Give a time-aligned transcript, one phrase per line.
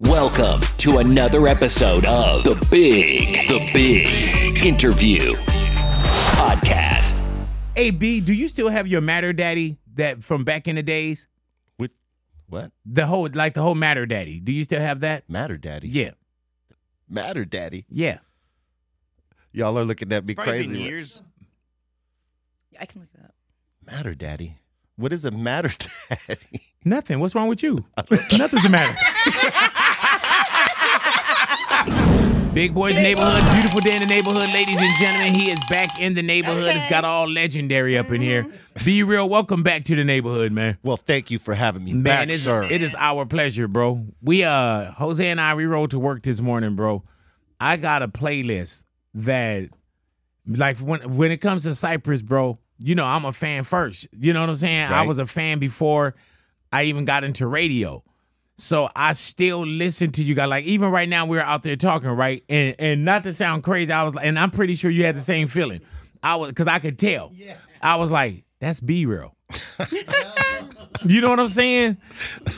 [0.00, 5.30] Welcome to another episode of The Big, The Big Interview
[6.34, 7.16] Podcast.
[7.74, 11.26] Hey, B, do you still have your Matter Daddy that from back in the days?
[11.78, 11.92] With
[12.48, 12.72] what?
[12.84, 14.40] The whole, like the whole Matter Daddy.
[14.40, 15.30] Do you still have that?
[15.30, 15.88] Matter Daddy.
[15.88, 16.10] Yeah.
[17.08, 17.86] Matter Daddy.
[17.88, 18.18] Yeah.
[19.52, 20.82] Y'all are looking at me Probably been crazy.
[20.82, 21.22] years.
[22.78, 23.34] I can look it up.
[23.84, 24.58] Matter Daddy.
[24.96, 25.70] What is a Matter
[26.26, 26.60] Daddy?
[26.84, 27.20] Nothing.
[27.20, 27.84] What's wrong with you?
[28.36, 28.96] Nothing's the matter.
[32.56, 35.34] Big Boy's neighborhood, beautiful day in the neighborhood, ladies and gentlemen.
[35.34, 36.74] He is back in the neighborhood.
[36.74, 38.46] It's got all legendary up in here.
[38.82, 39.28] Be real.
[39.28, 40.78] Welcome back to the neighborhood, man.
[40.82, 42.62] Well, thank you for having me Man, back, it's, sir.
[42.64, 44.06] it is our pleasure, bro.
[44.22, 47.04] We uh Jose and I we rode to work this morning, bro.
[47.60, 49.68] I got a playlist that
[50.46, 54.08] like when when it comes to Cypress, bro, you know, I'm a fan first.
[54.18, 54.90] You know what I'm saying?
[54.90, 56.14] I was a fan before
[56.72, 58.02] I even got into radio.
[58.58, 60.48] So I still listen to you guys.
[60.48, 62.42] Like even right now, we're out there talking, right?
[62.48, 65.16] And and not to sound crazy, I was like, and I'm pretty sure you had
[65.16, 65.80] the same feeling.
[66.22, 67.32] I was because I could tell.
[67.34, 67.56] Yeah.
[67.82, 69.36] I was like, that's B real.
[71.04, 71.98] you know what I'm saying?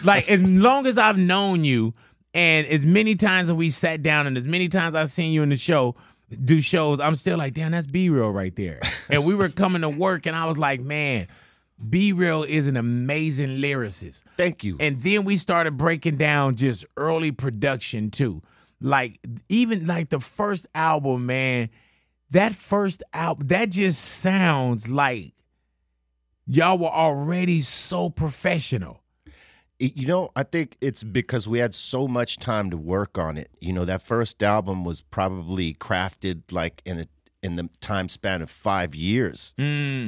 [0.04, 1.94] Like as long as I've known you,
[2.32, 5.42] and as many times as we sat down, and as many times I've seen you
[5.42, 5.96] in the show
[6.44, 8.80] do shows, I'm still like, damn, that's B real right there.
[9.10, 11.26] And we were coming to work, and I was like, man,
[11.86, 14.24] B real is an amazing lyricist.
[14.36, 14.76] thank you.
[14.80, 18.42] And then we started breaking down just early production too.
[18.80, 21.70] Like even like the first album, man,
[22.30, 25.32] that first album, that just sounds like
[26.46, 29.02] y'all were already so professional.
[29.80, 33.48] You know, I think it's because we had so much time to work on it.
[33.60, 37.06] You know, that first album was probably crafted like in a
[37.42, 39.54] in the time span of five years.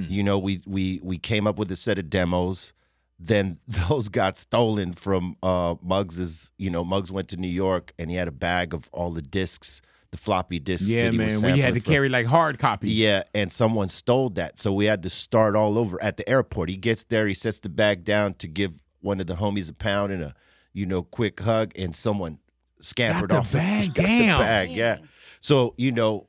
[0.08, 2.72] You know, we we we came up with a set of demos.
[3.18, 6.50] Then those got stolen from uh, Muggs's.
[6.58, 9.22] You know, Muggs went to New York and he had a bag of all the
[9.22, 10.88] discs, the floppy discs.
[10.88, 11.42] Yeah, that he man.
[11.42, 11.92] We had to from.
[11.92, 12.92] carry like hard copies.
[12.92, 14.58] Yeah, and someone stole that.
[14.58, 16.68] So we had to start all over at the airport.
[16.68, 19.74] He gets there, he sets the bag down to give one of the homies a
[19.74, 20.34] pound and a,
[20.72, 22.38] you know, quick hug, and someone
[22.80, 23.52] scampered the off.
[23.52, 24.38] bag, got damn.
[24.38, 24.98] the bag, yeah.
[25.41, 26.28] So, you know,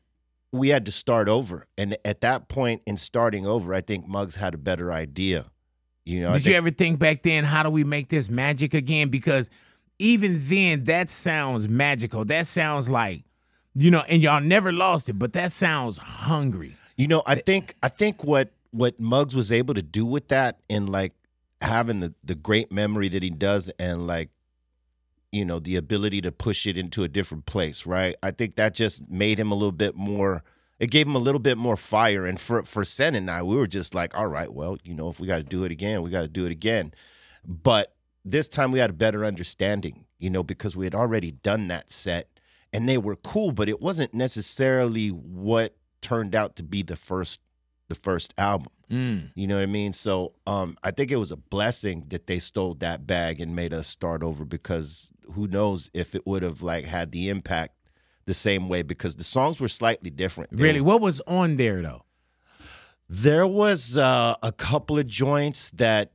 [0.52, 1.66] we had to start over.
[1.78, 5.46] And at that point in starting over, I think Muggs had a better idea.
[6.04, 9.10] You know, Did you ever think back then, how do we make this magic again?
[9.10, 9.50] Because
[10.00, 12.26] even then, that sounds magical.
[12.26, 13.24] That sounds like,
[13.76, 16.76] you know, and y'all never lost it, but that sounds hungry.
[16.98, 20.60] You know, I think I think what what Muggs was able to do with that
[20.70, 21.14] and like
[21.62, 24.30] having the the great memory that he does and like
[25.32, 28.16] you know the ability to push it into a different place, right?
[28.22, 30.44] I think that just made him a little bit more
[30.80, 33.56] it gave him a little bit more fire and for for Sen and I we
[33.56, 36.02] were just like, all right, well, you know, if we got to do it again,
[36.02, 36.94] we got to do it again.
[37.46, 37.94] But
[38.26, 41.92] this time we had a better understanding, you know, because we had already done that
[41.92, 42.28] set
[42.74, 47.40] and they were cool, but it wasn't necessarily what turned out to be the first
[47.88, 48.72] the first album.
[49.36, 49.94] You know what I mean?
[49.94, 53.74] So um, I think it was a blessing that they stole that bag and made
[53.74, 57.76] us start over because who knows if it would have like had the impact
[58.26, 60.56] the same way because the songs were slightly different.
[60.56, 62.06] They Really, were- what was on there though?
[63.10, 66.12] there was uh, a couple of joints that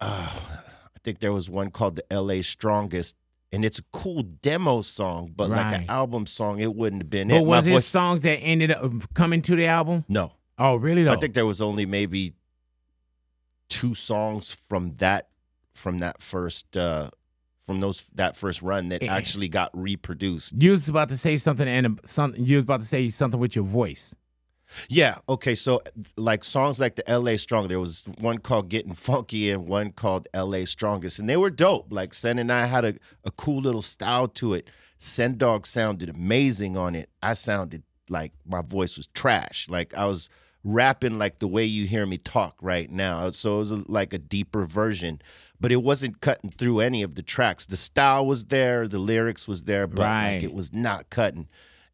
[0.00, 3.14] uh, I think there was one called the LA Strongest.
[3.52, 7.28] And it's a cool demo song, but like an album song, it wouldn't have been
[7.28, 7.40] But it.
[7.42, 10.04] My was it voice- songs that ended up coming to the album?
[10.08, 11.12] No, Oh, really though?
[11.12, 12.34] I think there was only maybe
[13.68, 15.28] two songs from that
[15.74, 17.10] from that first uh
[17.66, 20.54] from those that first run that actually got reproduced.
[20.62, 22.44] you was about to say something and something.
[22.44, 24.14] You was about to say something with your voice.
[24.88, 25.80] Yeah, okay, so
[26.16, 30.28] like songs like the LA Strong, there was one called Getting Funky and one called
[30.34, 31.92] LA Strongest, and they were dope.
[31.92, 34.68] Like Sen and I had a, a cool little style to it.
[34.98, 37.10] Sen Dog sounded amazing on it.
[37.22, 39.68] I sounded like my voice was trash.
[39.68, 40.28] Like I was
[40.66, 43.30] rapping like the way you hear me talk right now.
[43.30, 45.22] So it was a, like a deeper version,
[45.60, 47.66] but it wasn't cutting through any of the tracks.
[47.66, 50.34] The style was there, the lyrics was there, but Right.
[50.34, 51.46] like it was not cutting.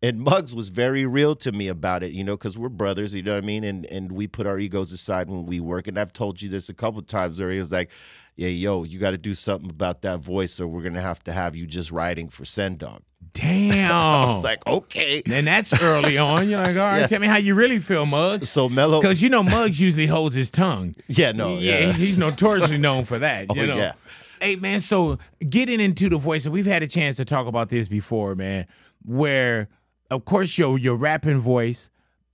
[0.05, 3.23] And Muggs was very real to me about it, you know, because we're brothers, you
[3.23, 3.63] know what I mean?
[3.63, 5.87] And and we put our egos aside when we work.
[5.87, 7.91] And I've told you this a couple times where he was like,
[8.35, 11.33] Yeah, yo, you got to do something about that voice, or we're gonna have to
[11.33, 13.03] have you just writing for Sen Dog.
[13.35, 13.91] Damn.
[13.93, 15.23] I was like, okay.
[15.27, 16.49] and that's early on.
[16.49, 17.07] You're like, all right, Yeah.
[17.07, 18.51] tell me how you really feel, Muggs.
[18.51, 20.95] So Mellow, Because you know Muggs usually holds his tongue.
[21.09, 23.47] yeah, no, yeah, yeah, he's notoriously known for that.
[23.51, 23.77] Oh, You know.
[23.77, 23.93] yeah.
[24.41, 25.19] Hey man, so
[25.49, 28.67] getting into the voice, and we've had a chance to talk about this before, man.
[29.05, 29.69] Where,
[30.11, 31.91] of course, your your rapping voice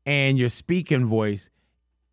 [0.07, 1.51] and your speaking voice,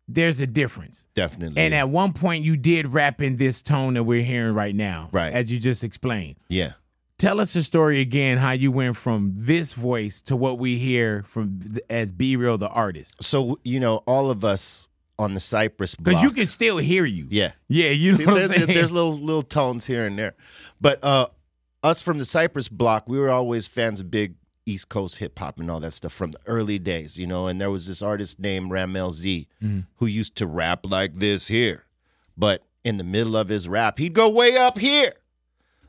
[0.06, 1.08] there's a difference.
[1.14, 1.60] definitely.
[1.62, 5.08] And at one point, you did rap in this tone that we're hearing right now,
[5.12, 5.32] Right.
[5.32, 6.36] As you just explained.
[6.48, 6.72] yeah,
[7.18, 8.36] Tell us the story again.
[8.38, 12.68] How you went from this voice to what we hear from as B Real the
[12.68, 16.04] artist, so you know, all of us on the Cypress block.
[16.04, 17.26] because you can still hear you.
[17.30, 18.66] yeah, Yeah, you know what I'm there's, saying.
[18.66, 20.34] there's little little tones here and there,
[20.80, 21.26] but uh,
[21.82, 24.34] us from the Cypress block, we were always fans of big
[24.66, 27.46] East Coast hip hop and all that stuff from the early days, you know.
[27.46, 29.46] And there was this artist named Rammellzee
[29.96, 31.84] who used to rap like this here,
[32.36, 35.12] but in the middle of his rap, he'd go way up here.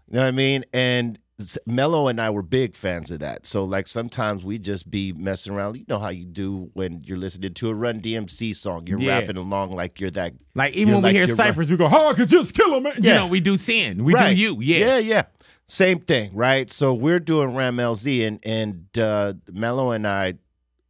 [0.09, 0.63] You know what I mean?
[0.73, 1.19] And
[1.67, 3.45] Mellow and I were big fans of that.
[3.45, 5.75] So like sometimes we just be messing around.
[5.77, 8.87] You know how you do when you're listening to a Run DMC song.
[8.87, 9.19] You're Yeah.
[9.19, 10.33] rapping along like you're that.
[10.55, 13.13] Like even when we hear Cypress, we go, "Oh, I could just kill him." You
[13.13, 14.29] know, we do sin, we right.
[14.35, 14.77] do you, yeah.
[14.77, 15.23] yeah, yeah.
[15.67, 16.71] Same thing, right?
[16.71, 20.35] So we're doing Rammellzee, and and uh, Mellow and I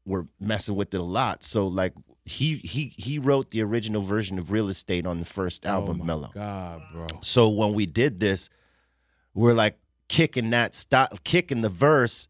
[0.05, 1.43] were messing with it a lot.
[1.43, 1.93] So like
[2.23, 5.99] he he he wrote the original version of Real Estate on the first album, oh
[5.99, 6.31] my Mellow.
[6.33, 7.07] God, bro.
[7.21, 8.49] So when we did this,
[9.37, 9.77] we're like
[10.09, 12.27] kicking that style, kicking the verse,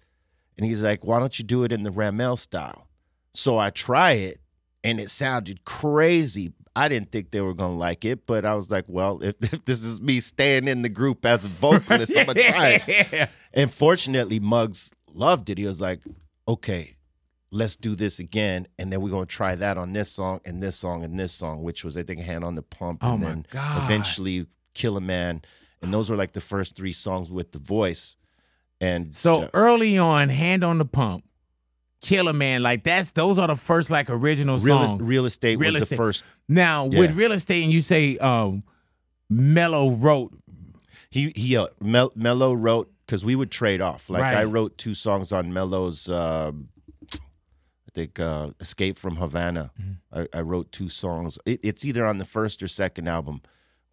[0.58, 2.88] and he's like, "Why don't you do it in the Ramel style?"
[3.34, 4.42] So I try it,
[4.84, 6.54] and it sounded crazy.
[6.76, 9.64] I didn't think they were gonna like it, but I was like, "Well, if, if
[9.66, 13.72] this is me staying in the group as a vocalist, I'm gonna try it." And
[13.72, 15.58] fortunately, Muggs loved it.
[15.58, 16.02] He was like,
[16.48, 16.94] "Okay."
[17.50, 20.76] Let's do this again, and then we're gonna try that on this song and this
[20.76, 23.46] song and this song, which was I think "Hand on the Pump," Oh and then
[23.50, 23.86] God.
[23.86, 25.44] eventually "Kill a Man,"
[25.82, 28.18] and those were like the first three songs with the voice.
[28.80, 31.24] And So uh, early on, hand on the pump,
[32.02, 35.02] Kill a Man, like that's those are the first like original real, songs.
[35.02, 35.96] real estate Real was Estate.
[35.96, 36.24] the first.
[36.48, 37.00] now Yeah.
[37.00, 38.64] with real estate, and you say um,
[39.30, 40.34] Mellow wrote,
[41.10, 44.10] He he uh, Mel, Mellow wrote because we would trade off.
[44.12, 46.08] Like I wrote two songs on Mellow's.
[46.10, 46.70] um
[47.14, 50.20] I think uh, "Escape from Havana." Mm-hmm.
[50.36, 51.40] I, I wrote two songs.
[51.48, 53.42] It, it's either on the first or second album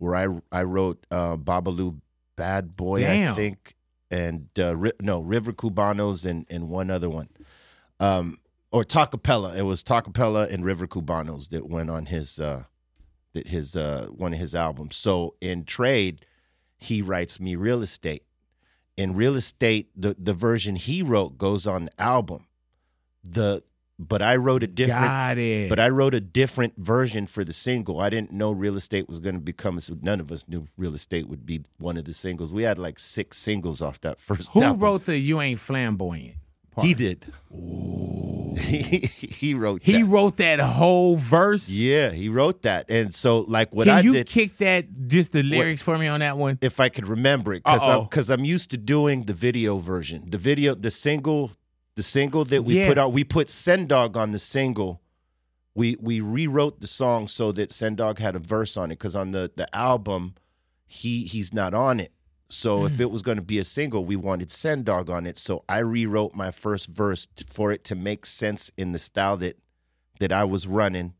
[0.05, 2.01] where I I wrote uh, "Babalu
[2.37, 3.33] Bad Boy," Damn.
[3.33, 3.75] I think,
[4.11, 7.29] and uh, Ri- no River Cubanos and and one other one.
[8.01, 8.39] Um,
[8.71, 9.57] or Tacapella.
[9.57, 12.65] It was Tacapella and River Cubanos that went on his uh,
[13.33, 14.97] that his uh, one of his albums.
[14.97, 16.27] So in trade,
[16.77, 18.25] he writes me real estate.
[18.97, 22.47] In real estate, the the version he wrote goes on the album.
[23.23, 23.63] The
[23.99, 28.01] but I wrote a different but I wrote a different version for the single.
[28.01, 29.79] I didn't know real estate was going to become.
[30.03, 32.53] None of us knew real estate would be one of the singles.
[32.53, 34.53] We had like six singles off that first.
[34.53, 34.81] Who album.
[34.83, 36.37] wrote the "You Ain't Flamboyant"?
[36.73, 36.87] part?
[36.87, 37.25] He did.
[38.59, 38.99] he,
[39.31, 39.83] he wrote.
[39.83, 40.05] He that.
[40.09, 41.71] wrote that whole verse.
[41.71, 44.27] Yeah, he wrote that, and so like what Can I you did.
[44.27, 46.59] kick that just the lyrics for me on that one?
[46.61, 50.39] if I could remember it, because because I'm used to doing the video version, the
[50.39, 51.53] video, the single,
[51.97, 52.89] the single that we Yeah.
[52.89, 53.13] put out.
[53.13, 55.01] We put Sen Dog on the single.
[55.75, 59.17] We we rewrote the song so that Sen Dog had a verse on it because
[59.17, 60.35] on the the album,
[60.87, 62.13] he he's not on it.
[62.49, 62.87] So Mm.
[62.87, 65.39] if it was going to be a single, we wanted Sen Dog on it.
[65.39, 69.37] So I rewrote my first verse t- for it to make sense in the style
[69.39, 69.59] that
[70.21, 71.15] that I was running,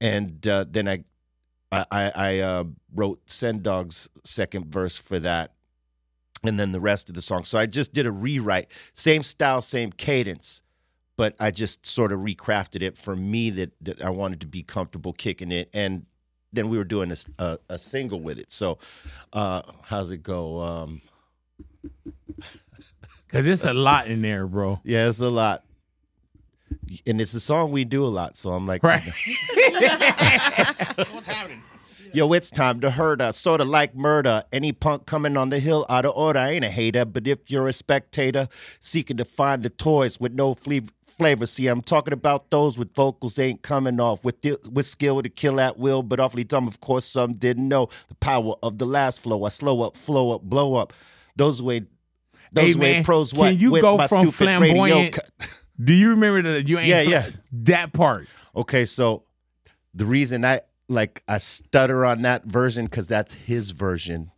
[0.00, 1.04] and uh, then I
[1.72, 5.52] I, I, uh, wrote Sen Dog's second verse for that,
[6.42, 7.44] and then the rest of the song.
[7.44, 10.62] So I just did a rewrite, same style, same cadence,
[11.16, 14.62] but I just sort of recrafted it for me that, that I wanted to be
[14.62, 15.68] comfortable kicking it.
[15.74, 16.06] And
[16.52, 18.52] then we were doing a single with it.
[18.52, 18.78] So
[19.32, 20.60] uh, how's it go?
[20.60, 21.00] Um,
[23.26, 24.80] Because it's a lot in there, bro.
[24.82, 25.62] yeah, it's a lot.
[27.06, 28.36] And it's a song we do a lot.
[28.36, 29.04] So I'm like, Right.
[32.12, 34.42] Yo, it's time to hurt us, sorta like murder.
[34.52, 37.50] Any punk coming on the hill out of order I ain't a hater, but if
[37.50, 38.48] you're a spectator
[38.80, 42.94] seeking to find the toys with no fle- flavor, see, I'm talking about those with
[42.94, 46.66] vocals ain't coming off with the, with skill to kill at will, but awfully dumb.
[46.66, 49.44] Of course, some didn't know the power of the last flow.
[49.44, 50.92] I slow up, flow up, blow up.
[51.36, 51.82] Those way,
[52.52, 53.32] those Hey, way pros.
[53.32, 55.18] can you with go from flamboyant-
[55.82, 57.30] Do you remember that "You Ain't Yeah, Fla- yeah.
[57.52, 58.28] that part?
[58.56, 59.24] Okay, so
[59.94, 60.60] the reason I
[60.90, 64.32] like I stutter on that version because that's his version.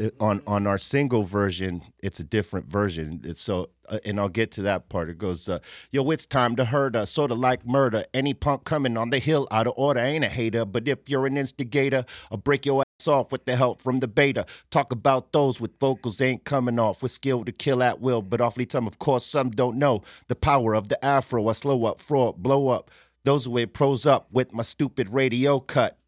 [0.00, 3.20] Uh, On on our single version, it's a different version.
[3.24, 5.10] It's so, uh, and I'll get to that part.
[5.10, 5.58] It goes, uh,
[5.90, 8.04] "Yo, it's time to hurt us, sort of like murder.
[8.14, 11.26] Any punk coming on the hill out of order ain't a hater, but if you're
[11.26, 14.46] an instigator, I'll break your ass off with the help from the beta.
[14.70, 18.40] Talk about those with vocals ain't coming off with skill to kill at will, but
[18.40, 18.86] awfully time.
[18.86, 21.48] Of course, some don't know the power of the afro.
[21.48, 22.90] I slow up, fraud, blow up.
[23.24, 25.98] Those way pros up with my stupid radio cut,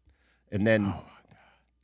[0.51, 0.93] and then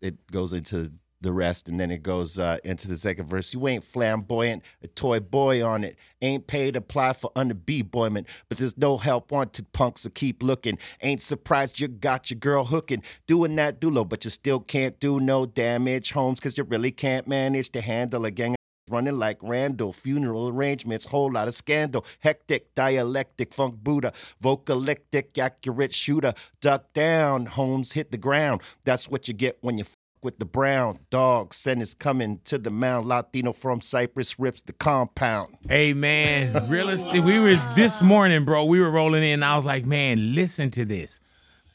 [0.02, 3.54] it goes into the rest, and then it goes uh, into the second verse.
[3.54, 5.96] You ain't flamboyant, a toy boy on it.
[6.22, 10.78] Ain't paid, apply for under b-boyment, but there's no help wanted, punks, so keep looking.
[11.02, 15.20] Ain't surprised you got your girl hooking, doing that dulo, but you still can't do
[15.20, 18.56] no damage, Holmes, cause you really can't manage to handle a gang
[18.90, 25.94] running like Randall, funeral arrangements, whole lot of scandal, hectic, dialectic, funk Buddha, vocalistic, accurate
[25.94, 28.62] shooter, duck down, Holmes hit the ground.
[28.84, 31.54] That's what you get when you f- with the brown dog.
[31.54, 33.08] Sentence coming to the mound.
[33.08, 35.56] Latino from Cypress rips the compound.
[35.68, 37.24] Hey man, realistic.
[37.24, 38.66] We were this morning, bro.
[38.66, 39.34] We were rolling in.
[39.36, 41.20] And I was like, man, listen to this.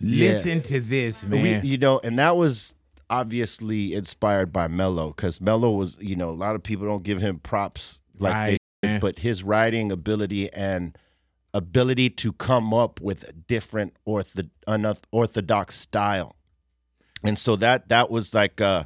[0.01, 1.65] Listen to this, We- man.
[1.65, 2.75] you know, and that was
[3.11, 7.21] obviously inspired by Mellow because Mellow was, you know, a lot of people don't give
[7.21, 9.01] him props like Right, they, man.
[9.01, 10.97] but his writing ability and
[11.55, 16.37] ability to come up with a different ortho, unorthodox style,
[17.25, 18.85] and so that that was like uh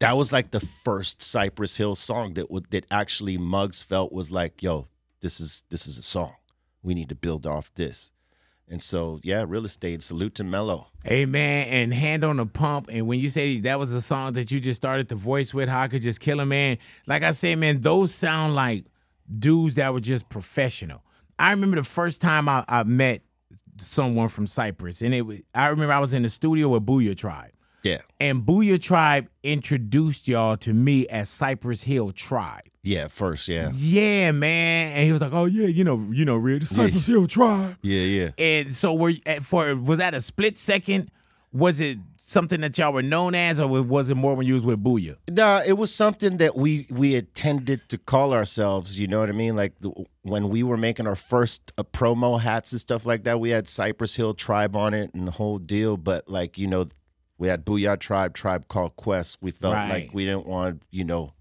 [0.00, 4.30] that was like the first Cypress Hill song that would that actually Muggs felt was
[4.30, 4.88] like, yo,
[5.20, 6.34] this is this is a song.
[6.82, 8.12] We need to build off this.
[8.74, 10.02] And so, yeah, real estate.
[10.02, 10.88] Salute to Mellow.
[11.08, 12.88] Man, and hand on the pump.
[12.90, 15.68] And when you say that was a song that you just started the voice with,
[15.68, 16.78] how I could just kill a man.
[17.06, 18.86] Like I said, man, those sound like
[19.30, 21.04] dudes that were just professional.
[21.38, 23.22] I remember the first time I, I met
[23.78, 27.16] someone from Cypress, and it was I remember I was in the studio with Booyah
[27.16, 27.52] Tribe.
[27.84, 27.98] Yeah.
[28.18, 32.64] And Booyah Tribe introduced y'all to me as Cypress Hill Tribe.
[32.82, 33.70] Yeah, first, yeah.
[33.74, 34.92] Yeah, man.
[34.92, 37.76] And he was like, "Oh yeah, you know, you know, real the Cypress Hill Tribe."
[37.82, 38.30] Yeah, yeah.
[38.36, 41.10] And so, were for was that a split second?
[41.52, 44.64] Was it something that y'all were known as, or was it more when you was
[44.64, 45.16] with Booyah?
[45.30, 48.98] Nah, it was something that we we had tended to call ourselves.
[48.98, 49.56] You know what I mean?
[49.56, 49.90] Like the,
[50.22, 53.68] when we were making our first uh, promo hats and stuff like that, we had
[53.68, 55.96] Cypress Hill Tribe on it and the whole deal.
[55.96, 56.88] But like you know,
[57.44, 59.36] we had Booyah Tribe, Tribe Called Quest.
[59.42, 59.90] We felt Right.
[59.90, 61.34] like we didn't want you know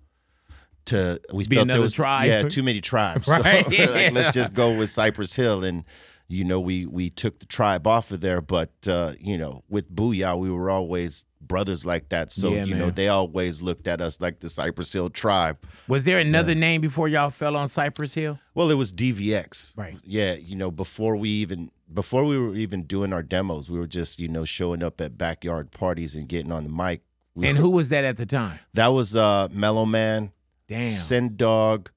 [0.86, 2.28] to we Be felt another there was tribe.
[2.28, 3.26] yeah too many tribes.
[3.34, 3.86] Right, So yeah.
[3.90, 5.86] like, let's just go with Cypress Hill and.
[6.30, 9.94] You know, we we took the tribe off of there, but uh, you know, with
[9.94, 12.32] Booyah, we were always brothers like that.
[12.32, 15.58] So Yeah, you know, they always looked at us like the Cypress Hill tribe.
[15.88, 18.40] Was there another name before y'all fell on Cypress Hill?
[18.56, 19.78] Well, it was DVX.
[19.78, 19.96] Right.
[20.06, 23.86] Yeah, you know, before we even before we were even doing our demos, we were
[23.88, 27.02] just, you know, showing up at backyard parties and getting on the mic.
[27.36, 28.60] We And were- who was that at the time?
[28.74, 30.32] that was uh Mellow Man,
[30.68, 30.82] Damn.
[30.90, 31.92] Sen Dog,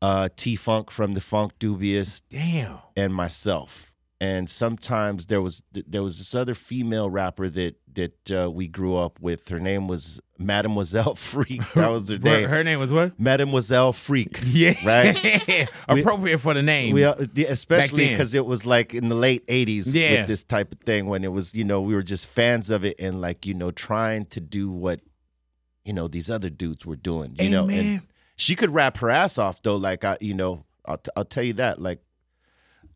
[0.00, 2.78] uh T Funk from the Funk Dubious, Damn.
[2.96, 3.94] and myself.
[4.20, 8.96] And sometimes there was there was this other female rapper that that uh, we grew
[8.96, 9.48] up with.
[9.48, 11.62] Her name was Mademoiselle Freak.
[11.74, 12.48] That was her name.
[12.48, 13.18] her name was what?
[13.18, 14.40] Mademoiselle Freak.
[14.44, 14.74] Yeah.
[14.84, 15.68] Right?
[15.88, 16.94] Appropriate for the name.
[16.94, 17.14] We, uh,
[17.48, 20.20] especially because it was like in the late '80s Yeah.
[20.20, 22.84] with this type of thing when it was, you know, we were just fans of
[22.84, 25.00] it and like, you know, trying to do what,
[25.84, 27.36] you know, these other dudes were doing.
[27.38, 27.78] You Hey, know, man.
[27.78, 28.02] and
[28.36, 29.76] she could rap her ass off though.
[29.76, 31.80] Like I, you know, I'll t- I'll tell you that.
[31.80, 32.00] Like,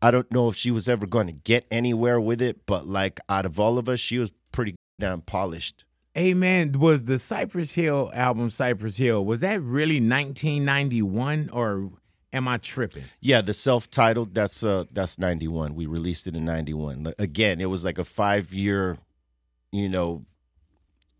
[0.01, 3.19] I don't know if she was ever going to get anywhere with it, but like
[3.29, 5.85] out of all of us, she was pretty damn polished.
[6.13, 11.91] Hey man, was the Cypress Hill album Cypress Hill was that really 1991 or
[12.33, 13.03] am I tripping?
[13.21, 15.75] Yeah, the self-titled that's uh that's 91.
[15.75, 17.13] We released it in 91.
[17.19, 18.97] Again, it was like a 5-year,
[19.71, 20.25] you know,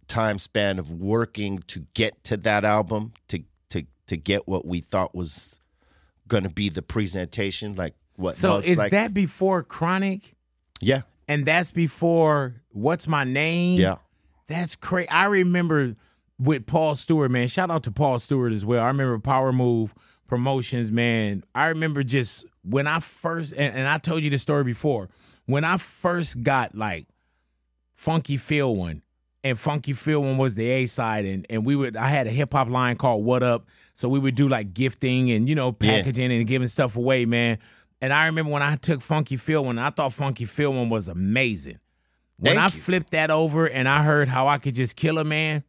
[0.08, 4.80] time span of working to get to that album to to to get what we
[4.80, 5.60] thought was
[6.28, 8.92] going to be the presentation like what So is like.
[8.92, 10.34] that before Chronic?
[10.82, 11.02] Yeah.
[11.28, 13.80] And that's before What's My Name?
[13.80, 13.98] Yeah.
[14.48, 15.10] That's crazy.
[15.10, 15.96] I remember
[16.40, 17.48] with Paul Stewart, man.
[17.48, 18.84] Shout out to Paul Stewart as well.
[18.84, 19.94] I remember Power Move
[20.28, 21.44] Promotions, man.
[21.54, 25.10] I remember just when I first, and, and I told you the story before,
[25.46, 27.08] when I first got like
[27.98, 29.02] Phuncky Feel One,
[29.44, 32.30] and Phuncky Feel One was the A side, and and we would I had a
[32.30, 35.76] hip hop line called What Up, so we would do like gifting and you know
[35.82, 35.98] Yeah.
[35.98, 37.58] packaging and giving stuff away, man.
[38.02, 41.08] And I remember when I took Phuncky Feel One, I thought Phuncky Feel One was
[41.08, 41.80] amazing.
[42.38, 42.82] When Thank I you.
[42.82, 45.64] flipped that over and I heard how I could just kill a man,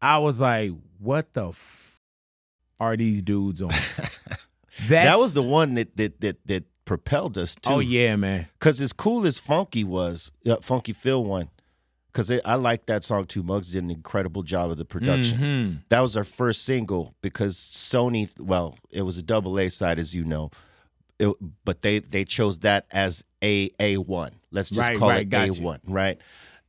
[0.00, 2.00] I was like, "What the f-
[2.80, 3.70] are these dudes on?"
[4.88, 8.46] That was the one that that that that propelled us to Oh yeah, man.
[8.58, 11.48] Cause as cool as Funky was, uh, Phuncky Feel One,
[12.12, 13.42] cause I like that song too.
[13.42, 15.38] Muggs did an incredible job of the production.
[15.38, 15.78] Mhm.
[15.88, 20.14] That was our first single because Sony, well, it was a double A side as
[20.14, 20.50] you know,
[21.18, 24.32] it, but they they chose that as a A one.
[24.50, 26.18] Let's just Right, call right, it A one, right?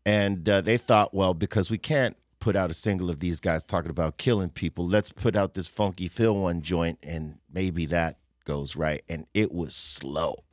[0.05, 3.63] And uh, they thought, well, because we can't put out a single of these guys
[3.63, 4.87] talking about killing people.
[4.87, 9.03] Let's put out this Phuncky Feel One joint, and maybe that goes right.
[9.09, 10.43] And it was slow.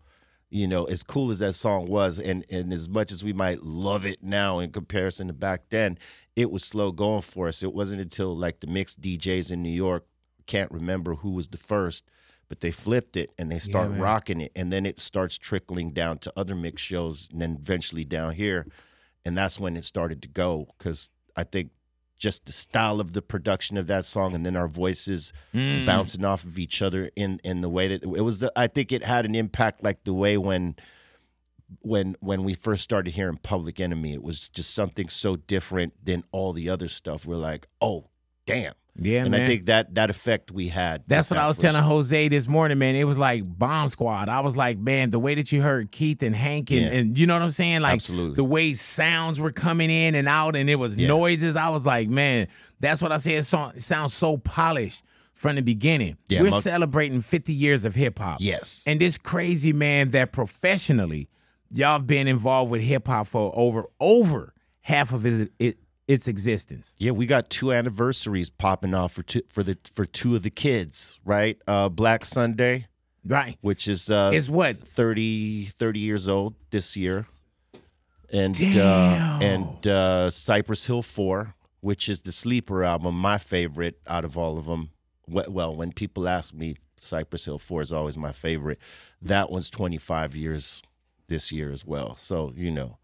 [0.50, 3.62] You know, as cool as that song was, and and as much as we might
[3.62, 5.98] love it now in comparison to back then,
[6.36, 7.62] it was slow going for us.
[7.62, 10.04] It wasn't until like the mixed DJs in New York,
[10.46, 12.04] can't remember who was the first,
[12.54, 13.98] but they flipped it and they start man.
[14.00, 18.04] rocking it, and then it starts trickling down to other mix shows, and then eventually
[18.04, 18.64] down here,
[19.24, 20.68] and that's when it started to go.
[20.78, 21.70] Because I think
[22.16, 25.84] just the style of the production of that song, and then our voices Mm.
[25.84, 28.38] bouncing off of each other in in the way that it was.
[28.38, 30.76] The I think it had an impact, like the way when
[31.80, 36.22] when when we first started hearing Public Enemy, it was just something so different than
[36.30, 37.26] all the other stuff.
[37.26, 38.10] We're like, oh,
[38.46, 38.74] damn.
[38.96, 39.42] Yeah, and man.
[39.42, 41.02] I think that that effect we had.
[41.08, 42.94] That's what I was telling Jose this morning, man.
[42.94, 44.28] It was like Bomb Squad.
[44.28, 46.86] I was like, man, the way that you heard Keith and Hank and, Yeah.
[46.92, 47.80] and you know what I'm saying?
[47.80, 48.36] Like Absolutely.
[48.36, 51.08] the way sounds were coming in and out and it was Yeah.
[51.08, 51.56] noises.
[51.56, 52.46] I was like, man,
[52.78, 53.34] that's what I said.
[53.34, 56.16] It, so- it sounds so polished from the beginning.
[56.28, 58.38] Yeah, We're Muggs- celebrating 50 years of hip hop.
[58.40, 58.84] Yes.
[58.86, 61.28] And this crazy man that professionally,
[61.72, 66.28] y'all have been involved with hip hop for over over half of his, it, its
[66.28, 66.96] existence.
[66.98, 70.50] Yeah, we got two anniversaries popping off for two for the for two of the
[70.50, 71.58] kids, right?
[71.66, 72.86] Uh Black Sunday,
[73.24, 73.56] Right.
[73.62, 74.86] which is uh It's what?
[74.86, 77.26] 30, 30 years old this year.
[78.30, 84.24] And uh and uh Cypress Hill 4, which is the sleeper album, my favorite out
[84.24, 84.90] of all of them.
[85.28, 88.78] Well, when people ask me, Cypress Hill 4 is always my favorite.
[89.22, 90.82] That one's 25 years
[91.28, 92.14] this year as well.
[92.16, 92.98] So, you know,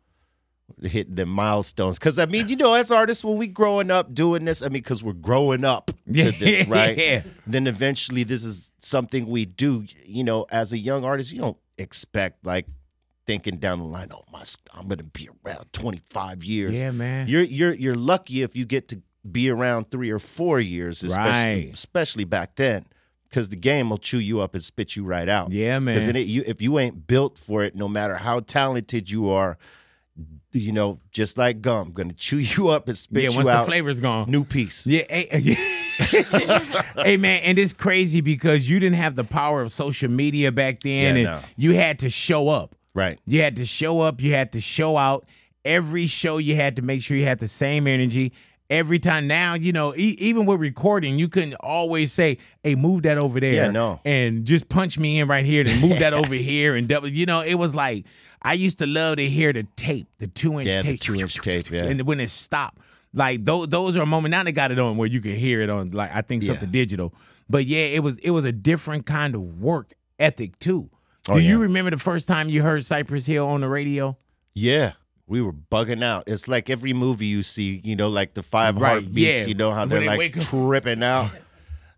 [0.83, 1.99] hitting the milestones.
[1.99, 4.75] Because, I mean, you know, as artists, when we growing up doing this, I mean,
[4.75, 6.97] because we're growing up to this, right?
[6.99, 7.23] Yeah.
[7.47, 11.57] Then eventually this is something we do, you know, as a young artist, you don't
[11.79, 12.67] expect like
[13.27, 14.43] thinking down the line, oh my,
[14.75, 16.73] I'm gonna be around 25 years.
[16.73, 17.29] Yeah, man.
[17.29, 21.65] You're you're you're lucky if you get to be around three or four years, especially
[21.67, 21.71] Right.
[21.75, 22.87] especially back then.
[23.25, 25.53] Because the game will chew you up and spit you right out.
[25.53, 25.97] Yeah, man.
[26.05, 29.57] Because you, if you ain't built for it, no matter how talented you are,
[30.53, 33.63] you know, just like gum, gonna chew you up and spit Yeah, you once the
[33.65, 34.31] flavor's gone.
[34.31, 34.87] New piece.
[34.87, 35.55] Yeah, hey, yeah.
[36.97, 40.81] hey man, and it's crazy because you didn't have the power of social media back
[40.81, 41.41] then, Yeah, and no.
[41.57, 42.75] you had to show up.
[42.95, 43.19] Right.
[43.27, 44.21] You had to show up.
[44.21, 45.25] You had to show out.
[45.65, 48.33] Every show, you had to make sure you had the same energy.
[48.71, 53.03] Every time now, you know, e- even with recording, you couldn't always say, "Hey, move
[53.03, 54.01] that over there," Yeah, no.
[54.05, 57.09] and just punch me in right here, and move that over here, and double.
[57.09, 58.07] You know, it was like
[58.43, 61.35] I used to love to hear the tape, the two inch Yeah, the tape, two-inch
[61.41, 61.85] tape, yeah.
[61.85, 62.79] and when it stopped.
[63.13, 64.31] Like those, those are a moment.
[64.31, 66.51] Now they got it on where you can hear it on, like I think Yeah.
[66.53, 67.13] something digital.
[67.49, 70.89] But yeah, it was it was a different kind of work ethic too.
[71.29, 74.17] Oh, Do you remember the first time you heard Cypress Hill on the radio?
[74.55, 74.93] Yeah,
[75.31, 76.25] we were bugging out.
[76.27, 79.41] It's like every movie you see, you know, like the five Right, heartbeats.
[79.43, 79.47] yeah.
[79.47, 81.31] You know how they're they like tripping out.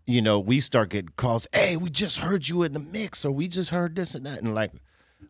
[0.05, 1.47] You know, we start getting calls.
[1.51, 4.39] Hey, we just heard you in the mix, or we just heard this and that,
[4.41, 4.71] and like,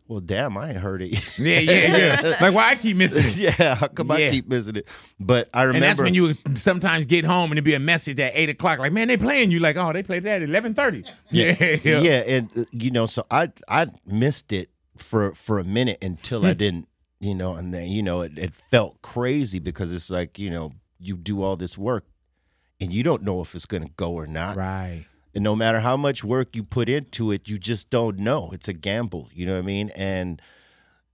[0.08, 1.38] well, damn, I ain't heard it.
[1.38, 2.36] Yeah, yeah, yeah.
[2.42, 3.36] like why I keep missing it.
[3.58, 4.88] yeah, how come I keep missing it?
[5.18, 5.76] But I remember.
[5.76, 8.50] And that's when you would sometimes get home and it'd be a message at eight
[8.50, 8.80] o'clock.
[8.80, 9.60] Like, man, they playing you.
[9.60, 11.04] Like, oh, they played that at eleven thirty.
[11.30, 11.52] Yeah,
[11.84, 12.22] yeah.
[12.26, 16.46] and uh, you know, so I I missed it for for a minute until Hmm.
[16.46, 16.88] I didn't,
[17.20, 20.72] you know, and then you know it, it felt crazy because it's like you know
[20.98, 22.04] you do all this work
[22.80, 25.06] and you don't know if it's gonna go or not, Right.
[25.34, 28.50] and no matter how much work you put into it, you just don't know.
[28.52, 29.90] It's a gamble, you know what I mean?
[29.96, 30.40] And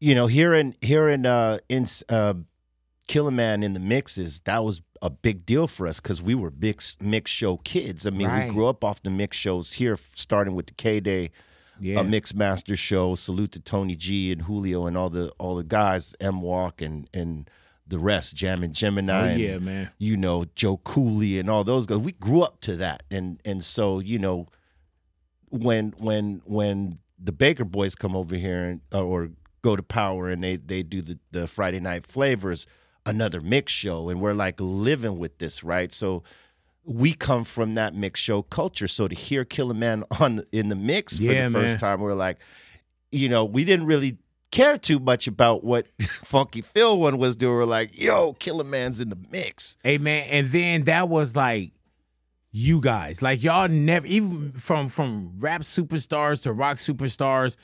[0.01, 2.35] you know, here in here in uh in uh
[3.09, 6.35] Kill a Man in the mixes, that was a big deal for us because we
[6.35, 8.07] were mix mix show kids.
[8.07, 8.47] I mean, Right.
[8.47, 11.31] we grew up off the mix shows here, starting with the K Day
[11.81, 12.01] Yeah.
[12.01, 13.15] a mix master show.
[13.15, 17.09] Salute to Tony G and Julio and all the all the guys, M Walk and
[17.13, 17.49] and
[17.87, 19.13] the rest, Jam and Gemini.
[19.13, 19.91] Oh, and, yeah, man.
[19.99, 21.99] You know Joe Cooley and all those guys.
[21.99, 24.47] We grew up to that, and and so you know
[25.51, 29.31] when when when the Baker Boys come over here and uh, or
[29.63, 32.67] go to Power and they they do the the Friday night flavors,
[33.05, 35.93] another mix show, and we're like living with this, right?
[35.93, 36.23] So
[36.85, 38.89] we come from that mix show culture.
[38.89, 41.79] So to hear Kill a Man on in the mix for Yeah, the first man.
[41.79, 42.39] time, we're like,
[43.13, 44.19] you know, we didn't really
[44.51, 47.55] care too much about what Phuncky Feel One was doing.
[47.55, 49.77] We're like, yo, Kill a Man's in the mix.
[49.85, 51.73] Hey man, and then that was like
[52.53, 53.23] you guys.
[53.23, 57.57] Like y'all never even from from rap superstars to rock superstars,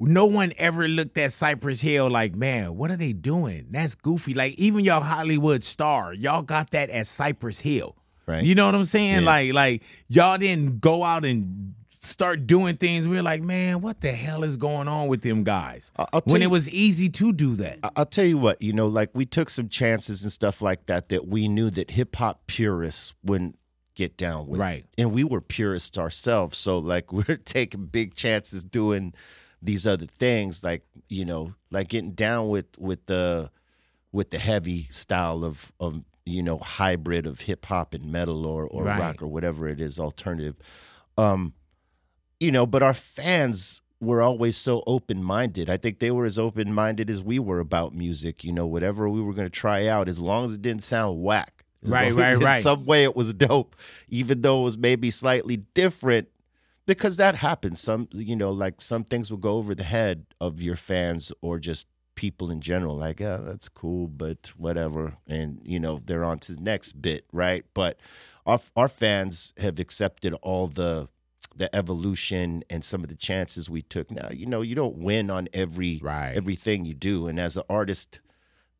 [0.00, 3.66] no one ever looked at Cypress Hill like, man, what are they doing?
[3.70, 4.32] That's goofy.
[4.34, 7.96] Like even y'all Hollywood star, y'all got that at Cypress Hill.
[8.26, 8.44] Right.
[8.44, 9.20] You know what I'm saying?
[9.20, 9.26] Yeah.
[9.26, 14.00] Like like y'all didn't go out and start doing things, we are like, man, what
[14.00, 15.90] the hell is going on with them guys?
[16.24, 17.78] When you- it was easy to do that.
[17.96, 21.08] I'll tell you what, you know, like we took some chances and stuff like that
[21.08, 23.58] that we knew that hip hop purists wouldn't
[23.94, 24.60] get down with.
[24.60, 24.84] Right.
[24.98, 26.58] And we were purists ourselves.
[26.58, 29.14] So like we're taking big chances doing
[29.62, 33.50] these other things, like, you know, like getting down with with the
[34.12, 38.66] with the heavy style of of you know, hybrid of hip hop and metal or,
[38.66, 38.98] or Right.
[39.00, 40.56] rock or whatever it is, alternative.
[41.16, 41.54] Um,
[42.40, 45.70] you know, but our fans were always so open minded.
[45.70, 48.44] I think they were as open minded as we were about music.
[48.44, 51.22] You know, whatever we were going to try out, as long as it didn't sound
[51.22, 51.64] whack.
[51.82, 52.62] Right, right, in right.
[52.62, 53.76] some way it was dope,
[54.08, 56.28] even though it was maybe slightly different.
[56.84, 57.80] Because that happens.
[57.80, 61.58] Some, you know, like some things will go over the head of your fans or
[61.58, 61.86] just
[62.16, 62.96] people in general.
[62.96, 65.14] Like, yeah, that's cool, but whatever.
[65.28, 67.64] And you know, they're on to the next bit, right?
[67.74, 67.98] But
[68.44, 71.08] our our fans have accepted all the
[71.54, 74.10] the evolution and some of the chances we took.
[74.10, 76.34] Now, you know, you don't win on every Right.
[76.36, 78.20] everything you do, and as an artist,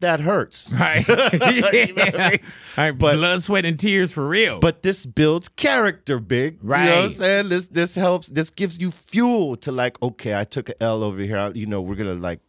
[0.01, 1.07] that hurts, Right.
[1.09, 2.38] You know what I mean?
[2.77, 4.61] Right, But- blood, sweat, and tears for real.
[4.61, 6.59] But this builds character, big.
[6.61, 7.49] Right you know what I'm saying?
[7.49, 8.29] This this helps.
[8.29, 11.51] This gives you fuel to like, okay, I took a L over here.
[11.55, 12.40] You know, we're gonna like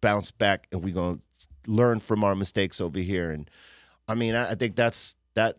[0.00, 1.18] bounce back and we're gonna
[1.66, 3.30] learn from our mistakes over here.
[3.30, 3.50] And
[4.06, 5.58] I mean, I, I think that's that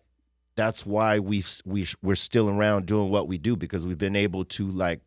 [0.55, 4.45] that's why we we we're still around doing what we do because we've been able
[4.45, 5.01] to like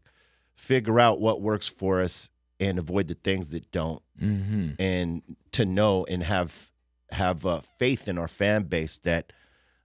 [0.54, 5.64] figure out what works for us and avoid the things that don't hmm and to
[5.64, 6.70] know and have
[7.10, 9.32] have uh, faith in our fan base that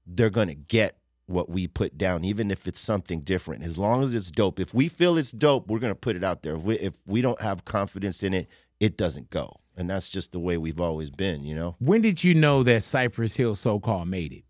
[0.05, 3.61] they're gonna get what we put down, even if it's something different.
[3.63, 4.61] As long as it's dope.
[4.61, 6.55] If we feel it's dope, we're gonna put it out there.
[6.55, 8.47] If we, if we don't have confidence in it,
[8.79, 9.59] it doesn't go.
[9.77, 11.75] And that's just the way we've always been, you know.
[11.79, 14.43] When did you know that Cypress Hill so called made it?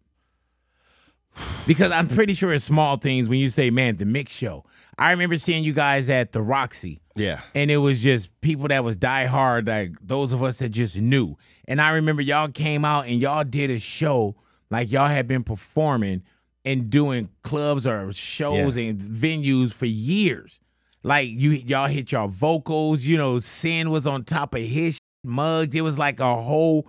[1.68, 4.64] Because I'm pretty sure it's small things when you say, man, the mix show.
[4.98, 7.02] I remember seeing you guys at the Roxy.
[7.16, 7.40] Yeah.
[7.56, 11.02] and it was just people that was die hard, like those of us that just
[11.02, 11.36] knew.
[11.68, 14.36] And I remember y'all came out and y'all did a show
[14.70, 16.22] like y'all had been performing
[16.64, 20.62] and doing clubs or shows and venues for years.
[21.04, 23.06] Like you, y'all hit your vocals.
[23.06, 25.76] You know, Sin was on top of his mugs.
[25.76, 26.88] It was like a whole.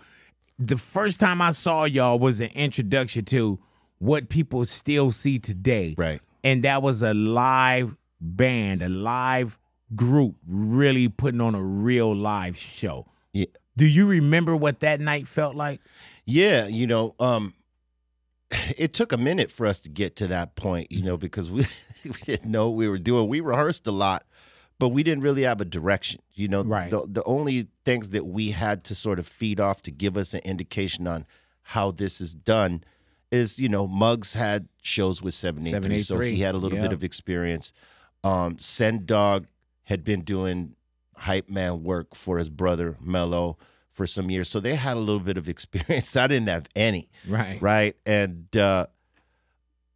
[0.59, 3.61] The first time I saw y'all was an introduction to
[3.99, 6.21] what people still see today Right.
[6.44, 9.59] and that was a live band, a live
[9.94, 13.07] group, really putting on a real live show.
[13.33, 13.47] Yeah.
[13.77, 15.81] Do you remember what that night felt like?
[16.27, 17.55] Yeah, you know, um,
[18.50, 21.66] it took a minute for us to get to that point, you know, because we
[22.04, 23.28] we didn't know what we were doing.
[23.28, 24.24] We rehearsed a lot,
[24.78, 26.20] but we didn't really have a direction.
[26.34, 26.90] You know, Right.
[26.90, 30.34] the the only things that we had to sort of feed off to give us
[30.34, 31.26] an indication on
[31.62, 32.82] how this is done
[33.30, 36.84] is, you know, Muggs had shows with 7A3, so he had a little yeah.
[36.84, 37.72] bit of experience.
[38.24, 39.46] Um, Sen Dog
[39.84, 40.74] had been doing
[41.14, 43.58] hype man work for his brother Mellow
[43.98, 46.16] for some years, so they had a little bit of experience.
[46.24, 47.61] I didn't have any Right.
[47.61, 47.96] right?
[48.06, 48.87] And uh,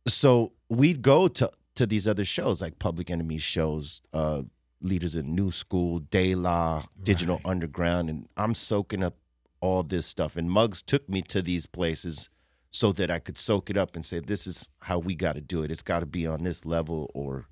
[0.09, 4.43] so we'd go to to these other shows like Public Enemy shows, uh,
[4.83, 7.47] Leaders of New School, De La, Digital Right.
[7.53, 9.17] Underground, and I'm soaking up
[9.61, 10.37] all this stuff.
[10.37, 12.29] And Muggs took me to these places
[12.69, 15.41] so that I could soak it up and say, "This is how we got to
[15.41, 15.71] do it.
[15.71, 17.47] It's got to be on this level, or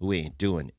[0.00, 0.74] we ain't doing it."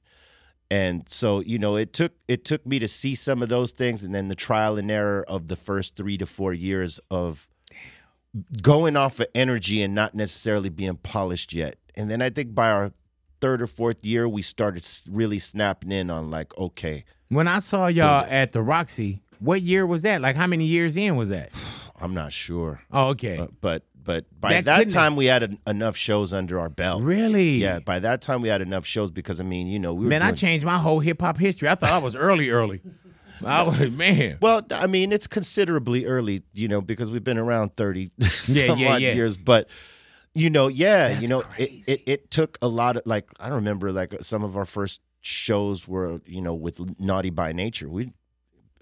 [0.73, 4.03] And so, you know, it took it took me to see some of those things,
[4.03, 7.47] and then the trial and error of the first three to four years of
[8.61, 11.75] going off of energy and not necessarily being polished yet.
[11.95, 12.91] And then I think by our
[13.41, 17.87] third or fourth year, we started really snapping in on like, okay, When I saw
[17.87, 20.21] y'all at the Roxy, what year was that?
[20.21, 21.51] Like how many years in was that?
[22.01, 23.37] I'm not sure, Oh, okay.
[23.37, 27.03] uh, but but by That that, time we had en- enough shows under our belt.
[27.03, 27.51] really?
[27.57, 30.09] Yeah, by that time we had enough shows because I mean, you know, we were
[30.09, 31.69] Man, I changed my whole hip hop history.
[31.69, 32.81] I thought I was early, early.
[33.45, 34.37] I was man.
[34.41, 38.93] Well, I mean, it's considerably early, you know, because we've been around 30 some yeah,
[38.93, 39.13] odd yeah.
[39.13, 39.37] years.
[39.37, 39.67] But,
[40.33, 43.49] you know, yeah, That's you know, it, it, it took a lot of, like, I
[43.49, 47.89] remember, like, some of our first shows were, you know, with Naughty by Nature.
[47.89, 48.13] We,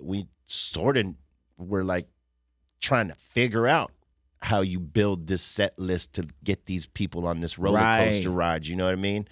[0.02, 1.08] we sort of
[1.58, 2.08] were, like,
[2.82, 3.92] trying to figure out
[4.42, 8.66] how you build this set list to get these people on this roller coaster ride.
[8.68, 9.28] You know what I mean?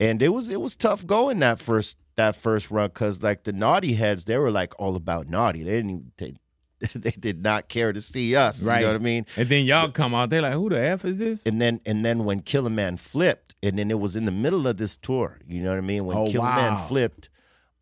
[0.00, 3.52] And it was it was tough going that first that first run because like the
[3.52, 5.62] naughty heads they were like all about naughty.
[5.62, 6.34] They didn't even, they,
[6.98, 8.62] they did not care to see us.
[8.62, 8.80] Right.
[8.80, 9.26] You know what I mean?
[9.36, 11.46] And then y'all come out, they're like, who the F is this?
[11.46, 14.32] And then and then when Kill a Man flipped, and then it was in the
[14.32, 15.38] middle of this tour.
[15.46, 16.04] You know what I mean?
[16.04, 16.56] When Oh, Killer wow.
[16.56, 17.30] Man flipped,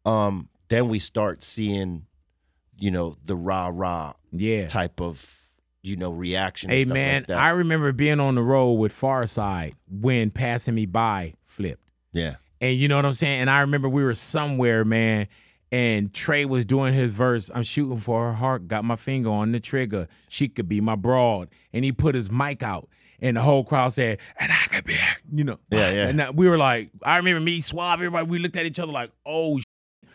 [0.04, 2.06] um, then we start seeing,
[2.78, 4.66] you know, the rah rah Yeah.
[4.68, 5.16] type of
[5.82, 6.70] you know reaction.
[6.70, 7.38] and Hey stuff man, like that.
[7.38, 11.88] I remember being on the road with Pharcyde when passing me by flipped.
[12.12, 12.36] yeah.
[12.62, 13.40] And you know what I'm saying?
[13.40, 15.28] And I remember we were somewhere, man,
[15.72, 17.50] and Trey was doing his verse.
[17.54, 20.08] I'm shooting for her heart, got my finger on the trigger.
[20.28, 21.48] She could be my broad.
[21.72, 22.88] And he put his mic out.
[23.18, 24.94] And the whole crowd said, and I could be,
[25.32, 25.58] you know.
[25.70, 26.08] Yeah, yeah.
[26.08, 29.10] And we were like, I remember me, Suave, everybody, we looked at each other like,
[29.24, 29.58] oh,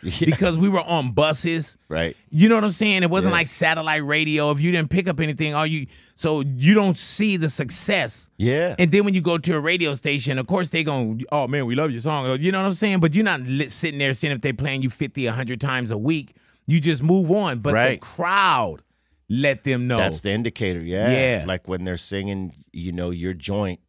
[0.20, 0.26] Yeah.
[0.28, 1.78] because we were on buses.
[1.90, 2.16] Right.
[2.30, 3.04] You know what I'm saying?
[3.04, 3.40] It wasn't Yeah.
[3.40, 4.52] like satellite radio.
[4.52, 8.30] If you didn't pick up anything, all you so you don't see the success.
[8.38, 8.76] Yeah.
[8.80, 11.66] And then when you go to a radio station, of course they going, oh man,
[11.66, 12.40] we love your song.
[12.40, 13.00] You know what I'm saying?
[13.00, 16.36] But you're not sitting there seeing if they playing you 50, 100 times a week.
[16.68, 17.60] You just move on.
[17.60, 18.82] But the crowd
[19.28, 19.98] let them know.
[19.98, 20.80] That's the indicator.
[20.82, 21.12] Yeah.
[21.12, 21.44] Yeah.
[21.48, 23.80] Like when they're singing, you know, your joint,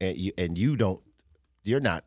[0.00, 1.00] and you and you don't,
[1.62, 2.04] you're not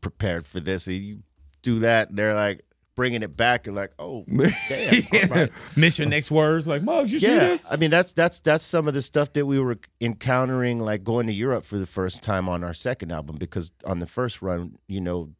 [0.00, 0.86] prepared for this.
[0.86, 1.22] And you
[1.62, 2.62] do that, and they're like
[3.00, 3.64] bringing it back.
[3.64, 4.26] You're like, oh,
[4.68, 5.30] damn.
[5.30, 5.50] right.
[5.74, 6.66] Miss your next words.
[6.66, 7.64] Like, Muggs, you see Yeah, this?
[7.70, 11.26] I mean that's that's that's some of the stuff that we were encountering, like going
[11.28, 13.36] to Europe for the first time on our second album.
[13.38, 15.30] Because on the first run, you know,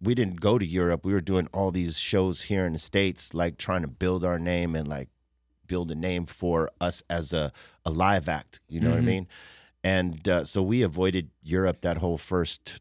[0.00, 1.04] we didn't go to Europe.
[1.04, 4.38] We were doing all these shows here in the states, like trying to build our
[4.38, 5.08] name and like
[5.66, 7.50] build a name for us as a
[7.84, 8.60] a live act.
[8.68, 9.14] You know what I Mhm.
[9.14, 9.26] mean?
[9.82, 12.80] And uh, so we avoided Europe that whole first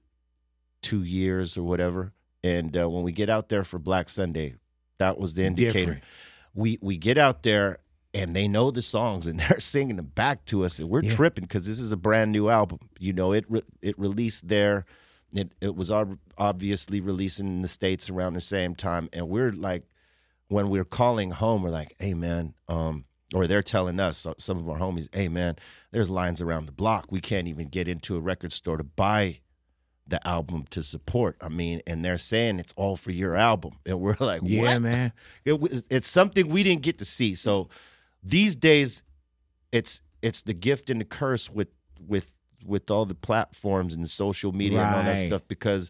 [0.82, 2.14] two years or whatever.
[2.44, 4.56] And uh, when we get out there for Black Sunday,
[5.00, 5.80] that was the indicator.
[5.80, 6.04] Different.
[6.54, 7.78] we we get out there
[8.14, 11.16] and they know the songs and they're singing them back to us and we're Yeah.
[11.16, 12.80] tripping because this is a brand new album.
[13.00, 14.86] You know it re- it released there.
[15.34, 19.10] It it was ob- obviously releasing in the states around the same time.
[19.14, 19.84] And we're like
[20.50, 24.70] when we're calling home we're like hey man um or they're telling us some of
[24.70, 25.56] our homies hey man
[25.92, 27.08] there's lines around the block.
[27.10, 29.40] We can't even get into a record store to buy
[30.08, 34.00] the album to support i mean and they're saying it's all for your album and
[34.02, 34.82] we're like Yeah, what?
[34.82, 35.14] man.
[35.46, 37.36] it was it's something we didn't get to see.
[37.36, 37.70] So
[38.24, 39.04] these days,
[39.72, 41.70] it's it's the gift and the curse with
[42.06, 42.32] with
[42.66, 45.90] with all the platforms and the social media and all that stuff because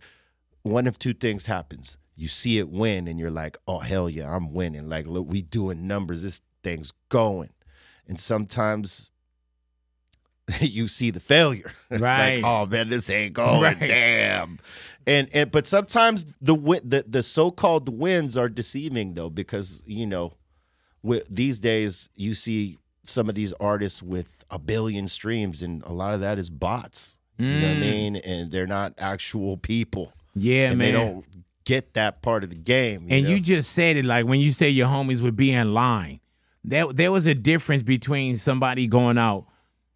[0.63, 1.97] one of two things happens.
[2.15, 4.89] You see it win and you're like, oh hell yeah, I'm winning.
[4.89, 6.21] Like look, we doing numbers.
[6.23, 7.49] This thing's going.
[8.07, 9.09] And sometimes
[10.59, 11.71] you see the failure.
[11.91, 12.41] It's Right.
[12.41, 13.61] like, oh man, this ain't going.
[13.61, 13.79] Right.
[13.79, 14.59] Damn.
[15.05, 20.33] And and but sometimes the the the so-called wins are deceiving though because you know,
[21.01, 25.91] with these days you see some of these artists with a billion streams and a
[25.91, 27.19] lot of that is bots.
[27.37, 27.79] You know what I Mm.
[27.79, 28.15] mean?
[28.17, 30.13] And they're not actual people.
[30.35, 30.93] Yeah, and man.
[30.93, 31.25] they don't
[31.65, 33.07] get that part of the game.
[33.09, 33.31] And know?
[33.31, 36.19] you just said it like when you say your homies would be in line.
[36.63, 39.47] There, there was a difference between somebody going out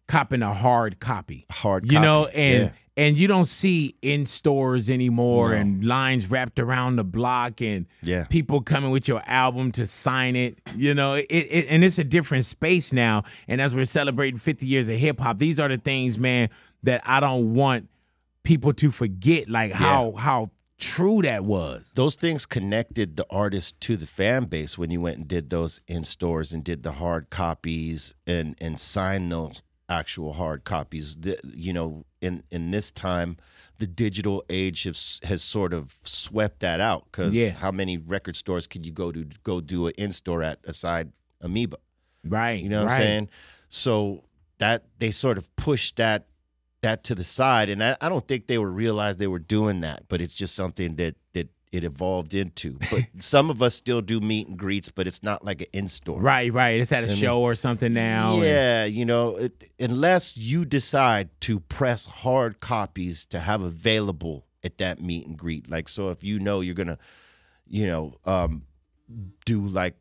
[0.08, 1.46] copping a hard copy.
[1.50, 2.02] hard You copy.
[2.06, 2.70] know, and Yeah.
[3.04, 5.56] and you don't see in stores anymore No.
[5.56, 8.24] and lines wrapped around the block and Yeah.
[8.24, 10.58] people coming with your album to sign it.
[10.74, 13.22] You know, it, it and it's a different space now.
[13.46, 16.48] And as we're celebrating 50 years of hip hop, these are the things, man,
[16.82, 17.88] that I don't want
[18.42, 21.92] people to forget like how how true that was.
[21.96, 25.80] those things connected the artist to the fan base when you went and did those
[25.88, 31.38] in stores and did the hard copies and and signed those actual hard copies the,
[31.54, 33.36] you know in in this time
[33.78, 37.50] the digital age has has sort of swept that out because Yeah.
[37.52, 41.12] how many record stores could you go to go do an in store at aside
[41.40, 41.78] amoeba
[42.24, 42.62] Right.
[42.62, 42.94] you know what right.
[42.96, 43.28] I'm saying?
[43.70, 44.24] So
[44.58, 46.26] that they sort of pushed that
[46.80, 49.80] that to the side, and I, I don't think they were realized they were doing
[49.80, 52.78] that, but it's just something that that it evolved into.
[52.90, 55.88] But some of us still do meet and greets, but it's not like an in
[55.88, 56.20] store.
[56.20, 56.80] Right, right.
[56.80, 58.34] It's at a mean, show or something now.
[58.34, 64.46] and- Yeah, you know, it, unless you decide to press hard copies to have available
[64.64, 65.70] at that meet and greet.
[65.70, 66.98] Like, so if you know you're gonna,
[67.66, 68.62] you know, um,
[69.44, 69.94] do like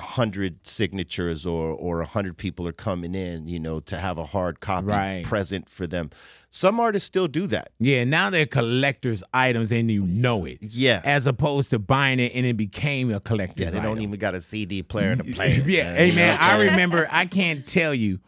[0.00, 4.24] hundred signatures or or a hundred people are coming in, you know, to have a
[4.26, 5.24] hard copy Right.
[5.24, 6.10] present for them.
[6.50, 7.70] Some artists still do that.
[7.78, 10.58] Yeah, now they're collector's items and you know it.
[10.62, 11.00] Yeah.
[11.04, 14.02] As opposed to buying it and it became a collector's Yeah, they don't item.
[14.02, 15.52] even got a CD player to play.
[15.52, 15.96] it, yeah, man.
[15.96, 17.06] hey man, I remember.
[17.10, 18.18] I can't tell you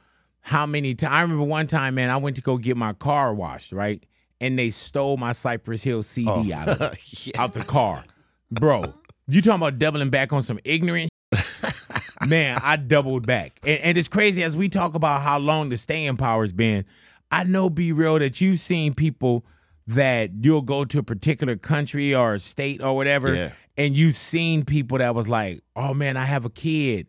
[0.41, 1.13] how many times.
[1.13, 2.11] I remember one time, man.
[2.11, 4.05] I went to go get my car washed, right,
[4.41, 6.53] and they stole my Cypress Hill CD Oh.
[6.55, 7.43] out of Yeah.
[7.43, 8.05] out the car,
[8.53, 8.95] bro.
[9.29, 11.11] You talking about doubling back on some ignorant?
[12.27, 15.77] man, I doubled back, and, and it's crazy as we talk about how long the
[15.77, 16.85] staying power has been.
[17.31, 19.45] I know, be real, that you've seen people
[19.89, 23.51] that you'll go to a particular country or a state or whatever, Yeah.
[23.77, 27.07] and you've seen people that was like, "Oh man, I have a kid."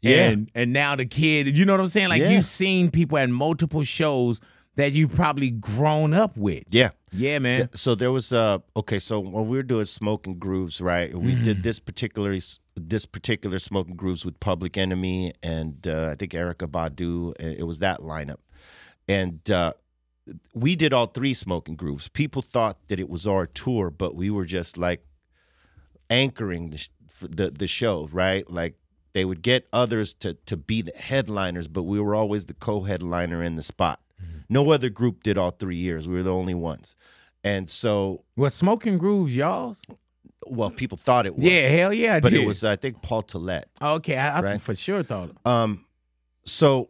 [0.00, 0.30] Yeah.
[0.30, 2.08] And and now the kid, you know what I'm saying?
[2.08, 2.30] Like Yeah.
[2.30, 4.40] you've seen people at multiple shows
[4.76, 6.64] that you've probably grown up with.
[6.70, 6.90] Yeah.
[7.10, 7.70] Yeah, man.
[7.74, 11.14] So there was uh okay, so when we were doing smoking grooves, right?
[11.14, 11.42] We Mm-hmm.
[11.42, 12.36] did this particular
[12.76, 17.34] this particular smoking grooves with Public Enemy and uh, I think Erykah Badu.
[17.40, 18.38] It was that lineup,
[19.08, 19.72] and uh,
[20.54, 22.08] we did all three smoking grooves.
[22.08, 25.02] People thought that it was our tour, but we were just like
[26.10, 26.90] anchoring the sh-
[27.22, 28.48] the, the show, right?
[28.50, 28.74] Like
[29.14, 33.42] they would get others to to be the headliners, but we were always the co-headliner
[33.42, 34.00] in the spot.
[34.48, 36.06] No other group did all three years.
[36.08, 36.96] We were the only ones,
[37.44, 39.80] and so Was Smoking Grooves y'all's?
[40.46, 41.44] well, people thought it was.
[41.44, 42.42] Yeah, hell yeah, I but did.
[42.42, 43.64] it was I think Paul Tillett.
[43.82, 44.60] Okay, I, I Right.
[44.60, 45.30] for sure thought.
[45.44, 45.84] Um,
[46.44, 46.88] so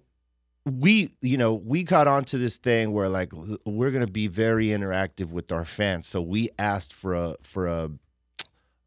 [0.64, 3.32] we, you know, we got onto this thing where like
[3.64, 6.06] we're gonna be very interactive with our fans.
[6.06, 7.90] So we asked for a for a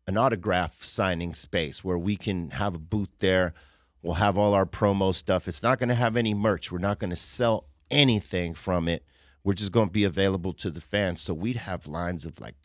[0.07, 3.53] an autograph signing space where we can have a booth there.
[4.03, 5.47] We'll have all our promo stuff.
[5.47, 6.71] It's not gonna have any merch.
[6.71, 9.05] We're not gonna sell anything from it.
[9.43, 11.21] We're just gonna be available to the fans.
[11.21, 12.55] So we'd have lines of like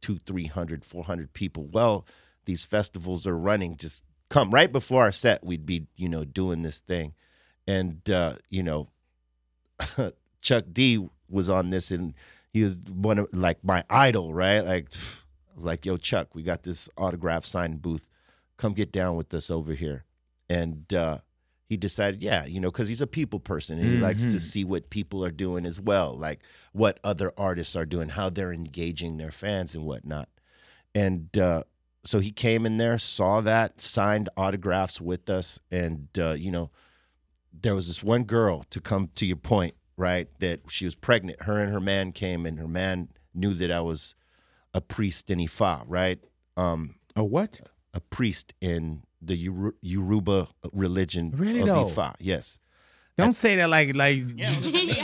[0.00, 1.66] two, 300, 400 people.
[1.66, 2.06] Well,
[2.44, 3.76] these festivals are running.
[3.76, 5.44] Just come right before our set.
[5.44, 7.14] We'd be, you know, doing this thing,
[7.66, 8.88] and uh, you know,
[10.40, 12.14] Chuck D was on this, and
[12.52, 14.60] he was one of like my idol, right?
[14.60, 14.88] Like,
[15.56, 18.10] like, yo, Chuck, we got this autograph signing booth.
[18.56, 20.04] Come get down with us over here,
[20.48, 21.18] and uh,
[21.74, 24.62] he decided, yeah, you know, because he's a people person and he likes to see
[24.62, 26.38] what people are doing as well, like
[26.70, 30.28] what other artists are doing, how they're engaging their fans and whatnot.
[30.94, 31.64] And uh,
[32.04, 36.70] so he came in there, saw that, signed autographs with us, and uh, you know,
[37.52, 40.28] there was this one girl to come to your point, right?
[40.38, 41.42] That she was pregnant.
[41.42, 44.14] Her and her man came, and her man knew that I was
[44.72, 46.20] a priest in Ifa, right?
[46.56, 47.62] Um, A what?
[47.92, 51.84] a priest in the Yoru- Yoruba religion Really of though?
[51.86, 52.14] Ifa.
[52.20, 52.58] Yes.
[53.16, 54.18] Don't say that like like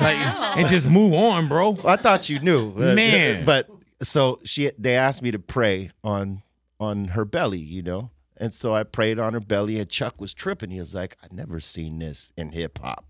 [0.00, 0.16] like
[0.56, 1.78] and just move on, bro.
[1.85, 3.44] I thought you knew, Uh, Man.
[3.44, 3.68] But
[4.02, 6.42] so she, they asked me to pray on
[6.80, 10.33] on her belly, you know, and so I prayed on her belly, and Chuck was
[10.35, 10.70] tripping.
[10.70, 13.04] He was like, "I've never seen this in hip hop,"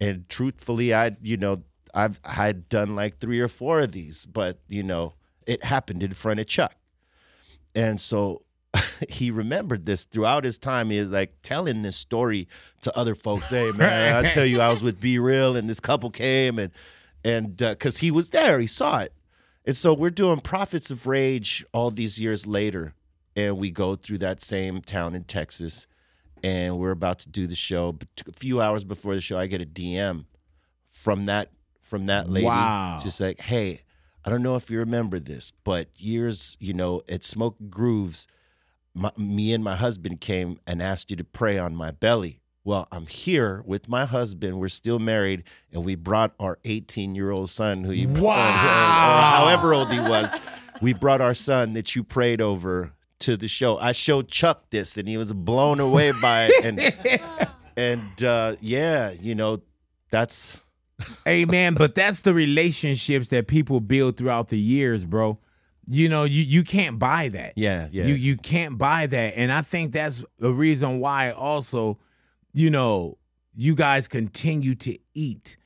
[0.00, 1.62] and truthfully, I, you know,
[1.94, 5.14] I've I had done like three or four of these, but you know,
[5.46, 6.74] it happened in front of Chuck,
[7.74, 8.42] and so.
[9.08, 10.90] he remembered this throughout his time.
[10.90, 12.48] He is like telling this story
[12.82, 13.50] to other folks.
[13.50, 16.72] Hey man, I tell you, I was with B-Real, and this couple came, and
[17.24, 19.12] and uh, because he was there, he saw it.
[19.66, 22.94] And so we're doing Prophets of Rage all these years later,
[23.36, 25.86] and we go through that same town in Texas,
[26.42, 27.92] and we're about to do the show.
[27.92, 30.24] But a few hours before the show, I get a DM
[30.88, 31.50] from that
[31.82, 33.00] from that lady, Wow.
[33.02, 33.80] just like, "Hey,
[34.24, 38.26] I don't know if you remember this, but years, you know, at Smokin' Grooves,
[38.94, 42.86] my, me and my husband came and asked you to pray on my belly." Well,
[42.92, 44.60] I'm here with my husband.
[44.60, 48.22] We're still married, and we brought our 18 year old son, who you or- or
[48.24, 49.36] Wow.
[49.38, 50.30] however old he was.
[50.82, 53.78] We brought our son that you prayed over to the show.
[53.78, 56.64] I showed Chuck this, and he was blown away by it.
[56.64, 59.62] And and uh, yeah, you know,
[60.10, 60.60] that's
[61.26, 61.74] Amen.
[61.74, 65.38] but that's the relationships that people build throughout the years, bro.
[65.86, 67.54] You know, you you can't buy that.
[67.56, 68.04] yeah, yeah.
[68.04, 69.34] You you can't buy that.
[69.36, 71.98] And I think that's the reason why also,
[72.52, 73.18] you know,
[73.54, 75.56] you guys continue to eat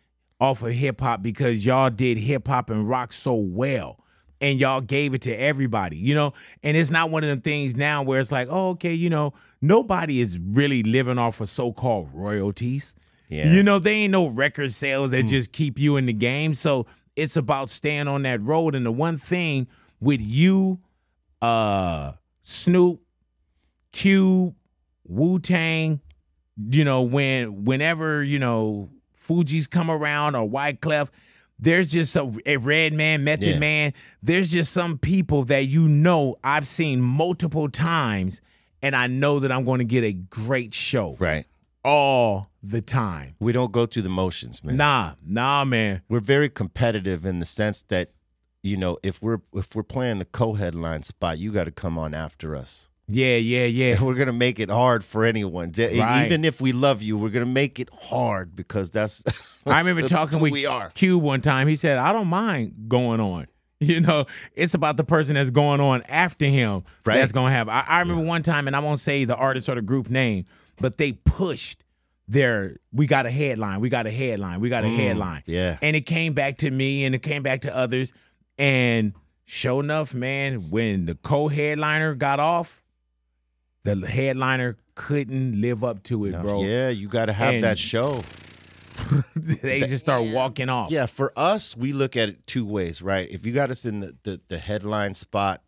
[0.41, 4.01] off of hip hop because y'all did hip hop and rock so well.
[4.41, 6.35] And y'all gave it to everybody, you know?
[6.63, 9.33] And it's not one of them things now where it's like, oh, okay, you know,
[9.63, 12.95] nobody is really living off of so-called royalties.
[13.31, 13.51] Yeah.
[13.51, 15.29] You know, they ain't no record sales that mm.
[15.29, 16.53] just keep you in the game.
[16.53, 16.85] So
[17.17, 18.75] it's about staying on that road.
[18.75, 19.67] And the one thing
[20.05, 20.81] with you,
[21.43, 22.13] uh,
[22.43, 23.01] Snoop,
[23.93, 24.55] Cube,
[25.07, 26.01] Wu Tang,
[26.71, 31.11] you know, when whenever, you know, Fugees come around or Wyclef,
[31.59, 33.59] there's just a, a Redman, Method Yeah.
[33.59, 33.93] Man.
[34.23, 38.43] There's just some people that you know I've seen multiple times,
[38.83, 41.47] and I know that I'm going to get a great show right.
[41.85, 43.35] all the time.
[43.41, 44.77] We don't go through the motions, man.
[44.77, 46.03] Nah, nah, man.
[46.09, 48.11] We're very competitive in the sense that,
[48.65, 52.15] you know, if we're if we're playing the co-headline spot, you got to come on
[52.15, 52.89] after us.
[53.07, 54.03] Yeah, yeah, yeah.
[54.03, 55.73] We're gonna make it hard for anyone.
[55.77, 56.25] Right.
[56.25, 59.61] Even if we love you, we're gonna make it hard because that's.
[59.67, 60.89] I remember that's talking with we are.
[60.95, 61.69] Q one time.
[61.69, 63.47] He said, "I don't mind going on."
[63.81, 64.25] You know,
[64.55, 67.17] it's about the person that's going on after him Right.
[67.17, 67.69] that's to have.
[67.69, 70.47] I, I remember one time, and I won't say the artist or the group name,
[70.81, 71.85] but they pushed
[72.27, 72.77] their.
[72.93, 73.81] We got a headline.
[73.81, 74.61] We got a headline.
[74.61, 75.41] We got a headline.
[75.41, 75.79] Mm, yeah.
[75.83, 78.15] and it came back to me, and it came back to others,
[78.59, 79.13] and
[79.45, 82.83] sure enough, man, when the co-headliner got off,
[83.83, 86.63] the headliner couldn't live up to it, bro.
[86.63, 88.21] Yeah, you got to have And- that show.
[89.37, 90.91] they just start walking off.
[90.91, 93.29] Yeah, for us, we look at it two ways, right?
[93.31, 95.63] If you got us in the, the, the headline spot,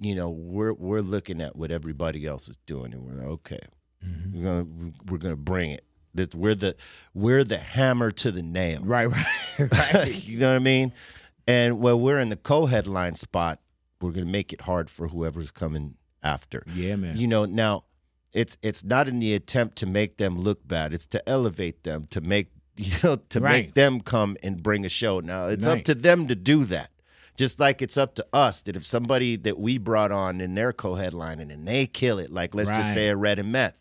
[0.00, 3.60] you know, we're we're looking at what everybody else is doing, and we're like, okay,
[4.06, 4.36] Mm-hmm.
[4.38, 5.84] we're gonna we're gonna bring it.
[6.14, 6.76] That we're the
[7.14, 8.80] we're the hammer to the nail.
[8.82, 9.26] Right, right,
[9.94, 10.24] right.
[10.28, 10.92] you know what I mean?
[11.46, 13.60] And when we're in the co-headline spot,
[14.00, 16.62] we're gonna make it hard for whoever's coming after.
[16.74, 17.16] yeah, man.
[17.16, 17.84] You know, now
[18.32, 20.92] it's it's not in the attempt to make them look bad.
[20.92, 23.66] It's to elevate them, to make you know, to Right.
[23.66, 25.20] make them come and bring a show.
[25.20, 26.90] Now it's up to them to do that.
[27.36, 30.72] Just like it's up to us that if somebody that we brought on in their
[30.72, 32.76] co-headlining and they kill it, like let's Right.
[32.76, 33.78] just say a Red and Meth,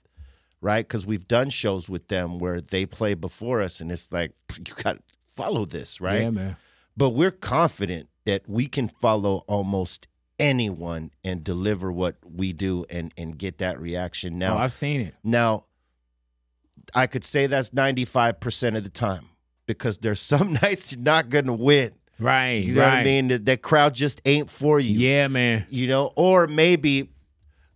[0.62, 0.86] right?
[0.86, 4.74] Because we've done shows with them where they play before us, and it's like you
[4.84, 6.22] got to follow this, right?
[6.24, 6.58] Yeah, man.
[6.98, 10.08] But we're confident that we can follow almost
[10.40, 14.34] anyone and deliver what we do and and get that reaction.
[14.36, 15.16] Oh, now oh, I've seen it.
[15.24, 15.66] now
[16.94, 19.28] i could say that's 95% of the time
[19.66, 21.92] because there's some nights you're not gonna win.
[22.18, 22.90] Right, you know right.
[22.92, 23.28] what i mean?
[23.28, 24.98] That, that crowd just ain't for you.
[24.98, 25.66] Yeah, man.
[25.70, 27.10] you know or maybe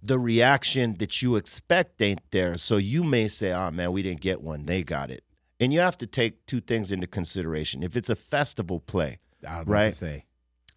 [0.02, 2.58] the reaction that you expect ain't there.
[2.58, 4.66] So you may say oh man we didn't get one.
[4.66, 5.24] They got it
[5.60, 9.20] and you have to take two things into consideration if it's a festival play
[9.66, 9.90] Right.
[9.90, 10.26] to say.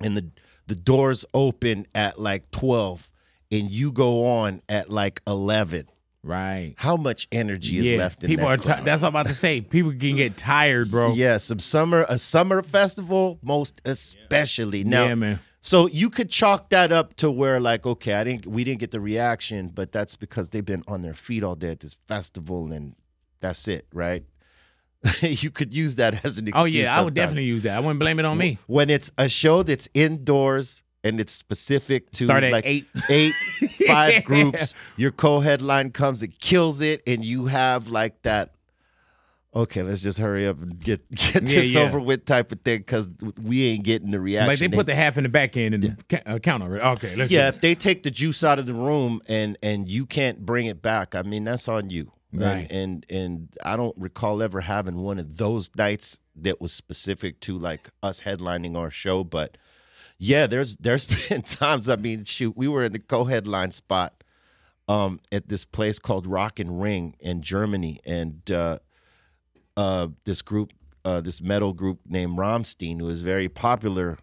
[0.00, 0.30] and the
[0.68, 3.08] the doors open at like 12
[3.50, 5.88] and you go on at like 11
[6.24, 6.74] Right.
[6.76, 8.62] how much energy is left in People that are.
[8.62, 8.84] Crowd?
[8.84, 9.60] that's what I'm about to say.
[9.60, 11.12] People can get tired, bro.
[11.14, 15.40] yeah some summer a summer festival most especially now yeah, man.
[15.60, 18.92] so you could chalk that up to where like okay i didn't we didn't get
[18.92, 22.70] the reaction but that's because they've been on their feet all day at this festival
[22.72, 22.94] and
[23.40, 24.24] that's it right
[25.22, 27.76] you could use that as an excuse Oh yeah, I would definitely use that.
[27.76, 28.58] I wouldn't blame it on me.
[28.66, 32.86] when it's a show that's indoors and it's specific to Start at like eight.
[33.10, 33.34] eight,
[33.80, 34.20] Yeah.
[34.20, 34.74] groups.
[34.96, 38.54] Your co-headline comes and kills it, and you have like that.
[39.54, 41.80] Okay, let's just hurry up and get get Yeah, this yeah.
[41.80, 43.08] over with type of thing because
[43.42, 44.46] we ain't getting the reaction.
[44.48, 46.80] Like they put the half in the back end and ca- uh, count over.
[46.80, 50.06] Okay, let's yeah, if they take the juice out of the room and and you
[50.06, 52.12] can't bring it back, I mean that's on you.
[52.32, 52.66] Right.
[52.70, 57.40] And, and and I don't recall ever having one of those nights that was specific
[57.40, 59.58] to like us headlining our show, but
[60.18, 61.88] yeah, there's there's been times.
[61.88, 64.22] I mean, shoot, we were in the co-headline spot
[64.88, 68.78] um, at this place called Rock am Ring in Germany, and uh,
[69.76, 70.72] uh, this group,
[71.04, 74.18] uh, this metal group named Rammstein, who is very popular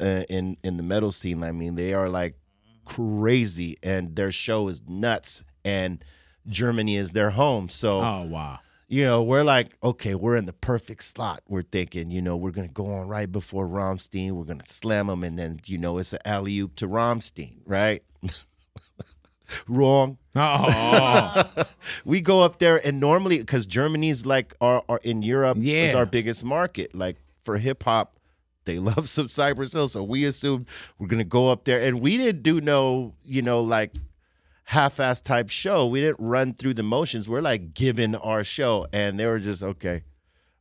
[0.00, 1.42] uh, in in the metal scene.
[1.42, 2.36] I mean, they are like
[2.84, 6.04] crazy, and their show is nuts, and
[6.48, 7.68] Germany is their home.
[7.68, 8.60] So Oh wow.
[8.88, 11.42] you know, we're like, okay, we're in the perfect slot.
[11.48, 14.32] We're thinking, you know, we're gonna go on right before Rammstein.
[14.32, 18.02] We're gonna slam him, and then you know, it's an alley oop to Rammstein, right?
[19.68, 20.16] Wrong.
[20.34, 21.44] Oh,
[22.04, 26.06] we go up there, and normally, because Germany's like our, our in Europe is our
[26.06, 26.94] biggest market.
[26.94, 28.18] Like for hip hop,
[28.64, 30.66] they love some Cypress Hill, so we assumed
[30.98, 33.92] we're gonna go up there, and we didn't do no, you know, like
[34.64, 35.86] half-ass type show.
[35.86, 37.28] We didn't run through the motions.
[37.28, 40.02] We're like giving our show, and they were just okay.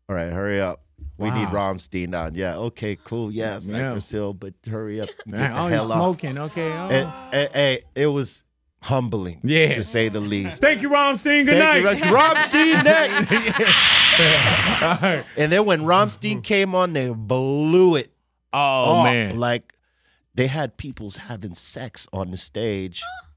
[0.10, 0.82] All right, hurry up.
[1.18, 1.74] We need Wow.
[1.74, 2.36] Rammstein on.
[2.36, 3.32] Yeah, okay, cool.
[3.32, 5.08] Yeah, Cypress Hill, but hurry up.
[5.28, 5.86] Get the oh, hell you off.
[5.88, 6.38] smoking?
[6.38, 6.72] Okay.
[6.72, 6.88] Oh.
[6.89, 8.43] And, and- and it was
[8.82, 9.74] humbling, Yeah.
[9.74, 10.60] to say the least.
[10.62, 11.45] Thank you, Rammstein.
[11.45, 12.06] Good Thank night.
[12.06, 13.32] you, Ron- Rammstein next.
[14.84, 15.24] All right.
[15.38, 18.12] And then when Rammstein came on, they blew it.
[18.51, 19.04] Oh up.
[19.06, 19.39] man.
[19.39, 19.74] Like
[20.36, 23.01] they had people's having sex on the stage.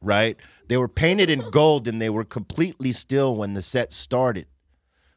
[0.00, 0.36] Right?
[0.68, 4.46] They were painted in gold and they were completely still when the set started.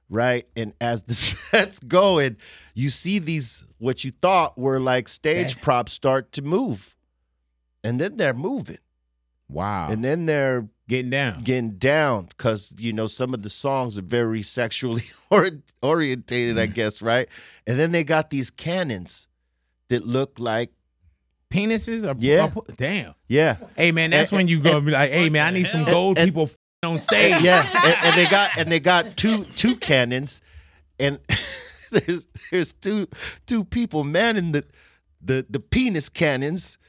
[0.10, 0.48] Right?
[0.56, 2.38] And as the set's going,
[2.74, 6.96] you see these what you thought were like stage props start to move.
[7.84, 8.78] And then they're moving.
[9.50, 9.90] Wow.
[9.90, 11.44] And then they're Getting down.
[11.44, 15.52] getting down because you know some of the songs are very sexually or-
[15.82, 16.60] orientated, Mm.
[16.62, 17.30] I guess, right?
[17.66, 19.30] And then they got these cannons
[19.88, 20.72] that look like,
[21.52, 22.04] Penises?
[22.10, 22.50] Or, Yeah.
[22.56, 23.14] or- damn.
[23.28, 25.68] yeah, Hey man, that's And- when you go and be like, hey man, I need
[25.68, 27.42] some gold and- people f- on stage.
[27.44, 30.42] yeah, and, and they got and they got two two cannons,
[31.00, 31.20] and
[31.92, 33.08] there's there's two
[33.46, 34.64] two people manning the
[35.24, 36.80] the the penis cannons,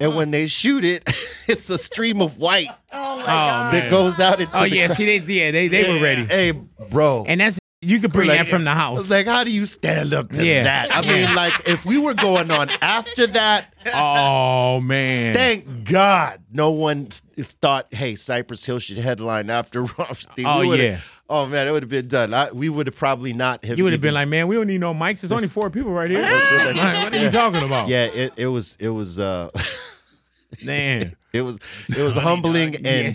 [0.00, 1.02] and when they shoot it,
[1.48, 3.74] it's a stream of white Oh my Oh, god.
[3.74, 4.96] that goes out into Oh the yeah, crowd.
[4.96, 6.24] see they yeah they they were ready.
[6.24, 6.52] Hey,
[6.90, 9.10] bro, And that's you could bring Like, that from the house.
[9.10, 10.62] like, how do you stand up to Yeah.
[10.62, 10.94] that?
[10.94, 15.34] I mean, like, if we were going on after that, oh man.
[15.34, 17.06] thank God no one
[17.36, 20.98] thought, hey, Cypress Hill should headline after Rammstein." Oh, yeah.
[21.28, 22.34] Oh man, it would have been done.
[22.34, 23.78] I, we would have probably not have.
[23.78, 25.22] you would have been like, man, we don't need no mics.
[25.22, 26.20] There's only four people right here.
[26.22, 27.88] what Like, what are you talking about?
[27.88, 29.50] yeah, it, it was it was uh
[30.64, 31.16] Man.
[31.32, 31.58] it was
[31.96, 33.14] it was humbling Yeah.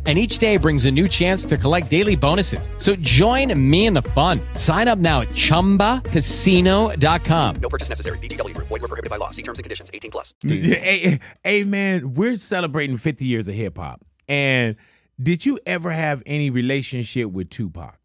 [0.03, 2.71] And each day brings a new chance to collect daily bonuses.
[2.77, 4.41] So join me in the fun.
[4.55, 7.55] Sign up now at chumbacasino.com.
[7.61, 8.17] No purchase necessary.
[8.17, 8.69] VGW Group.
[8.69, 9.29] Void were prohibited by law.
[9.29, 9.91] See terms and conditions.
[9.93, 10.33] 18 plus.
[10.41, 14.03] hey, hey, man, we're celebrating 50 years of hip hop.
[14.27, 14.75] And
[15.21, 18.00] did you ever have any relationship with Tupac?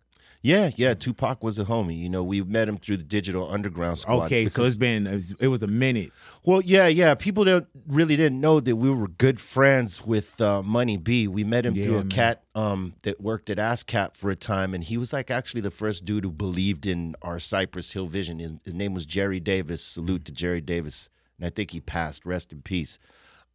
[0.47, 0.95] Yeah, yeah.
[0.95, 1.99] Tupac was a homie.
[1.99, 4.27] You know, we met him through the Digital Underground Squad.
[4.27, 6.13] Okay, so it's been it was, a minute.
[6.45, 7.17] Well, yeah, yeah.
[7.17, 11.27] People don't really didn't know that we were good friends with uh, Money B.
[11.27, 12.09] We met him through a man.
[12.11, 15.73] cat um, that worked at ASCAP for a time, and he was like actually the
[15.73, 18.39] first dude who believed in our Cypress Hill vision.
[18.39, 19.83] His, his name was Jerry Davis.
[19.83, 22.25] Salute to Jerry Davis, and I think he passed.
[22.25, 23.01] Rest in peace.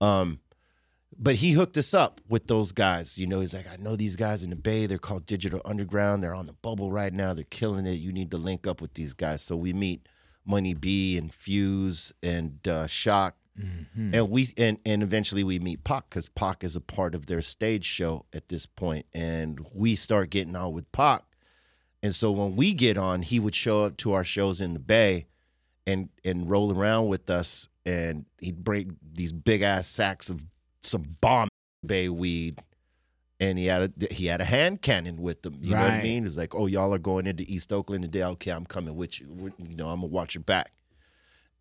[0.02, 0.42] Um,
[1.18, 3.18] but he hooked us up with those guys.
[3.18, 4.86] You know, he's like, I know these guys in the Bay.
[4.86, 6.24] They're called Digital Underground.
[6.24, 7.34] They're on the bubble right now.
[7.34, 7.93] They're killing it.
[7.99, 9.41] You need to link up with these guys.
[9.41, 10.07] So we meet
[10.45, 13.36] Money B and Fuze and uh, Shock,
[14.16, 17.41] and we and and eventually we meet Pac because Pac is a part of their
[17.41, 21.24] stage show at this point, and we start getting on with Pac.
[22.01, 24.80] And so when we get on, he would show up to our shows in the
[24.80, 25.28] Bay
[25.86, 30.45] and and roll around with us and he'd bring these big ass sacks of
[30.84, 31.47] some bomb
[31.86, 32.59] bay weed
[33.39, 35.57] and he had a he had a hand cannon with him.
[35.61, 36.25] You know what I mean?
[36.25, 38.23] It's like, oh, y'all are going into East Oakland today.
[38.23, 39.27] Okay, I'm coming with you.
[39.32, 40.71] We're- you know, I'm gonna watch your back.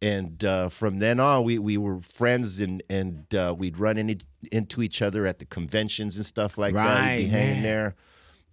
[0.03, 4.19] And uh, from then on, we we were friends, and and uh, we'd run in,
[4.51, 6.85] into each other at the conventions and stuff like that.
[6.85, 7.63] We'd Right, be hanging man.
[7.63, 7.95] there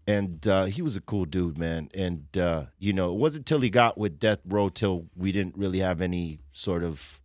[0.10, 1.90] and uh, he was a cool dude, man.
[1.94, 5.58] And uh, you know, it wasn't till he got with Death Row till we didn't
[5.58, 7.20] really have any sort of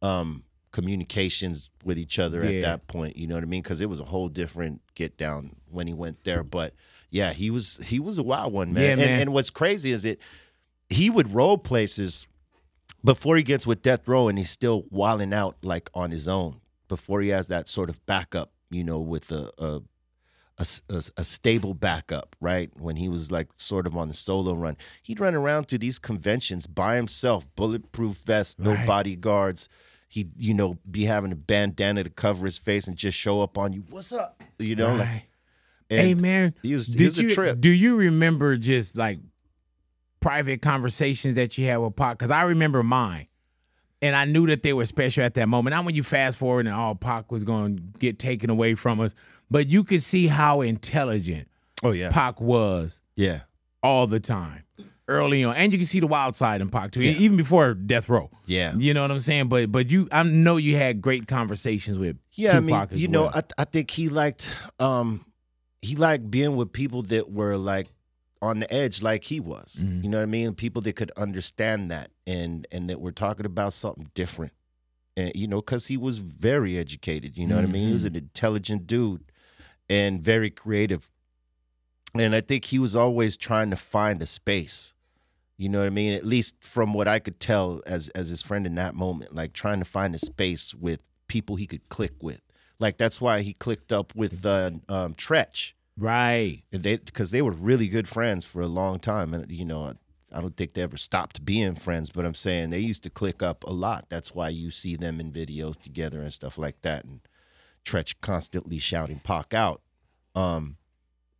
[0.00, 2.50] um, communications with each other Yeah.
[2.58, 3.16] at that point.
[3.16, 3.62] You know what I mean?
[3.62, 6.42] Because it was a whole different get down when he went there.
[6.42, 6.74] But
[7.10, 8.82] yeah, he was he was a wild one, man.
[8.82, 9.20] Yeah, and, man.
[9.20, 10.18] and what's crazy is that
[10.88, 12.26] he would roll places
[13.04, 16.60] before he gets with Death Row, and he's still wilding out like on his own.
[16.88, 19.82] Before he has that sort of backup, you know, with a
[21.18, 22.70] a stable backup, right?
[22.78, 25.98] When he was like sort of on the solo run, he'd run around through these
[25.98, 28.86] conventions by himself, bulletproof vest, no Right.
[28.86, 29.68] bodyguards.
[30.12, 33.56] He'd, you know, be having a bandana to cover his face and just show up
[33.56, 33.82] on you.
[33.88, 34.42] What's up?
[34.58, 35.22] You know, like, Right.
[35.88, 37.60] and hey man, he was, he did was a you trip.
[37.60, 39.20] do you remember just like
[40.20, 42.18] private conversations that you had with Pac?
[42.18, 43.26] Because I remember mine,
[44.02, 45.72] and I knew that they were special at that moment.
[45.74, 49.00] Not when you fast forward and all Pac was going to get taken away from
[49.00, 49.14] us,
[49.50, 51.48] but you could see how intelligent
[51.82, 53.40] oh yeah, Pac was yeah,
[53.82, 54.64] all the time.
[55.08, 58.08] Early on, and you can see the wild side in Pac too, even before Death
[58.08, 58.30] Row.
[58.46, 58.72] yeah.
[58.76, 59.48] You know what I'm saying?
[59.48, 63.08] But but you, I know you had great conversations with Yeah, Tupac I mean, you
[63.08, 63.26] know.
[63.28, 64.48] I I think he liked
[64.78, 65.24] um
[65.82, 67.88] he liked being with people that were like
[68.40, 69.82] on the edge like he was.
[69.82, 70.04] Mhm.
[70.04, 70.54] You know what I mean?
[70.54, 74.52] People that could understand that and and that were talking about something different.
[75.16, 77.88] And you know, cuz he was very educated, you know what I mean?
[77.88, 79.24] He was an intelligent dude
[79.90, 81.10] and very creative.
[82.14, 84.94] And I think he was always trying to find a space.
[85.56, 86.12] You know what I mean?
[86.12, 89.52] At least from what I could tell as as his friend in that moment, like
[89.52, 92.42] trying to find a space with people he could click with.
[92.78, 96.62] Like that's why he clicked up with uh, um, Treach, right.
[96.72, 99.94] and they because they were really good friends for a long time, and you know.
[100.34, 103.42] I don't think they ever stopped being friends, but I'm saying they used to click
[103.42, 104.06] up a lot.
[104.08, 107.04] That's why you see them in videos together and stuff like that.
[107.04, 107.20] And
[107.84, 109.82] Treach constantly shouting Pac out.
[110.34, 110.76] Um,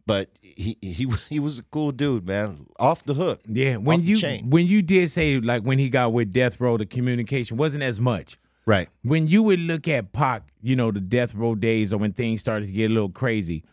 [0.07, 2.66] but he he he was a cool dude, man.
[2.78, 3.40] Off the hook.
[3.46, 6.86] Yeah, when you when you did say like when he got with Death Row, the
[6.86, 8.38] communication wasn't as much.
[8.64, 8.88] Right.
[9.03, 12.40] When you would look at Pac, you know, the Death Row days or when things
[12.40, 13.64] started to get a little crazy,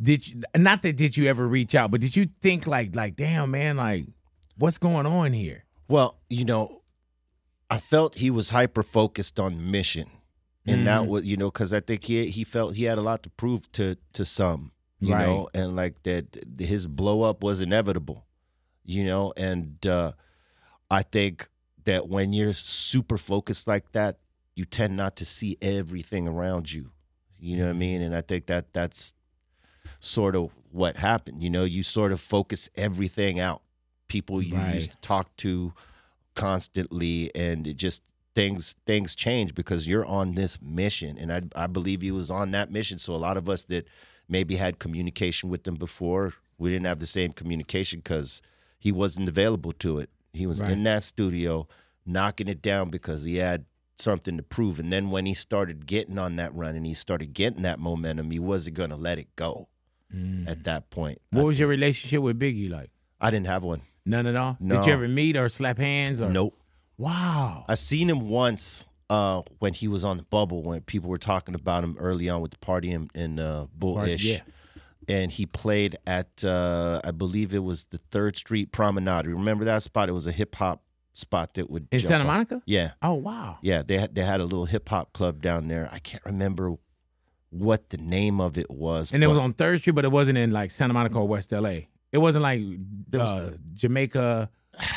[0.00, 3.16] did you not that did you ever reach out, but did you think like like
[3.16, 4.06] damn man, like
[4.58, 5.64] what's going on here?
[5.88, 6.82] Well, you know,
[7.70, 10.08] I felt he was hyper focused on mission,
[10.66, 11.08] and that mm.
[11.08, 13.70] was you know because I think he he felt he had a lot to prove
[13.72, 15.18] to to some, you Right.
[15.18, 16.26] know, and like that
[16.58, 18.26] his blow up was inevitable,
[18.84, 20.12] you know, and uh,
[20.90, 21.48] I think
[21.84, 24.18] that when you're super focused like that,
[24.54, 26.92] you tend not to see everything around you,
[27.38, 29.14] you know what I mean, and I think that that's
[30.00, 31.42] sort of what happened.
[31.42, 33.62] You know, you sort of focus everything out
[34.08, 34.74] people you Right.
[34.74, 35.72] used to talk to
[36.34, 38.02] constantly, and it just
[38.34, 42.50] things things change because you're on this mission, and I I believe he was on
[42.52, 42.98] that mission.
[42.98, 43.88] So a lot of us that
[44.28, 48.42] maybe had communication with them before, we didn't have the same communication because
[48.78, 50.10] he wasn't available to it.
[50.32, 50.72] He was Right.
[50.72, 51.66] in that studio
[52.04, 53.64] knocking it down because he had
[53.96, 54.78] something to prove.
[54.78, 58.30] And then when he started getting on that run and he started getting that momentum,
[58.30, 59.68] he wasn't going to let it go
[60.46, 61.18] at that point.
[61.32, 61.36] Mm.
[61.36, 62.90] What I, was your relationship with Biggie like?
[63.20, 63.82] I didn't have one.
[64.04, 64.56] None at all.
[64.60, 64.76] No.
[64.76, 66.30] Did you ever meet or slap hands or?
[66.30, 66.56] Nope.
[66.96, 67.64] Wow.
[67.68, 71.54] I seen him once uh, when he was on the bubble when people were talking
[71.54, 74.24] about him early on with the party in, in uh, Bullish.
[74.24, 74.40] yeah.
[75.08, 79.26] And he played at uh, I believe it was the Third Street Promenade.
[79.26, 80.08] Remember that spot?
[80.08, 80.82] It was a hip hop
[81.12, 82.62] spot that would In Santa on- Monica?
[82.66, 82.92] Yeah.
[83.00, 83.58] Oh wow.
[83.62, 85.88] Yeah, they had they had a little hip hop club down there.
[85.92, 86.74] I can't remember
[87.50, 89.12] what the name of it was.
[89.12, 91.52] And it was on Third Street, but it wasn't in like Santa Monica or West
[91.52, 91.82] LA.
[92.10, 92.62] It wasn't like
[93.12, 94.50] was- uh, Jamaica,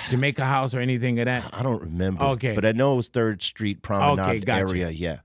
[0.09, 1.49] Jamaica House or anything of that.
[1.53, 2.23] I don't remember.
[2.23, 2.55] Okay.
[2.55, 4.71] but I know it was Third Street Promenade Okay, gotcha.
[4.71, 4.89] area.
[4.89, 5.19] Yeah,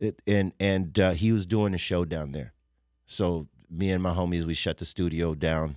[0.00, 2.52] it, and and uh, he was doing a show down there.
[3.06, 5.76] So me and my homies we shut the studio down,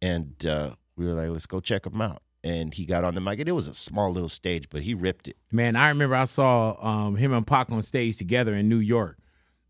[0.00, 2.22] and uh, we were like, let's go check him out.
[2.44, 4.94] And he got on the mic, and it was a small little stage, but he
[4.94, 5.36] ripped it.
[5.52, 9.16] Man, I remember I saw um, him and Pac on stage together in New York,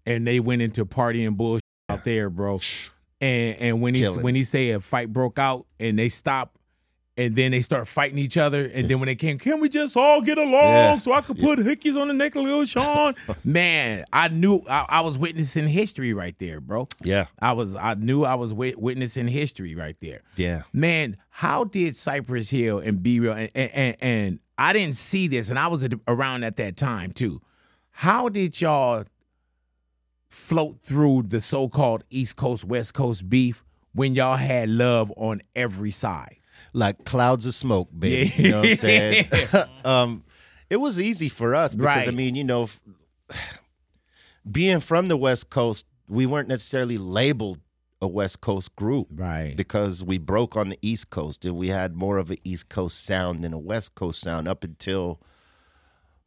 [0.07, 2.61] and they went into partying bullshit out there, bro.
[3.21, 6.57] And and when he Killing when he say a fight broke out and they stopped,
[7.17, 9.97] and then they start fighting each other, and then when they came, can we just
[9.99, 10.99] all get along Yeah.
[10.99, 13.15] so I could put hickeys on the neck of Lil Sean?
[13.45, 16.89] Man, I knew I, I was witnessing history right there, bro.
[17.03, 20.23] Yeah, I was I knew I was wit- witnessing history right there.
[20.37, 20.63] yeah.
[20.73, 25.51] Man, how did Cypress Hill and B-Real and, and, and, and I didn't see this,
[25.51, 27.43] and I was around at that time too.
[27.91, 29.05] How did y'all
[30.31, 35.91] float through the so-called East Coast West Coast beef when y'all had love on every
[35.91, 36.37] side?
[36.73, 38.33] Like clouds of smoke, baby.
[38.37, 38.43] Yeah.
[38.43, 39.27] You know what I'm saying?
[39.85, 40.25] um,
[40.71, 42.69] it was easy for us because I mean, you know,
[44.51, 47.61] being from the West Coast, we weren't necessarily labeled
[48.01, 49.55] a West Coast group, Right.
[49.57, 53.05] Because we broke on the East Coast and we had more of an East Coast
[53.05, 55.21] sound than a West Coast sound up until,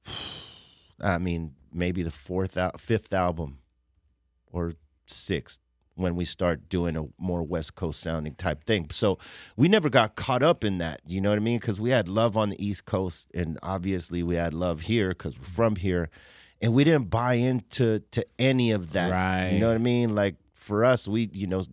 [1.01, 3.59] I mean, maybe the fourth, al- fifth album,
[4.51, 4.73] or
[5.05, 5.59] sixth
[5.95, 8.87] when we start doing a more West Coast sounding type thing.
[8.91, 9.17] So
[9.55, 11.01] we never got caught up in that.
[11.05, 11.59] You know what I mean?
[11.59, 15.37] Because we had love on the East Coast, and obviously we had love here because
[15.37, 16.09] we're from here,
[16.61, 19.11] and we didn't buy into to any of that.
[19.11, 19.51] Right.
[19.51, 20.13] You know what I mean?
[20.15, 21.63] Like for us, we you know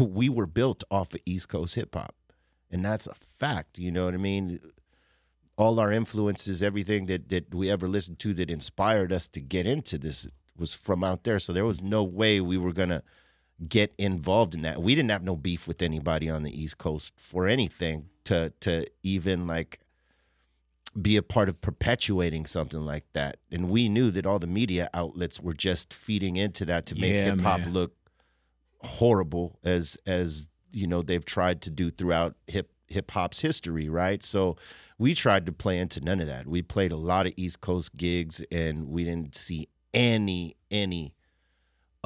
[0.00, 2.14] we were built off of East Coast hip hop,
[2.70, 3.78] and that's a fact.
[3.78, 4.60] You know what I mean?
[5.56, 9.66] All our influences, everything that that we ever listened to that inspired us to get
[9.66, 10.26] into this
[10.56, 11.38] was from out there.
[11.38, 13.02] So there was no way we were gonna
[13.66, 14.80] get involved in that.
[14.82, 18.86] We didn't have no beef with anybody on the East Coast for anything to to
[19.02, 19.80] even like
[21.00, 23.38] be a part of perpetuating something like that.
[23.50, 27.14] And we knew that all the media outlets were just feeding into that to make
[27.14, 27.94] Yeah, hip hop look
[28.80, 34.22] horrible as as you know they've tried to do throughout hip hip hop's history, right?
[34.22, 34.56] So
[34.98, 36.46] we tried to play into none of that.
[36.46, 41.14] We played a lot of East Coast gigs and we didn't see any any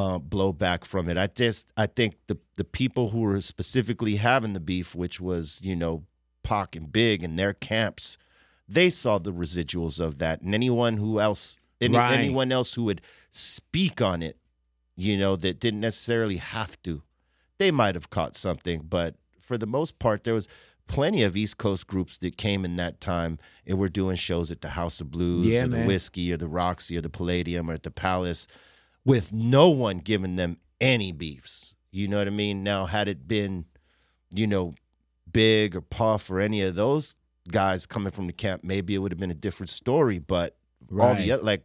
[0.03, 1.17] uh, blowback from it.
[1.17, 5.61] I just I think the the people who were specifically having the beef, which was
[5.63, 6.05] you know
[6.43, 8.19] Pac and Big and their camps,
[8.69, 12.19] they saw the residuals of that, and anyone who else any, Right.
[12.19, 13.01] anyone else who would
[13.31, 14.37] speak on it,
[14.97, 17.03] you know, that didn't necessarily have to,
[17.59, 20.47] they might have caught something, but for the most part, there was
[20.87, 24.61] plenty of East Coast groups that came in that time and were doing shows at
[24.61, 25.87] the House of Blues Yeah, or the man.
[25.89, 28.47] Whisky or the Roxy or the Palladium or at the Palace
[29.05, 31.77] with no one giving them any beefs.
[31.91, 32.63] You know what I mean?
[32.63, 33.67] Now, had it been,
[34.31, 34.75] you know,
[35.31, 37.15] Big or Puff or any of those
[37.51, 40.19] guys coming from the camp, maybe it would have been a different story.
[40.19, 40.57] But
[40.99, 41.65] all the other, like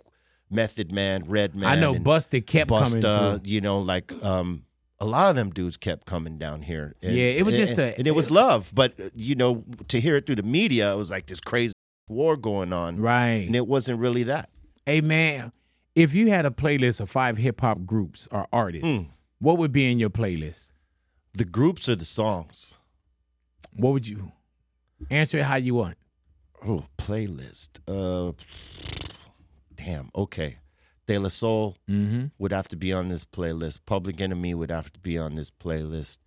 [0.49, 3.49] Method Man, Redman, I know and Busta kept coming Busta, through.
[3.51, 4.63] you know, like um,
[4.99, 6.95] a lot of them dudes kept coming down here.
[7.01, 8.71] And- Yeah, it was and- just a- and it was love.
[8.73, 11.73] But uh, you know, to hear it through the media, it was like this crazy
[12.07, 13.45] war going on, Right.
[13.47, 14.49] and it wasn't really that.
[14.85, 15.51] Hey man,
[15.97, 19.09] if you had a playlist of five hip hop groups or artists, Mm.
[19.39, 20.71] what would be in your playlist?
[21.33, 22.77] The groups or the songs.
[23.75, 24.31] What would you
[25.09, 25.97] answer it how you want?
[26.65, 27.79] Oh, playlist.
[27.87, 28.33] Uh,
[29.75, 30.09] damn.
[30.15, 30.57] Okay.
[31.07, 32.25] De La Soul Mm-hmm.
[32.37, 33.79] would have to be on this playlist.
[33.85, 36.19] Public Enemy would have to be on this playlist.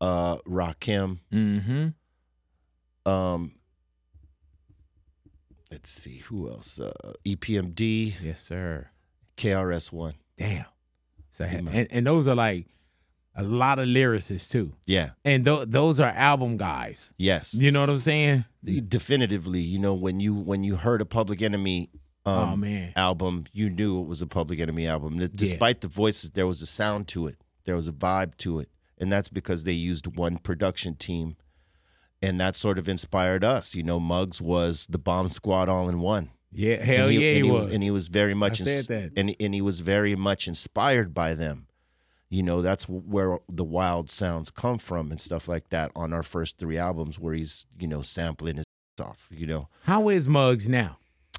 [0.00, 1.18] Uh, Rakim.
[1.32, 1.88] Mm-hmm.
[3.10, 3.52] Um,
[5.70, 6.80] let's see who else.
[6.80, 6.92] Uh,
[7.24, 8.88] EPMD, Yes, sir.
[9.36, 10.14] KRS One.
[10.36, 10.66] Damn.
[11.30, 12.66] So, and, and those are like
[13.36, 15.10] a lot of lyricists too, Yeah.
[15.24, 17.14] and th- those are album guys.
[17.16, 17.54] Yes.
[17.54, 18.44] You know what I'm saying?
[18.64, 21.90] Definitively, you know, when you when you heard a Public Enemy
[22.26, 25.18] um, oh man, album, you knew it was a Public Enemy album.
[25.34, 27.36] Despite the voices, there was a sound to it.
[27.64, 28.68] There was a vibe to it,
[28.98, 31.36] and that's because they used one production team,
[32.22, 33.74] and that sort of inspired us.
[33.74, 36.30] You know, Muggs was the Bomb Squad all in one.
[36.52, 37.66] yeah, hell and yeah, and he, was.
[37.66, 39.12] and he was very much I said that.
[39.18, 41.66] and and he was very much inspired by them.
[42.28, 46.22] You know, that's where the wild sounds come from and stuff like that on our
[46.22, 48.66] first three albums, where he's you know sampling his
[49.02, 49.28] off.
[49.30, 50.98] You know, How is Muggs now?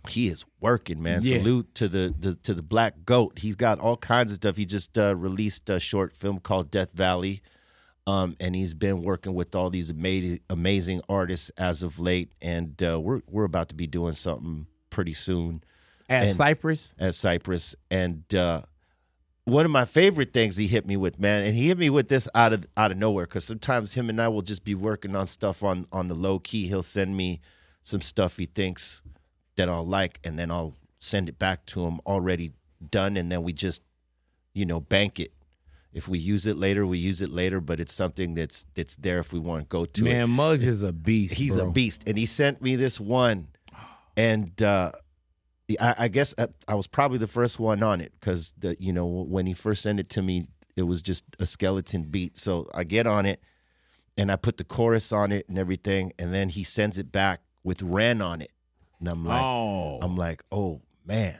[0.09, 1.19] he is working, man.
[1.21, 1.37] Yeah.
[1.37, 3.37] Salute to the, the to the Black Goat.
[3.39, 4.57] He's got all kinds of stuff.
[4.57, 7.41] He just uh, released a short film called Death Valley,
[8.07, 12.33] um, and he's been working with all these amazing amazing artists as of late.
[12.41, 15.63] And uh, we're we're about to be doing something pretty soon
[16.09, 16.95] At And- Cypress?
[16.99, 17.75] at Cypress.
[17.89, 18.63] And uh,
[19.45, 22.07] one of my favorite things he hit me with, man, and he hit me with
[22.09, 25.15] this out of out of nowhere because sometimes him and I will just be working
[25.15, 26.67] on stuff on on the low key.
[26.67, 27.39] He'll send me
[27.83, 29.01] some stuff he thinks
[29.57, 32.51] that I'll like, and then I'll send it back to him already
[32.89, 33.81] done, and then we just
[34.53, 35.31] you know bank it.
[35.93, 39.19] If we use it later, we use it later, but it's something that's that's there
[39.19, 41.35] if we want to go to it Man, Muggs is a beast.
[41.35, 41.67] he's bro.
[41.67, 43.47] a beast and he sent me this one
[44.15, 44.91] and uh
[45.79, 49.05] I, I guess I, I was probably the first one on it because you know
[49.05, 52.83] when he first sent it to me it was just a skeleton beat so i
[52.83, 53.41] get on it
[54.17, 57.41] and i put the chorus on it and everything and then he sends it back
[57.63, 58.51] with ren on it
[58.99, 61.39] and i'm like oh, i'm like oh man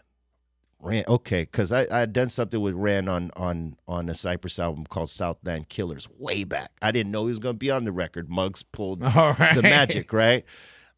[0.82, 4.58] ren okay because I, I had done something with ren on on on a cypress
[4.58, 7.84] album called southland killers way back i didn't know he was going to be on
[7.84, 9.56] the record Muggs pulled right.
[9.56, 10.46] the magic, right?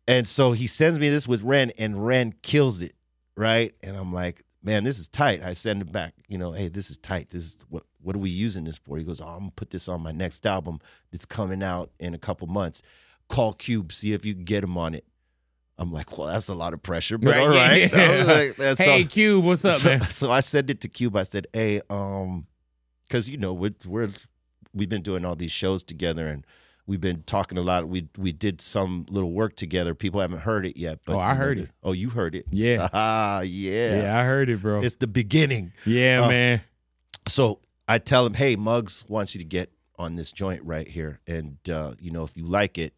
[0.08, 2.94] And so he sends me this with Ren, and Ren kills it,
[3.36, 3.74] right?
[3.82, 5.42] And I'm like, man, this is tight.
[5.44, 7.30] I send it back, you know, hey, this is tight.
[7.30, 8.98] This is what what are we using this for?
[8.98, 10.80] He goes, oh, I'm gonna put this on my next album
[11.12, 12.82] that's coming out in a couple months.
[13.30, 15.06] Call Cube, see if you can get him on it.
[15.78, 18.24] I'm like, well, that's a lot of pressure, but Right, all yeah, yeah.
[18.26, 20.02] Like, that's hey, all- Cube, what's up, so, man?
[20.02, 21.16] so I sent it to Cube.
[21.16, 22.46] I said, "Hey, um,
[23.08, 24.10] because you know we're we're
[24.74, 26.46] we've been doing all these shows together, and
[26.86, 27.88] we've been talking a lot.
[27.90, 29.96] We we did some little work together.
[29.96, 31.70] People haven't heard it yet, but Oh, I you know, heard it.
[31.84, 32.46] Oh, you heard it?
[32.52, 32.88] Yeah.
[32.94, 34.04] Ah, yeah.
[34.04, 34.82] Yeah, I heard it, bro.
[34.82, 35.74] It's the beginning.
[35.86, 36.62] yeah, uh, man.
[37.28, 41.20] So I tell him, "Hey, Muggs wants you to get on this joint right here,
[41.28, 42.94] and uh, you know if you like it,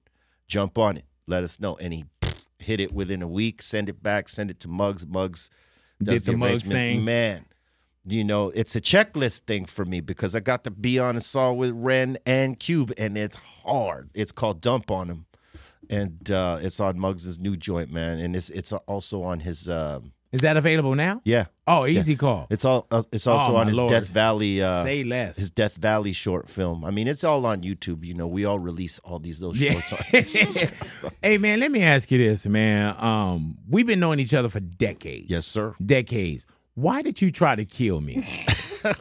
[0.48, 1.06] jump on it.
[1.28, 2.06] Let us know." And he
[2.66, 3.62] hit it within a week.
[3.62, 4.28] Send it back.
[4.30, 5.06] Send it to Muggs.
[5.08, 5.50] Muggs
[6.02, 6.74] does Did the Muggs arrangement.
[6.74, 7.06] thing.
[7.06, 7.46] Man,
[8.08, 11.22] you know it's a checklist thing for me because I got to be on a
[11.22, 14.10] song with Ren and Cube, and it's hard.
[14.14, 15.26] It's called "Dump on Him,"
[15.90, 19.70] and uh, it's on Muggs's new joint, man, and it's it's also on his.
[19.70, 21.22] Um, Is that available now?
[21.24, 22.48] yeah, Oh, easy call.
[22.50, 22.88] it's all.
[22.92, 23.90] Uh, it's also Oh, on his Lord.
[23.90, 24.62] Death Valley.
[24.62, 25.38] Uh, Say less.
[25.38, 26.84] his Death Valley short film.
[26.84, 28.04] I mean, it's all on YouTube.
[28.04, 29.80] You know, we all release all these little Yeah.
[29.80, 29.94] shorts.
[29.94, 31.12] On.
[31.22, 32.96] hey, man, let me ask you this, man.
[33.00, 35.30] Um, we've been knowing each other for decades.
[35.30, 35.74] yes, sir.
[35.84, 36.46] Decades.
[36.74, 38.26] Why did you try to kill me?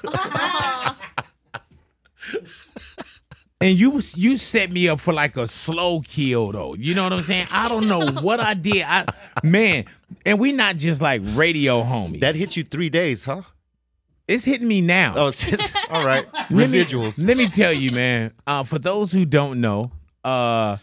[3.65, 6.75] and you you set me up for like a slow kill though.
[6.75, 7.47] You know what I'm saying?
[7.51, 8.83] I don't know what I did.
[8.87, 9.07] I
[9.43, 9.87] man,
[10.27, 12.21] and we not just like radio homies.
[12.21, 13.43] That hit you three days, huh?
[14.29, 15.15] It's hitting me now.
[15.17, 16.27] Oh, it's, all right.
[16.35, 17.27] Let me- Residuals.
[17.27, 18.33] Let me, tell you, man.
[18.47, 19.93] Uh, for those who don't know,
[20.25, 20.79] uh,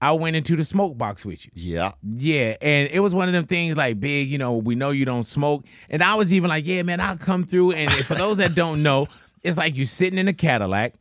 [0.00, 1.52] I went into the smoke box with you.
[1.54, 1.92] yeah.
[2.02, 5.04] Yeah, and it was one of them things like big, you know, we know you
[5.04, 5.64] don't smoke.
[5.88, 7.72] And I was even like, yeah, man, I'll come through.
[7.72, 9.06] And for those that don't know,
[9.42, 10.94] it's like you're sitting in a Cadillac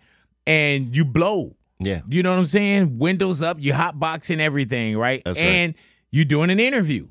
[0.46, 1.56] and you blow.
[1.80, 2.02] Yeah.
[2.08, 2.98] You know what I'm saying?
[2.98, 5.22] Windows up, you hotboxing everything, right?
[5.26, 5.46] That's right.
[5.46, 5.76] and
[6.12, 7.08] you doing an interview.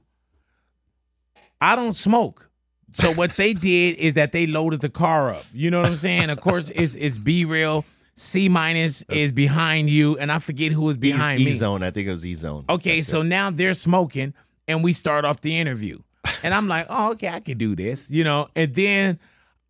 [1.61, 2.51] I don't smoke.
[2.93, 5.45] So what they did is that they loaded the car up.
[5.53, 6.30] You know what I'm saying?
[6.30, 7.85] Of course, it's it's B-Real.
[8.14, 11.53] C minus is behind you, and I forget who was behind e, me.
[11.53, 11.83] zone.
[11.83, 12.66] I think it was E zone.
[12.68, 14.35] Okay, so now they're smoking,
[14.68, 15.99] and we start off the interview,
[16.43, 18.49] and I'm like, oh, okay, I can do this, you know.
[18.55, 19.18] And then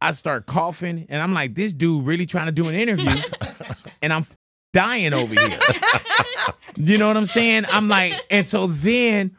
[0.03, 3.15] I start coughing, and I'm like, this dude really trying to do an interview,
[4.03, 4.25] and I'm
[4.73, 5.59] dying over here.
[6.77, 7.65] you know what I'm saying?
[7.71, 9.37] I'm like, and so then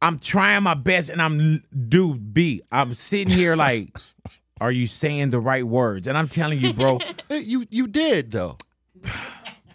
[0.00, 2.62] I'm trying my best, and I'm dude B.
[2.70, 3.96] I'm sitting here like,
[4.60, 6.06] are you saying the right words?
[6.06, 6.98] And I'm telling you, bro,
[7.30, 8.58] You you did though.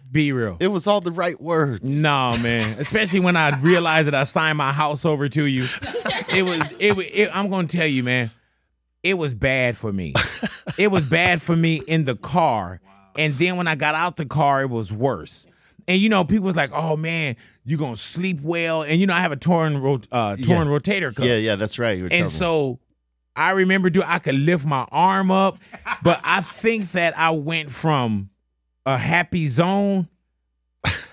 [0.10, 0.56] B-Real.
[0.62, 1.84] It was all the right words.
[1.84, 2.80] No, man.
[2.80, 5.68] Especially when I realized that I signed my house over to you.
[6.30, 8.32] It was it, wa- it I'm going to tell you, man.
[9.08, 10.14] It was bad for me.
[10.78, 12.82] It was bad for me in the car.
[13.18, 15.48] And then when I got out the car, it was worse.
[15.88, 19.08] And you know, people was like, "Oh man, you're going to sleep well." And you
[19.08, 21.26] know, I have a torn rot- uh torn rotator cuff.
[21.26, 21.98] Yeah, yeah, that's right.
[21.98, 22.80] You And so
[23.36, 25.58] I remember, dude, I could lift my arm up,
[26.04, 28.30] but I think that I went from
[28.86, 30.08] a happy zone,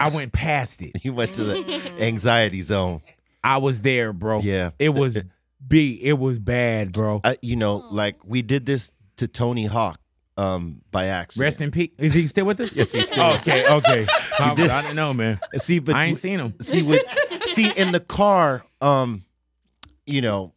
[0.01, 0.97] I went past it.
[1.01, 3.03] He went to the anxiety zone.
[3.43, 4.41] I was there, bro.
[4.41, 4.71] Yeah.
[4.79, 5.15] It was
[5.67, 5.99] big.
[6.03, 7.21] It was bad, bro.
[7.25, 10.01] Uh, you know, like we did this to Tony Hawk
[10.37, 11.45] um, by accident.
[11.45, 11.91] Rest in peace.
[11.99, 12.75] Is he still with us?
[12.75, 14.07] Yes, he's still okay, okay.
[14.39, 14.71] I, did.
[14.71, 15.39] I didn't know, man.
[15.57, 16.55] See, but I ain't seen him.
[16.61, 17.03] see with
[17.47, 19.25] see in the car um
[20.07, 20.53] you know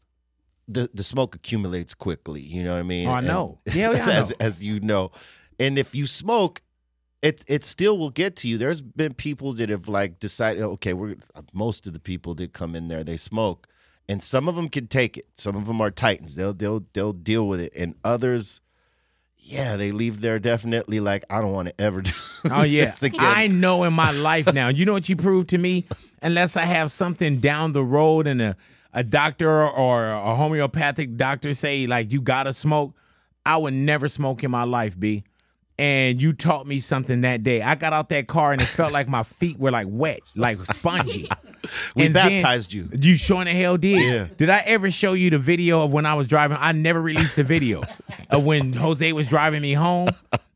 [0.68, 3.60] the the smoke accumulates quickly you know what i mean Oh, I And- know.
[3.74, 4.36] Yeah, yeah, I as know.
[4.40, 5.12] as you know
[5.60, 6.62] and if you smoke
[7.22, 10.94] it it still will get to you there's been people that have like decided okay
[10.94, 11.16] we're
[11.54, 13.68] most of the people that come in there they smoke
[14.10, 17.14] and some of them can take it some of them are titans they'll they'll they'll
[17.14, 18.62] deal with it and others
[19.38, 22.12] yeah they leave there definitely like i don't want to ever do
[22.52, 22.96] Oh yeah.
[23.20, 24.70] I know in my life now.
[24.70, 25.86] You know what you proved to me?
[26.22, 28.56] Unless I have something down the road and a
[28.94, 32.96] a doctor or a homeopathic doctor say like you gotta smoke,
[33.46, 35.24] I would never smoke in my life, b.
[35.80, 37.62] And you taught me something that day.
[37.62, 40.60] I got out that car and it felt like my feet were like wet, like
[40.66, 41.30] spongy.
[41.96, 44.02] we And baptized you You sure in the hell did.
[44.02, 44.28] Yeah.
[44.38, 46.58] Did I ever show you the video of when I was driving?
[46.60, 47.84] I never released the video
[48.32, 50.10] of when Jose was driving me home.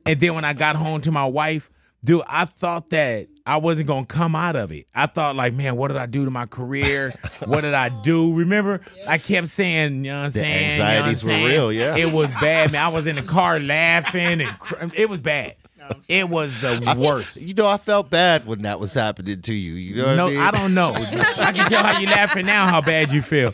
[0.06, 1.70] And then when I got home to my wife,
[2.04, 4.88] dude, I thought that I wasn't gonna come out of it.
[4.94, 7.14] I thought like, man, what did I do to my career?
[7.46, 8.36] What did I do?
[8.36, 10.74] Remember, I kept saying, you know what I'm saying?
[10.74, 11.96] You know anxieties were real, yeah.
[11.96, 12.84] It was bad, man.
[12.84, 15.56] I was in the car laughing and cr- it was bad.
[16.08, 17.42] It was the worst.
[17.42, 19.74] You know, I felt bad when that was happening to you.
[19.74, 20.40] You know what No, I mean?
[20.40, 20.94] I don't know.
[20.94, 23.54] I can tell how you're laughing now, how bad you feel.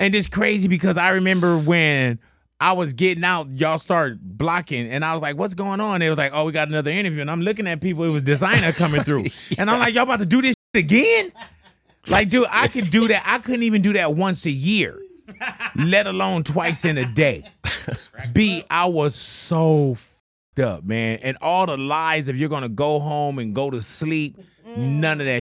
[0.00, 2.18] And it's crazy because I remember when
[2.64, 6.08] I was getting out, y'all start blocking, and I was like, "What's going on?" It
[6.08, 8.04] was like, "Oh, we got another interview," and I'm looking at people.
[8.04, 9.26] It was Desiigner coming through,
[9.58, 11.30] and I'm like, "Y'all about to do this again?"
[12.06, 13.22] Like, dude, I could do that.
[13.26, 14.98] I couldn't even do that once a year,
[15.76, 17.44] let alone twice in a day.
[18.32, 22.98] B, I was so f***ed up, man, and all the lies of you're gonna go
[22.98, 24.38] home and go to sleep.
[24.74, 25.40] None of that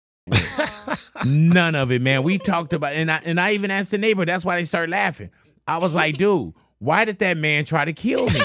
[1.26, 2.22] None of it, man.
[2.22, 4.92] We talked about and I and I even asked the neighbor, that's why they started
[4.92, 5.30] laughing.
[5.66, 8.40] I was like, dude, why did that man try to kill me?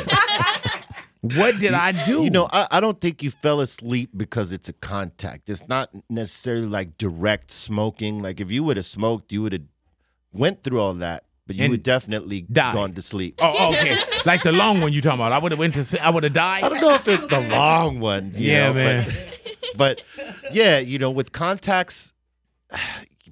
[1.21, 2.23] what did I do?
[2.23, 5.49] You know, I, I don't think you fell asleep because it's a contact.
[5.49, 8.21] It's not necessarily like direct smoking.
[8.21, 9.61] Like if you would have smoked, you would have
[10.33, 12.73] went through all that, but you And would definitely died.
[12.73, 13.35] gone to sleep.
[13.39, 13.97] Oh, oh okay.
[14.25, 15.31] like the long one you talking about.
[15.31, 16.63] I would have went to I would have died.
[16.63, 18.31] I don't know if it's the long one.
[18.35, 19.05] you Yeah, know, man.
[19.77, 20.01] But, but
[20.51, 22.13] yeah, you know, with contacts,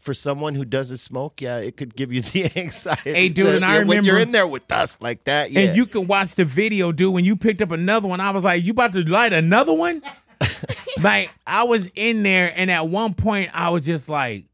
[0.02, 3.14] for someone who doesn't smoke, yeah, it could give you the anxiety.
[3.14, 5.62] Hey, dude, and I Yeah, when you're in there with us like that, yeah.
[5.62, 7.14] And you can watch the video, dude.
[7.14, 10.02] When you picked up another one, I was like, "You about to light another one?"
[11.02, 14.46] like I was in there, and at one point, I was just like,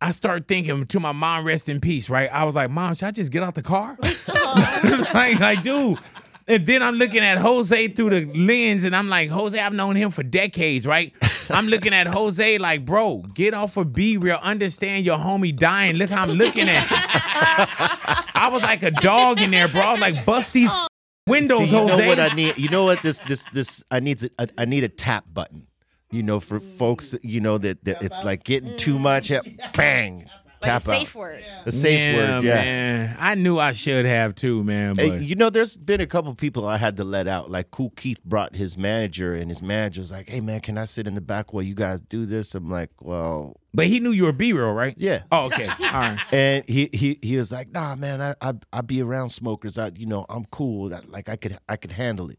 [0.00, 2.08] I started thinking to my mom, rest in peace.
[2.08, 2.32] Right?
[2.32, 3.98] I was like, "Mom, should I just get out the car?"
[5.14, 5.98] like, like, dude.
[6.48, 9.94] And then I'm looking at Jose through the lens, and I'm like, Jose, I've known
[9.94, 11.12] him for decades, right?
[11.50, 14.38] I'm looking at Jose like, bro, get off of B-Real.
[14.42, 15.96] Understand your homie dying.
[15.96, 16.96] Look how I'm looking at you.
[18.34, 19.80] I was like a dog in there, bro.
[19.82, 20.72] I was like, bust these
[21.26, 22.02] windows, See, you Jose.
[22.02, 22.58] know what I need?
[22.58, 25.66] You know what this this this I need to, I need a tap button.
[26.12, 29.30] You know, for folks, you know that, that it's like getting too much.
[29.30, 29.40] yeah,
[29.76, 30.24] Bang,
[30.60, 31.00] tap like a out.
[31.00, 31.44] safe word.
[31.64, 32.54] The safe yeah, word, yeah.
[32.54, 33.16] man.
[33.18, 34.94] I knew I should have too, man.
[34.94, 37.50] But Hey, you know, there's been a couple people I had to let out.
[37.50, 40.84] Like Kool Keith brought his manager, and his manager was like, "Hey, man, can I
[40.84, 44.10] sit in the back while you guys do this?" I'm like, "Well, but he knew
[44.10, 44.94] you were B-Real, right?
[44.96, 45.66] yeah." Oh, okay.
[45.68, 46.18] All right.
[46.32, 49.78] And he he he was like, "Nah, man, I I I be around smokers.
[49.78, 50.88] I you know I'm cool.
[50.90, 52.38] That like I could I could handle it."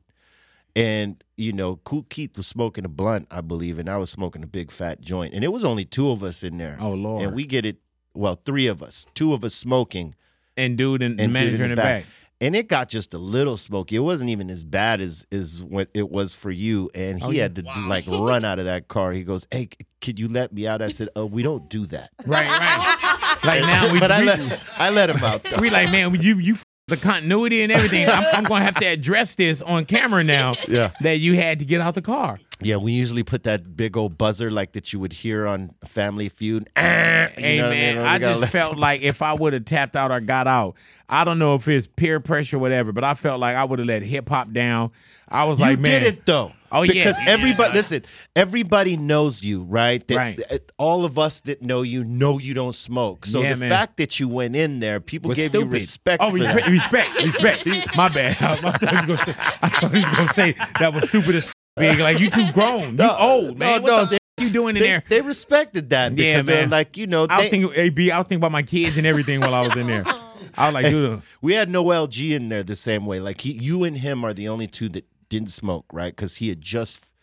[0.76, 4.43] And you know, Kool Keith was smoking a blunt, I believe, and I was smoking
[4.43, 6.78] a big fat joint, and it was only two of us in there.
[6.80, 7.24] Oh, Lord.
[7.24, 7.78] And we get it.
[8.14, 10.14] Well, three of us, two of us smoking,
[10.57, 12.05] And dude and, the and dude manager in the back.
[12.39, 13.95] And it got just a little smoky.
[13.95, 16.89] It wasn't even as bad as is what it was for you.
[16.95, 19.12] And he oh, had to like run out of that car.
[19.12, 21.86] He goes, "Hey, c- could you let me out?" I said, "Oh, we don't do
[21.86, 23.38] that." Right, right.
[23.43, 25.43] like now we, but I let I let him out.
[25.43, 25.62] Though.
[25.62, 26.55] we like, man, you you
[26.88, 28.07] the continuity and everything.
[28.07, 30.55] I'm, I'm gonna have to address this on camera now.
[30.68, 30.91] Yeah.
[31.01, 32.39] That you had to get out the car.
[32.64, 36.30] Yeah, we usually put that big old buzzer like that you would hear on Family
[36.30, 36.70] Feud.
[36.76, 38.05] Ah, you Hey know man, mean?
[38.05, 40.76] I, just felt like if I would have tapped out or got out,
[41.09, 43.80] I don't know if it's peer pressure or whatever, but I felt like I would
[43.80, 44.91] have let hip hop down.
[45.28, 46.51] I was you like, man, You did it though.
[46.74, 46.93] Oh, yeah.
[46.93, 48.05] because everybody listen,
[48.36, 50.05] everybody knows you, right?
[50.07, 50.39] That- Right.
[50.78, 53.26] All of us that know you know you don't smoke.
[53.26, 53.70] So Yeah, the man.
[53.70, 55.66] fact that you went in there, people was gave stupid.
[55.68, 56.22] you respect.
[56.24, 57.66] Oh, for respect, respect, respect.
[57.95, 58.38] My bad.
[58.41, 61.99] I was gonna say, I was gonna say that was stupid as f- big.
[61.99, 63.78] Like you too grown, you No, old man.
[63.78, 65.03] no, what no, the they- f- you doing in They, there?
[65.09, 66.69] they respected that because Yeah, they're man.
[66.72, 69.05] like, you know, I was they, thinking, AB, I was thinking about my kids and
[69.05, 70.03] everything while I was in there.
[70.57, 73.19] I was like, dude, we had Noel G in there the same way.
[73.19, 76.13] Like he, you and him are the only two that didn't smoke, right?
[76.15, 77.13] Because he had just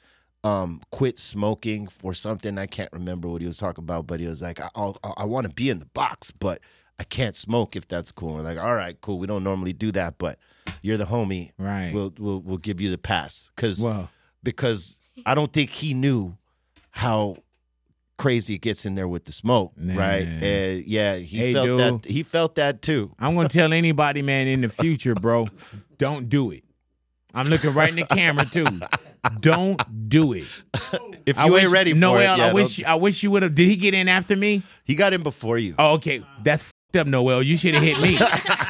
[0.44, 2.56] um, quit smoking for something.
[2.56, 5.24] I can't remember what he was talking about, but he was like, I, I'll, I
[5.24, 6.60] want to be in the box, but
[7.00, 8.34] I can't smoke if that's cool.
[8.34, 9.18] We're like, all right, cool.
[9.18, 10.38] We don't normally do that, but
[10.82, 11.50] you're the homie.
[11.58, 11.90] Right.
[11.92, 14.08] We'll we'll, we'll give you the pass because Wow.
[14.42, 16.36] Because I don't think he knew
[16.90, 17.36] how
[18.16, 20.26] crazy it gets in there with the smoke, right?
[20.26, 21.78] And yeah, he Hey, felt dude.
[22.02, 22.04] that.
[22.10, 23.14] He felt that too.
[23.18, 25.46] I'm gonna tell anybody, man, in the future, bro,
[25.98, 26.64] don't do it.
[27.34, 28.66] I'm looking right in the camera too.
[29.40, 30.46] Don't do it.
[31.26, 33.30] If you I ain't ready for Noel, it, yeah, I wish don't- I wish you
[33.32, 33.54] would have.
[33.54, 34.62] Did he get in after me?
[34.84, 35.74] he got in before you.
[35.78, 36.24] Oh, okay.
[36.42, 37.42] That's up, Noel.
[37.42, 38.18] You should have hit me.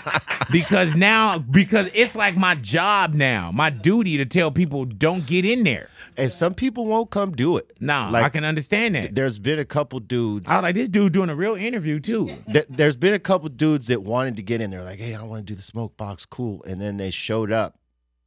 [0.50, 5.44] because now, because it's like my job now, my duty to tell people don't get
[5.44, 5.88] in there.
[6.16, 7.72] And some people won't come do it.
[7.78, 9.14] No, Like, I can understand that.
[9.14, 10.46] There's been a couple dudes.
[10.48, 12.28] I was like, this dude doing a real interview too.
[12.48, 15.22] there, there's been a couple dudes that wanted to get in there, like, hey, I
[15.22, 16.64] want to do the smoke box, cool.
[16.64, 17.78] And then they showed up,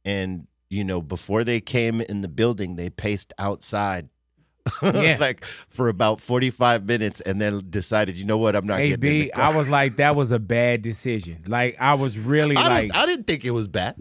[0.06, 4.08] and you know, before they came in the building, they paced outside.
[4.82, 5.16] Yeah.
[5.20, 9.12] like for about 45 minutes and then decided, you know what, I'm not Hey getting
[9.12, 9.52] in the car.
[9.52, 11.44] I was like, that was a bad decision.
[11.46, 13.96] Like I was really I, like didn't, I didn't think it was bad.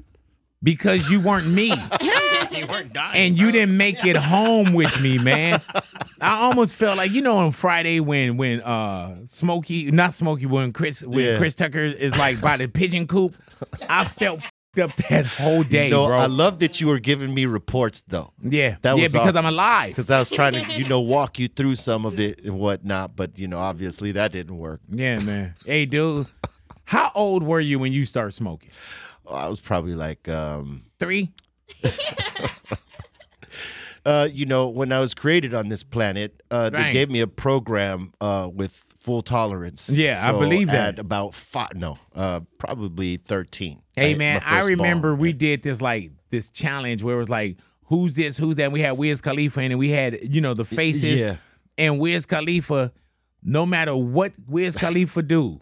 [0.63, 1.69] because you weren't me.
[2.51, 3.15] you weren't dying.
[3.15, 5.59] and you didn't make it home with me, man.
[6.21, 10.71] I almost felt like you know on Friday when when uh Smokey, not Smokey, when
[10.71, 11.37] Chris when Yeah.
[11.37, 13.35] Chris Tucker is like by the pigeon coop.
[13.89, 16.17] I felt f***ed up that whole day, you know, bro.
[16.17, 18.31] I love that you were giving me reports though.
[18.41, 19.45] yeah, That yeah, was because awesome.
[19.45, 19.89] I'm alive.
[19.89, 23.15] Because I was trying to, you know, walk you through some of it and whatnot,
[23.15, 24.81] but you know, obviously that didn't work.
[24.89, 25.55] Yeah, man.
[25.65, 26.27] Hey, dude,
[26.85, 28.71] how old were you when you started smoking?
[29.29, 31.31] I was probably like, um, Three.
[34.05, 37.27] uh, you know, when I was created on this planet, uh, they gave me a
[37.27, 39.89] program uh, with full tolerance.
[39.89, 40.99] Yeah, I So believe that.
[40.99, 43.81] About five, no, uh, probably thirteen.
[43.95, 45.21] Hey I- man, I remember ball.
[45.21, 48.71] we did this like this challenge where it was like, who's this, who's that?
[48.71, 51.21] We had Wiz Khalifa and we had, you know, the faces.
[51.21, 51.35] Yeah.
[51.77, 52.91] And Wiz Khalifa,
[53.43, 55.59] no matter what Wiz Khalifa do,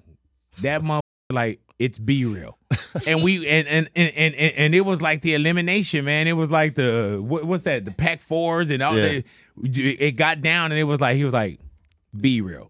[0.61, 2.57] that mother like it's B-Real.
[3.07, 6.27] and we and and, and and and and it was like the elimination, man.
[6.27, 7.85] It was like the what, what's that?
[7.85, 9.21] The pack fours and all Yeah.
[9.57, 11.59] the it got down and it was like he was like,
[12.19, 12.69] B-Real.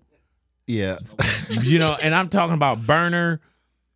[0.69, 0.97] Yeah,
[1.61, 3.41] You know, and I'm talking about Berner,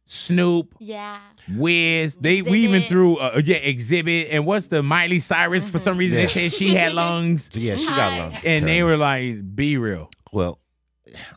[0.06, 1.20] Snoop, Yeah.
[1.56, 2.16] Wiz.
[2.16, 2.90] They we even Xzibit.
[2.90, 6.24] threw uh, yeah Xzibit and what's the Miley Cyrus for some reason Yeah.
[6.26, 8.44] they said she had lungs yeah, she got lungs.
[8.46, 10.10] and they were like B-Real.
[10.32, 10.60] well,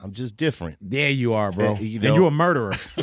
[0.02, 0.78] I'm just different.
[0.80, 1.72] There you are, bro.
[1.74, 2.72] Uh, you and know- you a murderer.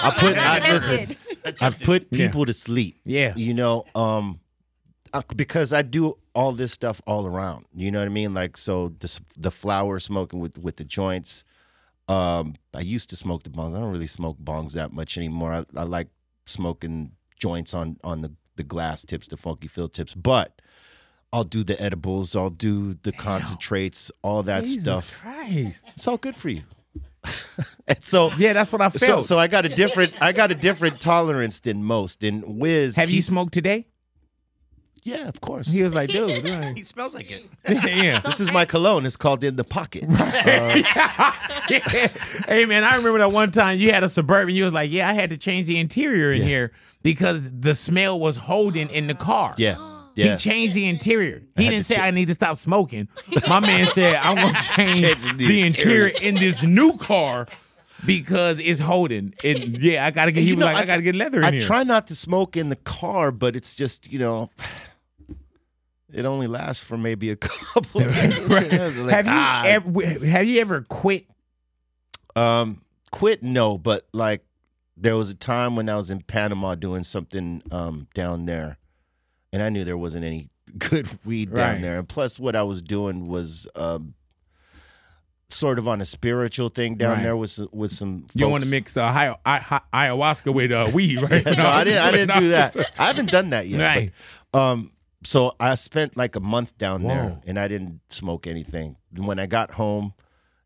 [0.00, 1.16] I put, I, listen,
[1.60, 2.26] I put Yeah.
[2.26, 2.96] people to sleep.
[3.04, 3.32] Yeah.
[3.36, 4.40] you know, um,
[5.36, 7.66] because I do all this stuff all around.
[7.74, 8.34] You know what I mean?
[8.34, 11.44] Like so, this, the flower smoking with with the joints.
[12.08, 13.76] Um, I used to smoke the bongs.
[13.76, 15.52] I don't really smoke bongs that much anymore.
[15.52, 16.08] I, I like
[16.46, 20.60] smoking joints on on the the glass tips, the Phuncky Feel tips, but.
[21.30, 22.34] I'll do the edibles.
[22.34, 25.20] I'll do the concentrates, all that Jesus stuff.
[25.20, 25.84] Christ.
[25.94, 26.62] It's all good for you.
[27.86, 29.24] and so, Yeah, that's what I so, felt.
[29.26, 32.24] so I got a different, I got a different tolerance than most.
[32.24, 33.86] And Wiz, Have you smoked today?
[35.04, 35.68] Yeah, of course.
[35.68, 36.44] He was like, dude.
[36.44, 37.42] like- he smells like it.
[37.68, 38.20] yeah.
[38.20, 39.06] This is my cologne.
[39.06, 40.04] It's called In the Pocket.
[40.08, 40.82] Uh,
[42.48, 44.54] hey man, I remember that one time you had a suburban.
[44.54, 46.72] You was like, "Yeah, I had to change the interior in here
[47.02, 49.76] because the smell was holding in the car." yeah,
[50.14, 50.32] yeah.
[50.32, 51.42] He changed the interior.
[51.56, 53.08] He had didn't to say cha- I need to stop smoking.
[53.48, 56.06] My man said I'm gonna change Changing the, the interior.
[56.08, 56.28] interior.
[56.28, 57.46] in this new car
[58.06, 59.34] because it's holding.
[59.44, 60.40] And yeah, I gotta get.
[60.42, 61.48] He You was know, like, I, gotta get leather in here.
[61.48, 61.62] I here.
[61.62, 64.50] try not to smoke in the car, but it's just you know,
[66.12, 68.16] it only lasts for maybe a couple days.
[68.48, 68.72] Right.
[68.96, 69.62] Like, have you ah.
[69.66, 71.26] ever have you ever quit?
[72.36, 73.42] Um, quit?
[73.42, 74.44] No, but like
[74.96, 78.78] there was a time when I was in Panama doing something um down there,
[79.52, 81.82] and I knew there wasn't any good weed down Right.
[81.82, 81.98] there.
[81.98, 84.14] And plus, what I was doing was um
[85.50, 87.22] sort of on a spiritual thing down Right.
[87.24, 88.26] there with some, with some.
[88.34, 91.44] You don't want to mix uh, hi- hi- ayahuasca with uh, weed, right?
[91.44, 92.02] no, I didn't.
[92.02, 92.76] I didn't do that.
[92.98, 93.80] I haven't done that yet.
[93.80, 94.12] Right.
[94.52, 94.92] But, um.
[95.24, 98.96] So I spent like a month down there, and I didn't smoke anything.
[99.16, 100.14] When I got home,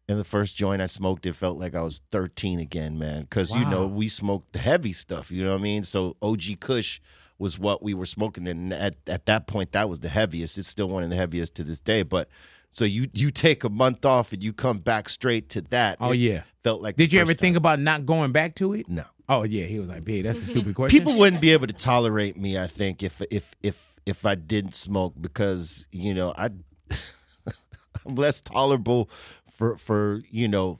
[0.08, 3.22] in the first joint I smoked, it felt like I was 13 again, man.
[3.22, 5.30] Because you know we smoked the heavy stuff.
[5.30, 5.84] You know what I mean?
[5.84, 7.00] So OG Kush
[7.38, 10.58] was what we were smoking, and at at that point, that was the heaviest.
[10.58, 12.02] It's still one of the heaviest to this day.
[12.02, 12.28] But
[12.70, 15.96] so you you take a month off and you come back straight to that.
[16.00, 16.42] Oh it yeah.
[16.62, 16.96] felt like.
[16.96, 17.62] Did you ever think time.
[17.62, 18.88] about not going back to it?
[18.88, 19.04] No.
[19.28, 21.72] Oh yeah, he was like, "Big, that's a stupid question." people wouldn't be able to
[21.72, 26.48] tolerate me i think if if if if i didn't smoke because you know i
[28.06, 29.08] i'm less tolerable
[29.50, 30.78] for for you know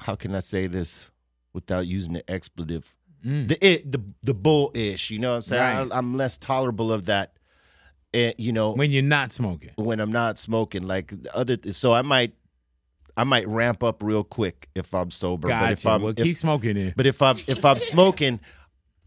[0.00, 1.10] how can i say this
[1.54, 2.94] without using the expletive.
[3.24, 3.48] Mm.
[3.48, 5.78] The it, the the bull ish you know what I'm saying?
[5.88, 5.92] Right.
[5.92, 7.32] I, I'm less tolerable of that.
[8.14, 9.70] and you know, when you're not smoking.
[9.76, 10.82] when I'm not smoking.
[10.82, 12.34] Like the other, so I might,
[13.16, 15.48] I might ramp up real quick if I'm sober.
[15.48, 16.92] But if I'm, well, if- keep smoking then.
[16.96, 18.38] but if I'm if I'm smoking,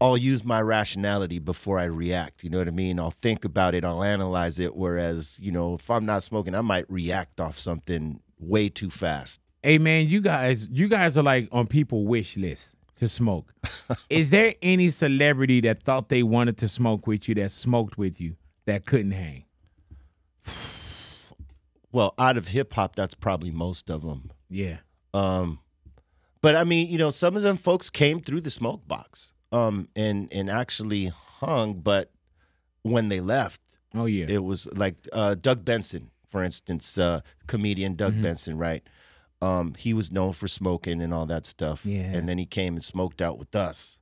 [0.02, 2.42] I'll use my rationality before I react.
[2.42, 2.98] You know what I mean?
[2.98, 3.84] I'll think about it.
[3.84, 4.74] I'll analyze it.
[4.74, 9.40] Whereas, you know, if I'm not smoking, I might react off something way too fast.
[9.62, 13.54] Hey man, you guys, you guys are like on people wish list to smoke.
[14.10, 18.20] Is there any celebrity that thought they wanted to smoke with you that smoked with
[18.20, 18.34] you
[18.66, 19.44] that couldn't hang?
[21.92, 24.32] Well, out of hip hop, that's probably most of them.
[24.48, 24.78] Yeah.
[25.14, 25.60] Um,
[26.40, 29.88] but I mean, you know, some of them folks came through the smoke box, um,
[29.94, 31.74] and and actually hung.
[31.80, 32.10] But
[32.82, 33.60] when they left,
[33.94, 34.26] Oh yeah.
[34.28, 38.22] it was like uh, Doug Benson, for instance, uh, comedian Doug Mm-hmm.
[38.22, 38.82] Benson, right?
[39.40, 41.84] Um, he was known for smoking and all that stuff.
[41.84, 42.12] Yeah.
[42.14, 43.98] And then he came and smoked out with us.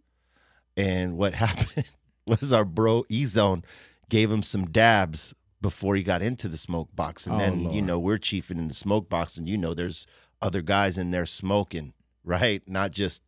[0.76, 1.90] And what happened
[2.26, 3.64] was our bro E Zone
[4.08, 7.26] gave him some dabs before he got into the smoke box.
[7.26, 10.06] And Oh, then, you know, we're chiefing in the smoke box, and you know, there's
[10.42, 11.92] other guys in there smoking,
[12.24, 12.62] right?
[12.66, 13.22] Not just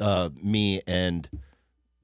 [0.00, 1.28] uh, me and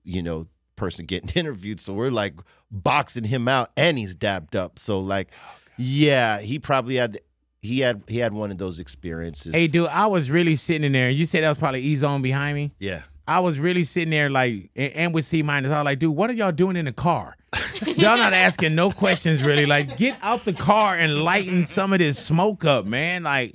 [0.04, 1.80] you know person getting interviewed.
[1.80, 2.34] So we're like
[2.70, 4.78] boxing him out, and he's dabbed up.
[4.78, 5.28] So like,
[5.76, 7.18] yeah, he probably had
[7.62, 9.54] he had he had one of those experiences.
[9.54, 11.10] Hey dude, I was really sitting in there.
[11.10, 12.72] You said that was probably E Zone behind me.
[12.78, 13.02] yeah.
[13.30, 16.30] I was really sitting there like, and, and with C-Minus, I was like, dude, what
[16.30, 17.36] are y'all doing in the car?
[17.84, 19.66] y'all not asking no questions really.
[19.66, 23.24] Like, get out the car and lighten some of this smoke up, man.
[23.24, 23.54] Like,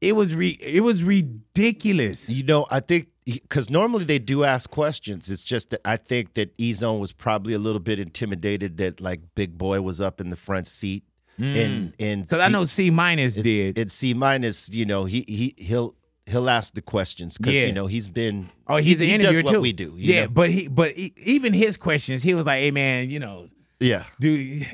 [0.00, 2.30] it was re- it was ridiculous.
[2.30, 5.30] You know, I think because normally they do ask questions.
[5.30, 9.00] It's just that I think that E Zone was probably a little bit intimidated that
[9.00, 11.04] like Big Boy was up in the front seat,
[11.38, 11.92] and mm.
[12.00, 13.78] and Because I know C-Minus did.
[13.78, 14.70] It's C-Minus.
[14.72, 15.94] You know, he he he'll
[16.26, 17.66] he'll ask the questions because Yeah.
[17.66, 18.48] you know he's been.
[18.66, 19.60] oh, he's he, an he does what too.
[19.60, 19.94] we do.
[19.96, 20.30] Yeah, know?
[20.30, 23.48] but he but he, even his questions, he was like, hey man, you know,
[23.80, 24.04] yeah.
[24.20, 24.66] dude,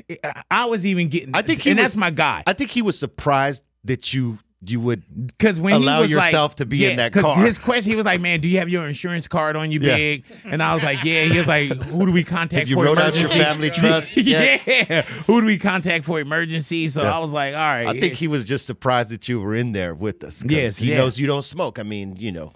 [0.51, 1.35] I was even getting.
[1.35, 2.43] I think and was- that's my guy.
[2.47, 6.51] I think he was surprised that you you would Because when Allow he was yourself
[6.51, 7.37] like, to be yeah, in that car.
[7.37, 9.95] His question, he was like, "Man, do you have your insurance card on you, Yeah.
[9.95, 12.75] big?" And I was like, "Yeah." He was like, "Who do we contact Have you
[12.75, 14.17] for wrote out your family trust?
[14.17, 14.59] yeah.
[14.67, 15.01] Yeah.
[15.27, 16.87] Who do we contact for emergency?
[16.89, 17.03] So.
[17.03, 19.71] I was like, "All right." I think he was just surprised that you were in
[19.71, 20.43] there with us.
[20.43, 21.79] Yes, he knows you don't smoke.
[21.79, 22.53] I mean, you know,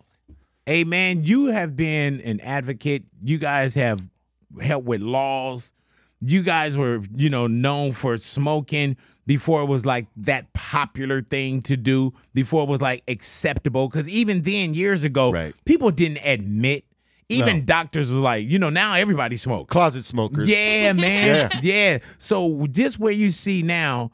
[0.66, 3.04] Hey man, you have been an advocate.
[3.22, 4.02] You guys have
[4.62, 5.74] helped with laws.
[6.22, 8.96] You guys were, you know, known for smoking
[9.26, 13.90] before it was like that popular thing to do, before it was like acceptable.
[13.90, 15.54] Cause even then, years ago, Right.
[15.66, 16.86] people didn't admit.
[17.30, 17.64] Even No.
[17.64, 19.72] doctors was like, you know, now everybody smokes.
[19.72, 20.48] closet smokers.
[20.50, 21.50] Yeah, man.
[21.54, 21.60] Yeah.
[21.62, 21.98] yeah.
[22.18, 24.12] So this where you see now,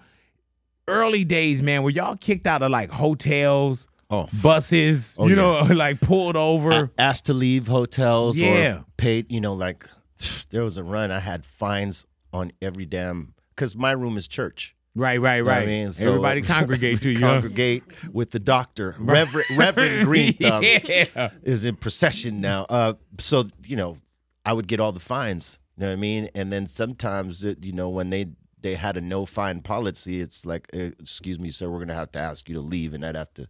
[0.88, 4.28] early days, man, where y'all kicked out of like hotels, Oh.
[4.42, 5.42] buses, Oh, you yeah.
[5.42, 6.70] know, like pulled over.
[6.72, 8.78] A- asked to leave hotels Yeah.
[8.78, 9.88] or paid, you know, like
[10.52, 11.12] there was a run.
[11.12, 14.76] I had fines on every damn because my room is church.
[15.00, 15.64] Right, right, You know right.
[15.64, 17.20] I mean, So- Everybody congregate to you.
[17.20, 18.96] congregate with the doctor.
[19.00, 21.30] Reverend, Reverend Green Thumb yeah.
[21.44, 22.66] is in procession now.
[22.70, 23.98] Uh, so you know,
[24.46, 25.60] I would get all the fines.
[25.78, 26.30] You know what I mean?
[26.36, 28.26] And then sometimes, it, you know, when they
[28.62, 32.12] they had a no fine policy, it's like, uh, excuse me, sir, we're gonna have
[32.12, 33.48] to ask you to leave, and I'd have to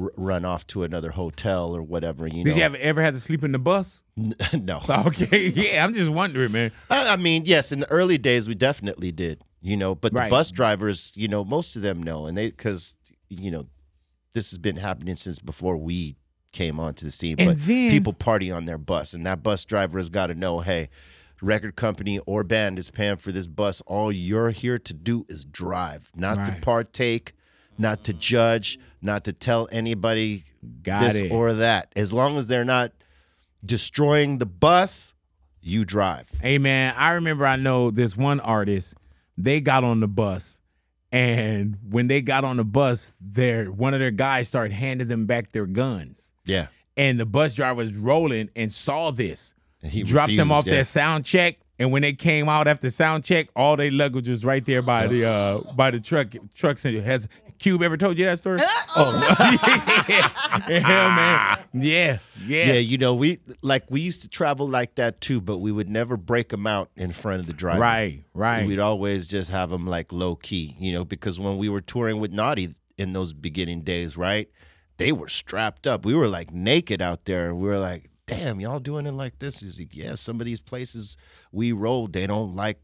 [0.00, 2.28] r- run off to another hotel or whatever.
[2.28, 2.56] You Did know?
[2.56, 4.04] you ever ever had to sleep in the bus?
[4.52, 4.80] no.
[4.88, 5.84] Okay, yeah.
[5.84, 6.70] I'm just wondering, man.
[6.88, 9.42] I, I mean, yes, in the early days, we definitely did.
[9.68, 10.24] You know, but Right.
[10.24, 12.94] the bus drivers, you know, most of them know, and they because
[13.28, 13.66] you know,
[14.32, 16.16] this has been happening since before we
[16.52, 17.36] came onto the scene.
[17.38, 20.34] And but then- people party on their bus, and that bus driver has got to
[20.34, 20.88] know, hey,
[21.42, 23.82] record company or band is paying for this bus.
[23.82, 27.34] All you're here to do is drive, not to partake,
[27.76, 30.44] not to judge, not to tell anybody
[30.82, 31.30] Got this it.
[31.30, 31.92] or that.
[31.94, 32.92] As long as they're not
[33.64, 35.12] destroying the bus,
[35.60, 36.30] you drive.
[36.40, 38.94] Hey man, I remember I know this one artist,
[39.38, 40.60] they got on the bus
[41.10, 45.26] and when they got on the bus, their one of their guys started handing them
[45.26, 46.34] back their guns.
[46.44, 46.66] Yeah.
[46.96, 49.54] And the bus driver was rolling and saw this.
[49.82, 50.74] And he dropped them off yeah.
[50.74, 51.58] their sound check.
[51.78, 55.06] And when they came out after sound check, all their luggage was right there by
[55.06, 57.00] the uh by the truck truck center.
[57.00, 57.28] Has
[57.58, 58.60] Cube ever told you that story?
[58.96, 60.62] oh yeah.
[60.68, 61.58] yeah, man.
[61.72, 62.66] Yeah, yeah.
[62.72, 65.88] Yeah, you know, we like we used to travel like that too, but we would
[65.88, 67.80] never break them out in front of the driver.
[67.80, 68.66] Right, right.
[68.66, 72.20] We'd always just have them like low key, you know, because when we were touring
[72.20, 74.48] with Naughty in those beginning days, right?
[74.98, 76.04] They were strapped up.
[76.04, 77.48] We were like naked out there.
[77.50, 80.46] And we were like, "Damn, y'all doing it like this?" He's like, "Yeah, some of
[80.46, 81.16] these places
[81.52, 82.80] we rolled, they don't like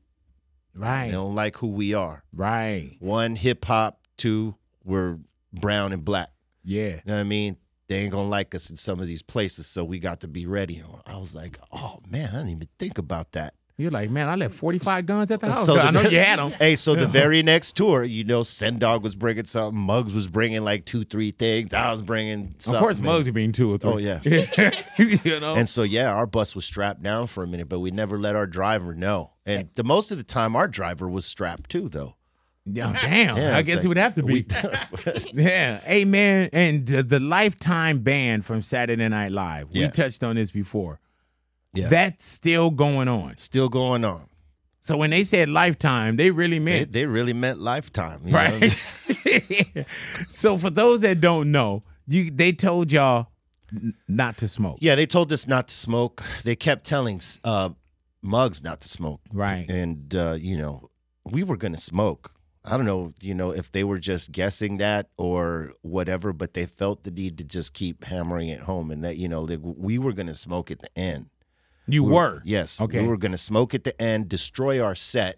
[0.76, 1.06] Right.
[1.06, 2.24] they don't like who we are.
[2.32, 2.96] right.
[3.00, 4.00] One, hip hop.
[4.16, 5.18] Two, we're
[5.52, 6.30] brown and black.
[6.62, 6.88] Yeah.
[6.88, 7.56] You know what I mean?
[7.86, 10.46] they ain't gonna like us in some of these places, so we got to be
[10.46, 10.82] ready.
[11.06, 13.54] I was like, oh man, I didn't even think about that.
[13.76, 15.66] You're like, man, I left 45 guns at the house.
[15.66, 16.52] So I the- know you had them.
[16.58, 20.28] Hey, so the very next tour, you know, Sen Dog was bringing something, Muggs was
[20.28, 21.74] bringing like two, three things.
[21.74, 22.80] I was bringing Of something.
[22.80, 23.90] course, Muggsy being two or three.
[23.92, 24.20] Oh, yeah.
[24.98, 25.54] you know?
[25.56, 28.36] And so yeah, our bus was strapped down for a minute, but we never let
[28.36, 29.32] our driver know.
[29.44, 32.14] And the most of the time, our driver was strapped too, though.
[32.66, 33.36] Yeah, damn.
[33.36, 34.46] Yeah, I guess like- it would have to be.
[35.32, 35.80] yeah.
[35.80, 36.48] Hey, man.
[36.52, 39.90] And the, the Lifetime ban from Saturday Night Live, we Yeah.
[39.90, 41.00] touched on this before.
[41.74, 41.88] Yeah.
[41.88, 43.36] That's still going on.
[43.36, 44.28] Still going on.
[44.80, 46.92] So when they said Lifetime, they really meant.
[46.92, 48.38] they really meant lifetime, you know?
[48.38, 49.84] right.
[50.28, 53.28] so for those that don't know, you they told y'all
[53.72, 54.78] n- not to smoke.
[54.80, 56.22] Yeah, they told us not to smoke.
[56.44, 57.70] They kept telling uh,
[58.22, 59.20] Muggs not to smoke.
[59.32, 59.68] Right.
[59.70, 60.88] And, uh, you know,
[61.24, 62.30] we were going to smoke.
[62.64, 66.64] I don't know, you know, if they were just guessing that or whatever, but they
[66.64, 69.98] felt the need to just keep hammering it home and that, you know, that we
[69.98, 71.26] were going to smoke at the end.
[71.86, 72.40] You We were.
[72.44, 72.80] Yes.
[72.80, 73.02] Okay.
[73.02, 75.36] We were going to smoke at the end, destroy our set,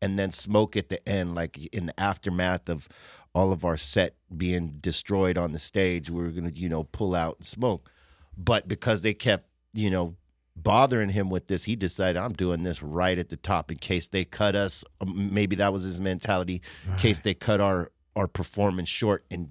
[0.00, 2.88] and then smoke at the end, like in the aftermath of
[3.34, 6.08] all of our set being destroyed on the stage.
[6.08, 7.90] We were going to, you know, pull out and smoke.
[8.36, 10.14] But because they kept, you know,
[10.62, 14.08] bothering him with this, he decided, I'm doing this right at the top in case
[14.08, 14.84] they cut us.
[15.00, 16.62] Um, Maybe that was his mentality.
[16.88, 19.50] In case they cut our our performance short and,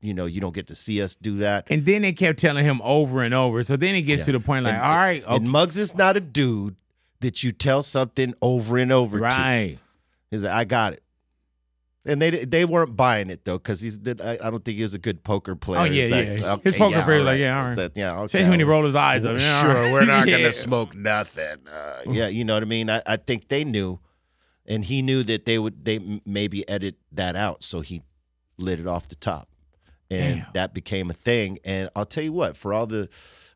[0.00, 1.66] you know, you don't get to see us do that.
[1.68, 3.62] And then they kept telling him over and over.
[3.64, 4.26] So then it gets Yeah.
[4.26, 6.76] to the point like, And- all right, okay, And Muggs is not a dude
[7.20, 9.24] that you tell something over and over to.
[9.24, 9.78] right.
[10.30, 11.02] He's like, I got it.
[12.08, 14.94] And they they weren't buying it though, because he's I, I don't think he was
[14.94, 15.80] a good poker player.
[15.82, 16.52] Oh, yeah, He's like, yeah.
[16.54, 17.74] okay, His poker yeah, player all like, yeah, all right.
[17.76, 19.36] That- yeah, okay, Especially when he rolled his eyes up.
[19.36, 19.92] Yeah, Sure, right.
[19.92, 21.68] we're not gonna smoke nothing.
[21.70, 22.88] Uh, yeah, you know what I mean.
[22.90, 24.00] I, I think they knew,
[24.66, 28.02] and he knew that they would they maybe edit that out, so he
[28.56, 29.48] lit it off the top,
[30.10, 30.46] and Damn.
[30.54, 31.58] that became a thing.
[31.64, 33.08] And I'll tell you what, for all the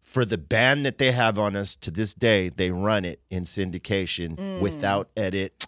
[0.03, 3.45] for the ban that they have on us to this day, they run it in
[3.45, 5.65] syndication without edit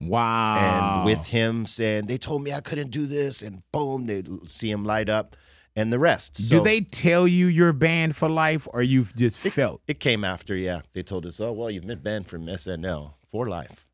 [0.00, 0.96] Wow.
[0.98, 4.70] and with him saying they told me I couldn't do this, and boom, they see
[4.70, 5.36] him light up,
[5.74, 6.36] and the rest.
[6.36, 9.80] So Do they tell you you're banned for life or you've just felt?
[9.88, 10.82] It came after, yeah.
[10.92, 13.86] They told us, oh well, you've been banned from SNL for life,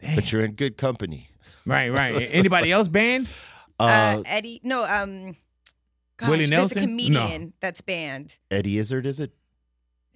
[0.00, 0.14] Damn.
[0.16, 1.30] but you're in good company.
[1.66, 2.28] Right, right.
[2.32, 3.28] Anybody else banned?
[3.78, 5.36] Uh, Uh, Eddie, no, um,
[6.16, 6.78] gosh, Willie there's Nelson?
[6.78, 6.86] a No.
[6.86, 8.38] comedian that's banned.
[8.50, 9.32] Eddie Izzard, is it?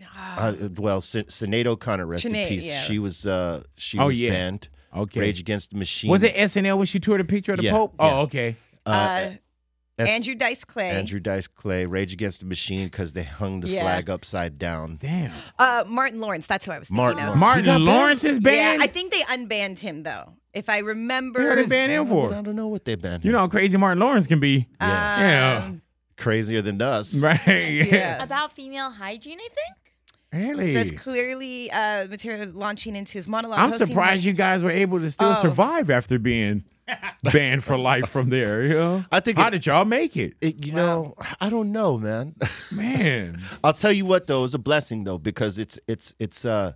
[0.05, 2.67] Ah, Uh, well, Sin- Sinead O'Connor, rest in peace.
[2.67, 2.81] yeah.
[2.83, 4.31] She was, uh, she Oh, was yeah.
[4.31, 4.69] banned.
[4.95, 5.21] Okay.
[5.21, 6.11] Rage Against the Machine.
[6.11, 7.95] Was it SNL when she toured a picture of the Yeah, Pope?
[7.99, 8.15] yeah.
[8.17, 8.57] Oh, okay.
[8.87, 9.31] uh, uh,
[9.97, 10.91] S- Andrew Dice Clay.
[10.91, 11.87] Andrew Dice Clay?
[11.87, 13.83] Rage Against the Machine because they hung the Yeah.
[13.83, 14.97] flag upside down.
[15.01, 15.33] Damn.
[15.59, 16.47] Uh, Martin Lawrence.
[16.49, 17.25] That's who I was thinking Martin of.
[17.27, 17.41] Lawrence.
[17.41, 18.77] Martin He got Lawrence is Yeah.
[18.81, 20.33] I think they unbanned him though.
[20.53, 21.49] If I remember.
[21.49, 22.33] What they banned him for?
[22.33, 22.43] I for?
[22.43, 23.23] don't know what they banned.
[23.23, 23.29] Him.
[23.29, 24.67] You know how crazy Martin Lawrence can be.
[24.81, 25.19] Yeah.
[25.21, 25.65] Yeah.
[25.67, 25.83] Um,
[26.17, 27.17] crazier than us.
[27.17, 27.41] Right.
[27.47, 28.23] Yeah.
[28.23, 29.84] About female hygiene, I think.
[30.35, 30.73] Really?
[30.73, 33.59] Says clearly uh, material launching into his monologue.
[33.61, 35.35] I'm hosting surprised you guys were able to still Oh.
[35.35, 36.65] survive after being
[37.33, 38.63] banned for life from there.
[38.65, 39.05] You know?
[39.13, 40.35] I think How it- did y'all make it?
[40.41, 42.35] It, you know, I don't know, man.
[42.77, 43.41] Man.
[43.63, 46.73] I'll tell you what though, it's a blessing though because it's it's it's uh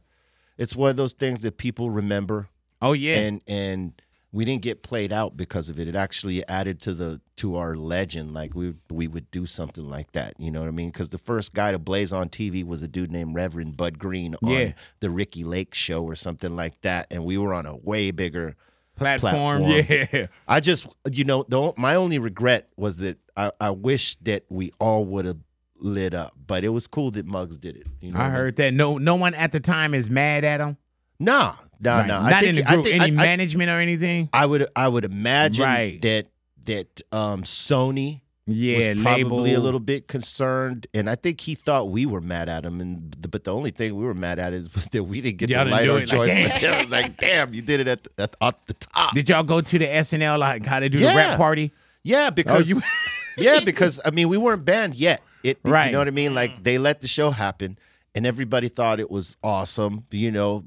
[0.57, 2.49] it's one of those things that people remember
[2.81, 3.17] Oh yeah.
[3.19, 3.93] and and
[4.31, 5.89] we didn't get played out because of it.
[5.89, 8.35] It actually added to the to our legend.
[8.35, 10.35] Like we we would do something like that.
[10.39, 10.91] You know what I mean?
[10.91, 14.35] Because the first guy to blaze on TV was a dude named Reverend Bud Green
[14.43, 14.73] on Yeah.
[15.01, 18.55] the Ricki Lake show or something like that, and we were on a way bigger
[18.97, 19.63] platform.
[19.65, 20.09] platform.
[20.13, 20.27] Yeah.
[20.49, 24.73] I just, you know, the, my only regret was that I, I wish that we
[24.81, 25.39] all would have
[25.79, 27.87] lit up, but it was cool that Muggs did it.
[28.01, 28.75] You know I heard that.
[28.75, 30.77] No no one at the time is mad at him.
[31.21, 32.07] Nah, nah, Right.
[32.07, 32.21] nah.
[32.27, 32.87] I Not think- in the I group.
[32.87, 34.29] think- Any I, I, management or anything?
[34.33, 36.01] I would, I would imagine Right.
[36.03, 36.27] that
[36.67, 39.63] that um, Sony Yeah, was probably label.
[39.63, 42.81] a little bit concerned, and I think he thought we were mad at him.
[42.83, 45.49] And the, but the only thing we were mad at is that we didn't get
[45.49, 46.29] Y'all to didn't light do our it.
[46.29, 46.45] Like, damn.
[46.45, 46.79] with them.
[46.85, 49.15] Was like, damn, you did it at the, at, at the top.
[49.15, 51.17] Did y'all go to the SNL like how they do the Yeah.
[51.17, 51.73] rap party?
[52.05, 52.83] Yeah, because Oh, you-
[53.45, 55.23] yeah, because I mean we weren't banned yet.
[55.43, 55.87] It Right.
[55.87, 56.35] you know what I mean?
[56.35, 57.79] Like they let the show happen
[58.15, 60.05] and everybody thought it was awesome.
[60.11, 60.65] You know,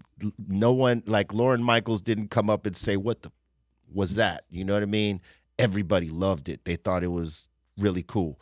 [0.47, 3.31] no one like Lorne Michaels didn't come up and say what the
[3.93, 4.45] was that?
[4.49, 5.21] You know what I mean?
[5.59, 6.63] Everybody loved it.
[6.65, 7.47] They thought it was
[7.77, 8.39] really cool.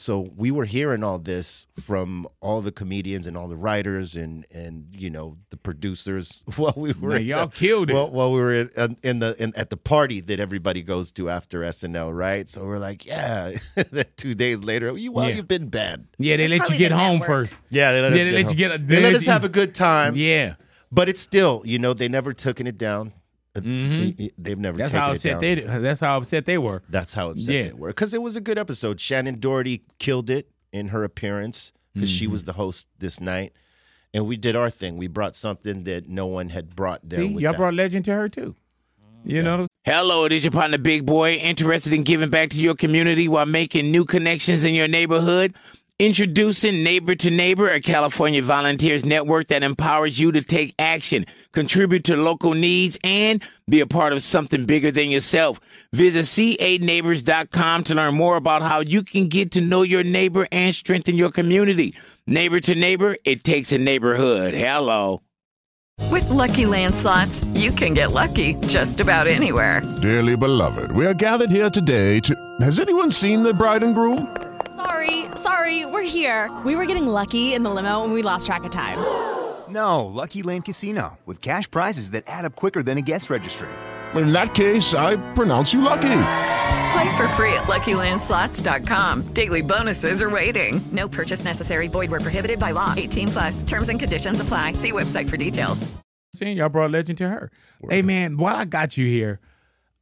[0.00, 4.46] So we were hearing all this from all the comedians and all the writers and
[4.54, 7.94] and you know the producers while we were Man, in y'all the- killed it.
[7.94, 11.28] While, while we were in, in the in, at the party that everybody goes to
[11.28, 12.48] after SNL, right?
[12.48, 13.54] So we're like, yeah.
[14.16, 15.34] Two days later, you well, Yeah.
[15.34, 16.06] you've been banned.
[16.18, 17.26] Yeah, they It's let you get the home network.
[17.26, 17.60] first.
[17.70, 19.14] Yeah, they let Yeah, us they get let you get a- They, they let let
[19.16, 20.14] us you- have a good time.
[20.14, 20.54] Yeah.
[20.92, 23.12] but it's still, you know, they never took it down.
[23.64, 24.76] They- They've never.
[24.78, 25.40] That's taken how it upset down.
[25.40, 26.82] they that's how upset they were.
[26.88, 27.62] That's how upset Yeah.
[27.68, 28.98] they were because it was a good episode.
[28.98, 30.48] Shannen Doherty killed it.
[30.70, 32.32] in her appearance because she Mm-hmm.
[32.32, 33.54] was the host this night,
[34.12, 34.98] and we did our thing.
[34.98, 37.20] We brought something that no one had brought there.
[37.20, 37.58] See, with y'all that.
[37.58, 38.54] brought legend to her too.
[39.24, 39.66] You know.
[39.84, 41.32] Hello, it is your partner, Big Boy.
[41.36, 45.54] Interested in giving back to your community while making new connections in your neighborhood?
[45.98, 51.26] Introducing Neighbor to Neighbor, a California volunteers network that empowers you to take action,
[51.58, 55.58] contribute to local needs, and be a part of something bigger than yourself.
[55.92, 60.72] Visit c8neighbors.com to learn more about how you can get to know your neighbor and
[60.72, 61.96] strengthen your community.
[62.28, 64.54] Neighbor to Neighbor, it takes a neighborhood.
[64.54, 65.22] Hello.
[66.12, 69.82] With Lucky Land slots, you can get lucky just about anywhere.
[70.00, 72.36] Dearly beloved, we are gathered here today to.
[72.60, 74.36] Has anyone seen the bride and groom?
[74.76, 76.56] Sorry, sorry, we're here.
[76.64, 78.98] We were getting lucky in the limo and we lost track of time.
[79.68, 83.68] No, Lucky Land Casino, with cash prizes that add up quicker than a guest registry.
[84.14, 86.20] In that case, I pronounce you lucky.
[86.92, 89.34] Play for free at LuckyLandSlots.com.
[89.34, 90.80] Daily bonuses are waiting.
[90.92, 91.86] No purchase necessary.
[91.88, 92.94] Void where prohibited by law.
[92.96, 93.62] 18 plus.
[93.62, 94.72] Terms and conditions apply.
[94.72, 95.86] See website for details.
[96.34, 97.50] Seeing y'all brought legend to her.
[97.90, 99.40] Hey man, while I got you here,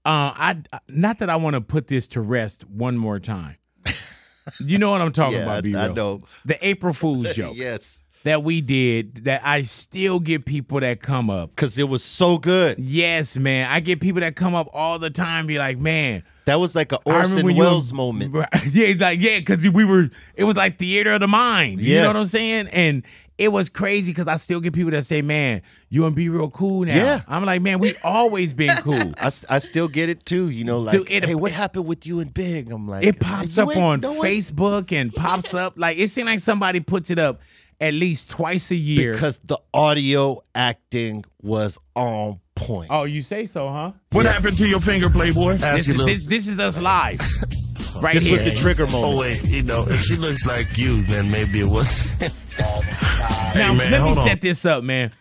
[0.04, 3.56] uh, I not that I want to put this to rest one more time.
[4.60, 6.22] you know what I'm talking Yeah, about, B I know.
[6.44, 11.30] The April Fool's joke yes, that we did that I still get people that come
[11.30, 11.50] up.
[11.50, 12.78] because it was so good.
[12.78, 13.70] Yes, man.
[13.70, 16.92] I get people that come up all the time, be like, man, That was like
[16.92, 18.34] an I remember Orson Welles were- moment.
[18.70, 20.10] Yeah, like yeah, because we were.
[20.34, 21.80] It was like theater of the mind.
[21.80, 22.68] You know what I'm saying?
[22.72, 23.02] And
[23.38, 26.84] it was crazy because I still get people that say, "Man, you and B-Real cool
[26.86, 27.20] now." Yeah.
[27.28, 29.12] I'm like, man, we always been cool.
[29.20, 30.48] I still get it too.
[30.50, 32.70] You know, like, So it- hey, what happened with you and Big?
[32.72, 34.06] I'm like, it pops up on it?
[34.06, 37.40] Facebook and pops up like it seems like somebody puts it up
[37.80, 39.12] at least twice a year.
[39.12, 42.88] because the audio acting was on point.
[42.90, 43.92] oh, you say so, huh?
[44.12, 45.54] What happened to your finger, Playboy?
[45.60, 47.20] Ask This is little- this, this is us live,
[48.02, 48.40] right this here.
[48.40, 49.14] was the trigger oh, moment.
[49.14, 51.86] Oh wait, you know, if she looks like you, then maybe it was.
[52.58, 54.26] Now man, let me hold on.
[54.26, 55.12] set this up, man.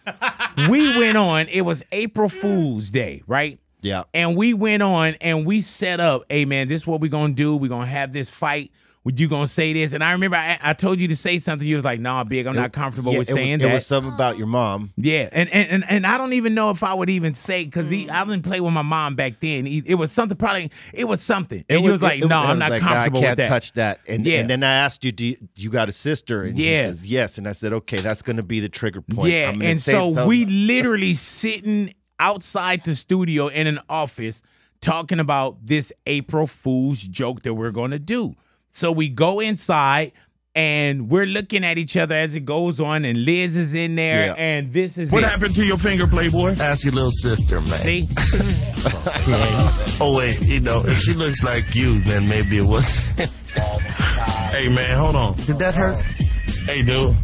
[0.69, 1.47] we went on.
[1.47, 3.59] It was April Fool's Day, right?
[3.81, 4.03] Yeah.
[4.13, 7.33] And we went on and we set up, hey man, this is what we're gonna
[7.33, 7.55] do.
[7.57, 8.71] We're gonna have this fight.
[9.05, 9.93] Would you gonna say this?
[9.93, 11.67] And I remember I, I told you to say something.
[11.67, 13.85] You was like, nah, big, I'm not comfortable Yeah, with it was- saying it was
[13.85, 14.91] something about your mom.
[14.97, 17.85] yeah, and, and and and I don't even know if I would even say because
[17.85, 18.09] mm.
[18.09, 19.67] I didn't play with my mom back then.
[19.67, 20.71] He- It was something probably.
[20.91, 21.63] It was something.
[21.69, 23.49] And he was like, "No, it I'm not like, "Nah, comfortable I can't with that."
[23.49, 23.99] touch that.
[24.07, 24.39] And, Yeah.
[24.39, 26.43] and then I asked you, do you, you got a sister?
[26.43, 26.83] And he Yeah.
[26.85, 27.37] says yes.
[27.37, 29.31] And I said, okay, that's going to be the trigger point.
[29.31, 30.27] Yeah, and say so something.
[30.27, 34.41] we literally sitting outside the studio in an office
[34.81, 38.33] talking about this April Fool's joke that we're going to do.
[38.75, 40.11] So we go inside
[40.53, 44.27] and we're looking at each other as it goes on, and Liz is in there,
[44.27, 44.33] Yeah.
[44.37, 45.29] and this is what it.
[45.29, 46.55] happened to your finger, Playboy?
[46.59, 47.71] Ask your little sister, man.
[47.71, 48.09] See,
[50.01, 52.83] Oh wait, you know, if she looks like you, then maybe it was.
[53.15, 55.35] hey man, hold on.
[55.45, 56.03] Did that hurt?
[56.65, 57.15] Hey dude,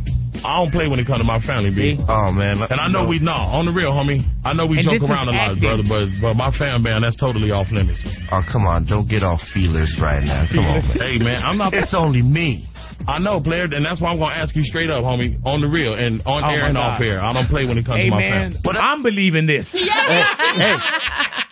[0.43, 1.95] I don't play when it comes to my family, See?
[1.95, 2.03] B.
[2.07, 4.23] Oh man, and I know we know on the real, homie.
[4.43, 7.15] I know we And joke around a lot, brother, but but my fan man, that's
[7.15, 8.01] totally off limits.
[8.31, 10.45] Oh, come on, don't get off feelers right now.
[10.47, 10.97] Come on, man.
[10.99, 11.73] hey man, I'm not.
[11.73, 12.68] It's only me.
[13.07, 15.68] I know, player, and that's why I'm gonna ask you straight up, homie, on the
[15.68, 16.93] real and on Oh, air my and God.
[16.93, 17.23] off air.
[17.23, 18.59] I don't play when it comes hey to my man, family.
[18.63, 20.77] but I'm believing this hey,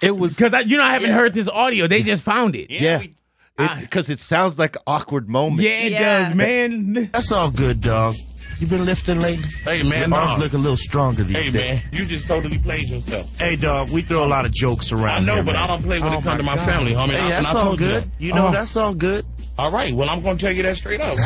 [0.02, 1.88] it was because you know I haven't heard this audio.
[1.88, 2.70] They just found it.
[2.70, 3.02] yeah,
[3.58, 5.62] I- because it, sounds like an awkward moment.
[5.62, 6.24] Yeah, it Yeah.
[6.30, 7.10] does, man.
[7.12, 8.16] That's all good, dog.
[8.60, 9.48] You been lifting lately?
[9.64, 11.54] Hey man, Your arms look a little stronger these Hey days.
[11.54, 13.28] Hey, man, you just totally played yourself.
[13.38, 15.64] Hey, dog, we throw a lot of jokes around I know, here, but man.
[15.64, 16.66] I don't play when Oh, it comes to my my God.
[16.68, 17.12] family, homie.
[17.12, 18.04] Hey, and that's I all told you good.
[18.04, 18.22] that.
[18.22, 18.52] You know, Oh.
[18.52, 19.26] that's all good.
[19.60, 21.18] All right, well, I'm gonna tell you that straight up.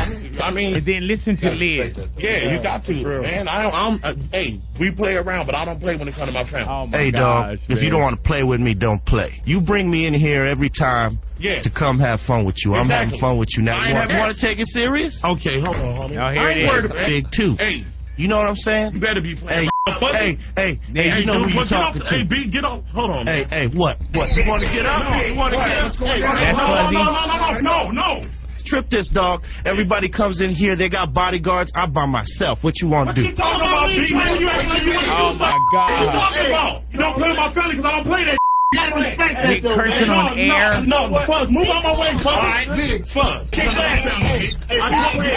[0.41, 2.11] I mean, And then listen to Liz.
[2.17, 3.47] yeah, you got to, man.
[3.47, 3.73] I don't.
[3.75, 3.99] I'm.
[4.03, 6.65] Uh, hey, we play around, but I don't play when it comes to my family.
[6.67, 9.39] Oh my Hey, gosh, dog, if you don't want to play with me, don't play.
[9.45, 11.59] You bring me in here every time Yeah.
[11.61, 12.73] to come have fun with you.
[12.73, 13.77] I'm having fun with you now.
[13.77, 15.21] I You ain't want, having- want to take it serious?
[15.23, 16.17] Okay, hold on, homie.
[16.17, 16.69] Oh, here I it ain't is.
[16.69, 17.55] worried about- Big two.
[17.59, 17.83] Hey,
[18.17, 18.93] You know what I'm saying?
[18.93, 19.59] you better be playing.
[19.59, 22.07] Hey, Fuck hey, hey, Hey, hey, you know dude, who you but get talking off,
[22.07, 22.23] Hey.
[22.23, 22.83] B, get off.
[22.93, 23.27] Hold on.
[23.27, 23.97] Hey, hey, what?
[24.13, 24.29] What?
[24.31, 25.03] You want to get up?
[25.27, 25.95] You want to get up?
[25.97, 26.95] Hey, That's no, fuzzy.
[26.95, 28.23] No, no, no, no, no, no.
[28.65, 29.43] Trip this, dog.
[29.65, 30.77] Everybody comes in here.
[30.77, 31.73] They got bodyguards.
[31.75, 32.63] I by myself.
[32.63, 33.23] What you want to do?
[33.23, 34.13] What you talking about, B?
[34.15, 35.75] Man, you act like you want to Oh my something.
[35.75, 36.83] What you talking about?
[36.93, 38.42] You don't play my family because I don't play that.
[38.73, 40.33] You gotta respect that, cursing man.
[40.33, 40.81] on air?
[40.83, 42.25] No, no, Fuzz, move out my way, Fuzz.
[42.25, 42.67] All right,
[43.07, 43.49] Fuzz.
[43.51, 44.01] Kick back.
[44.01, 45.35] I told you.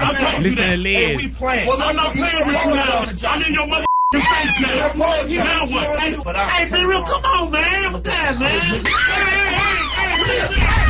[0.00, 0.76] I told you Listen that.
[0.76, 0.96] to Liz.
[0.96, 1.66] Hey, we playing.
[1.68, 3.04] Well, I'm not playing with you now.
[3.28, 3.84] I'm in your mother
[4.14, 4.22] face
[4.62, 4.94] now.
[4.94, 5.98] Now what?
[6.00, 7.04] Hey, B-Real.
[7.04, 7.92] Come on, man.
[7.92, 8.50] What's that, man?
[8.50, 10.40] Hey, hey, hey, hey, hey.
[10.40, 10.88] Hey, you up here now.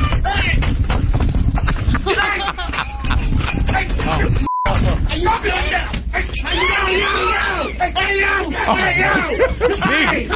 [3.74, 4.53] Hey, oh.
[9.76, 10.28] Hey,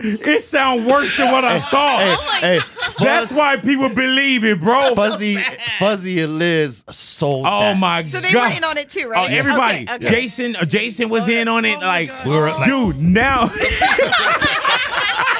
[0.00, 2.38] it sound worse than what I thought.
[2.40, 2.60] Hey,
[3.02, 4.94] That's why people believe it, bro.
[4.94, 5.36] Fuzzy,
[5.78, 7.46] Fuzzy and Liz sold.
[7.48, 7.78] Oh that.
[7.78, 8.30] my So god!
[8.32, 9.30] they were in on it too, right?
[9.30, 9.82] Oh, everybody.
[9.84, 10.06] Okay, okay.
[10.06, 11.80] Jason, uh, Jason was in on Oh it.
[11.80, 12.10] Like,
[12.64, 13.50] dude, now.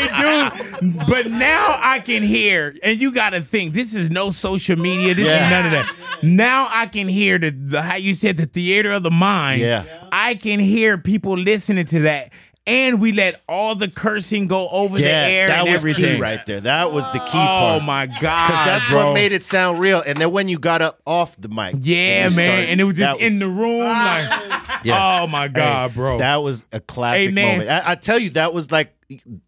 [0.00, 4.76] dude, but now I can hear, and you got to think this is no social
[4.76, 5.14] media.
[5.14, 5.44] This Yeah.
[5.44, 5.94] is none of that.
[6.22, 9.60] Now I can hear the, the how you said the theater of the mind.
[9.62, 9.84] Yeah.
[10.12, 12.32] I can hear people listening to that.
[12.68, 16.16] And we let all the cursing go over yeah, the air that and was everything.
[16.16, 16.60] key right there.
[16.60, 17.82] That was the key Oh part.
[17.82, 18.46] Oh my god!
[18.46, 19.06] Because that's bro.
[19.06, 20.02] what made it sound real.
[20.06, 22.94] And then when you got up off the mic, Yeah, man, started- and it was
[22.98, 24.66] just in the room, like, ah.
[24.76, 25.20] oh, Yeah.
[25.22, 26.18] oh my god, Hey, bro.
[26.18, 27.70] That was a classic Hey, moment.
[27.70, 28.94] I, I tell you, that was like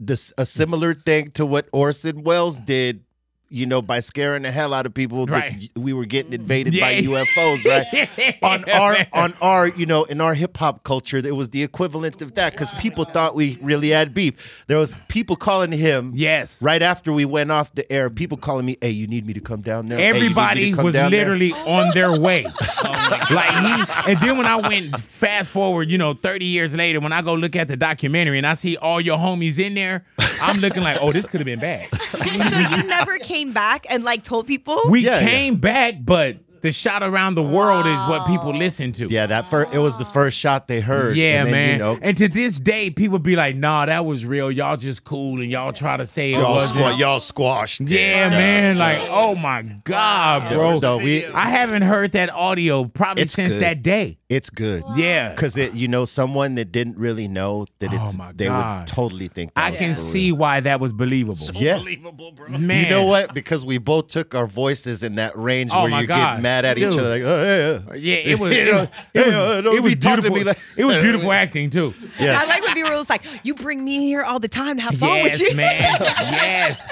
[0.01, 3.05] this a similar thing to what Orson Welles did.
[3.52, 6.94] You know, by scaring the hell out of people, that we were getting invaded by
[7.02, 8.39] UFOs, right?
[8.43, 12.22] on our, on our, you know, in our hip hop culture, it was the equivalent
[12.22, 14.64] of that because people thought we really had beef.
[14.68, 18.09] There was people calling him, yes, right after we went off the air.
[18.09, 20.22] People calling me, "Hey, you need me to come down there." Hey, you need me
[20.28, 22.47] to Everybody come was down there?" literally on their way.
[22.82, 27.01] Oh like he, and then when I went fast forward, you know, 30 years later,
[27.01, 30.05] when I go look at the documentary and I see all your homies in there,
[30.42, 31.94] I'm looking like, oh, this could have been bad.
[32.00, 34.80] so you never came back and like told people?
[34.88, 38.58] We came back, but the shot around the world is what people oh.
[38.58, 39.06] listen to.
[39.08, 41.16] Yeah, that first it was the first shot they heard.
[41.16, 41.72] Yeah, and then, man.
[41.72, 44.50] You know, And to this day, people be like, "Nah, that was real.
[44.50, 47.80] Y'all just cool, and y'all try to say y'all, wasn't." squa- y'all squashed.
[47.82, 47.90] it.
[47.90, 48.78] Yeah, man.
[48.78, 50.80] Like, oh my God, bro.
[50.80, 53.62] So we- I haven't heard that audio probably It's since good.
[53.62, 54.18] that day.
[54.28, 54.84] It's good.
[54.94, 55.30] Yeah.
[55.30, 58.78] Because it, you know, someone that didn't really know that it's, oh they Oh God.
[58.80, 59.54] would totally think.
[59.54, 61.46] That I was can for see why that was believable.
[61.52, 61.62] real.
[61.88, 62.58] Yeah.
[62.58, 62.84] Man.
[62.84, 63.34] You know what?
[63.34, 66.16] Because we both took our voices in that range Oh, where my you're God.
[66.30, 68.51] getting mad at each other, like, oh, yeah, Yeah, it was.
[68.55, 70.44] You It, know, was- it was, hey, uh, it was be beautiful.
[70.44, 71.94] like- it was beautiful acting too.
[72.18, 72.39] Yeah.
[72.40, 74.82] I like when people was like, "You bring me in here all the time to
[74.82, 75.97] have fun Yes, with you." man.
[76.31, 76.90] Yes,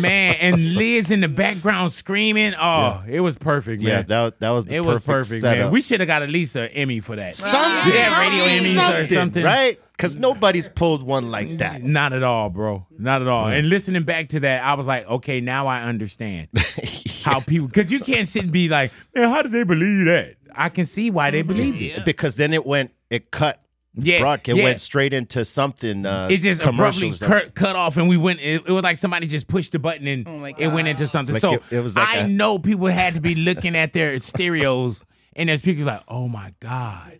[0.00, 0.36] man.
[0.40, 2.52] And Liz in the background screaming.
[2.60, 3.88] Oh, it was perfect, man.
[3.90, 5.64] Yeah, that, that was the it was perfect perfect, setup.
[5.64, 5.72] man.
[5.72, 7.34] We should have got at least an Emmy for that.
[7.34, 7.94] Something.
[7.94, 9.44] Yeah, radio Emmys or something.
[9.44, 9.80] right?
[9.96, 11.82] Because nobody's pulled one like that.
[11.82, 12.86] Not at all, bro.
[12.98, 13.46] Not at all.
[13.48, 16.48] And listening back to that, I was like, okay, now I understand
[17.22, 20.36] how people because you can't sit and be like, man, how did they believe that?
[20.54, 22.04] I can see why they believed it.
[22.04, 23.60] Because then it went, it cut.
[23.94, 24.64] Yeah, broadcast yeah.
[24.64, 26.06] went straight into something.
[26.06, 28.38] Uh, It just abruptly cut, cut off, and we went.
[28.40, 30.26] It, it was like somebody just pushed the button and
[30.58, 31.32] it went into something.
[31.34, 33.92] Like so it- it was like I a- know people had to be looking at
[33.92, 37.18] their stereos and their speakers like, oh my god,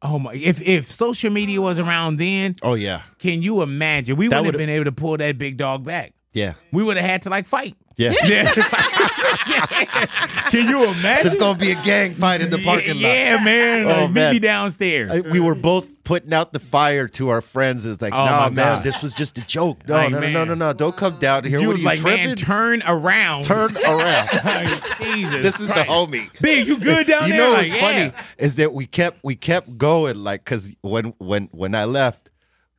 [0.00, 0.32] oh my.
[0.32, 4.16] If if social media was around then, Oh yeah, can you imagine?
[4.16, 6.14] We That wouldn't have would've- been able to pull that big dog back.
[6.32, 7.76] yeah, We would have had to like fight.
[8.00, 8.14] Yeah.
[8.24, 8.52] Yeah.
[10.50, 11.24] Can you imagine?
[11.24, 13.00] There's gonna be a gang fight in the parking lot.
[13.00, 13.86] Yeah, man.
[13.86, 15.10] Oh, Like, meet me downstairs.
[15.12, 17.86] I- we were both putting out the fire to our friends.
[17.86, 18.82] It's like, Oh, nah, man, God.
[18.84, 19.86] this was just a joke.
[19.86, 20.48] No, Like, no, no, no, man.
[20.48, 20.72] no, no.
[20.72, 21.60] Don't come down here.
[21.60, 22.26] you what are you like, tripping?
[22.26, 23.44] man, turn around.
[23.44, 24.28] Turn around.
[24.44, 25.86] Like, Jesus this is Christ.
[25.86, 26.40] the homie.
[26.40, 27.38] Big, you good down you there?
[27.40, 27.80] You know what's yeah.
[27.80, 32.29] funny is that we kept we kept going like because when when when I left.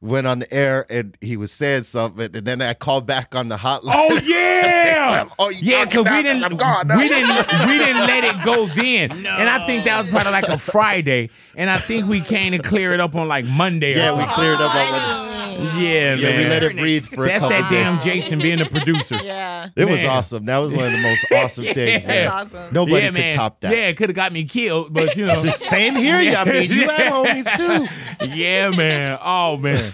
[0.01, 3.49] Went on the air and he was saying something, and then I called back on
[3.49, 3.93] the hotline.
[3.93, 6.97] Oh yeah, Oh, yeah, because we didn't, I'm gone now.
[6.97, 7.29] we didn't,
[7.67, 11.29] we didn't let it go then, and I think that was probably like a Friday,
[11.55, 13.93] and I think we came to clear it up on like Monday.
[13.93, 14.35] or yeah, we something.
[14.35, 16.37] cleared up on oh, yeah, Yeah, man.
[16.37, 18.03] we let it breathe for a That's couple that damn days.
[18.03, 19.17] Jason being a producer.
[19.23, 19.69] Yeah.
[19.75, 20.09] It was Man.
[20.09, 20.45] awesome.
[20.45, 22.05] That was one of the most awesome things.
[22.05, 22.25] man.
[22.27, 22.73] That's awesome.
[22.73, 23.33] Nobody yeah, could man.
[23.33, 23.71] top that.
[23.71, 25.35] Yeah, it could have got me killed, but you know.
[25.55, 26.15] Same here.
[26.15, 28.27] I mean, you had homies too.
[28.35, 29.17] yeah, man.
[29.21, 29.91] Oh man,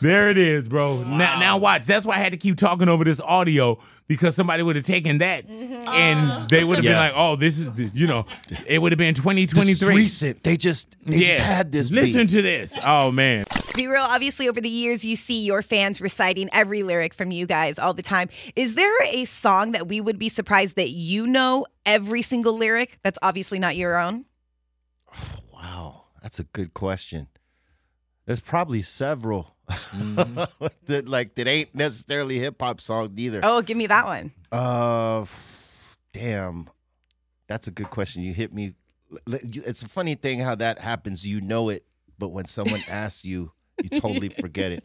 [0.00, 1.02] there it is, bro.
[1.02, 1.86] Now, now watch.
[1.86, 3.78] That's why I had to keep talking over this audio
[4.10, 5.72] because somebody would have taken that mm-hmm.
[5.86, 6.46] and uh.
[6.50, 6.94] they would have Yeah.
[6.94, 8.26] been like, "Oh, this is," the, you know,
[8.66, 9.94] it would have been This 2023.
[9.94, 10.42] recent.
[10.42, 11.92] They just they yeah, just had this.
[11.92, 12.30] Listen beef.
[12.32, 12.76] to this.
[12.84, 13.44] Oh man.
[13.76, 17.78] B-Real, obviously, over the years, you see your fans reciting every lyric from you guys
[17.78, 18.28] all the time.
[18.56, 22.98] Is there a song that we would be surprised that you know every single lyric
[23.04, 24.24] that's obviously not your own?
[25.14, 27.28] Oh, wow, that's a good question.
[28.26, 29.54] There's probably several
[30.86, 33.40] that like that ain't necessarily hip hop songs either.
[33.42, 34.32] Oh, give me that one.
[34.50, 35.24] Uh,
[36.12, 36.68] damn,
[37.46, 38.22] that's a good question.
[38.22, 38.74] You hit me.
[39.26, 41.26] It's a funny thing how that happens.
[41.26, 41.84] You know it,
[42.18, 43.52] but when someone asks you,
[43.82, 44.84] you totally forget it.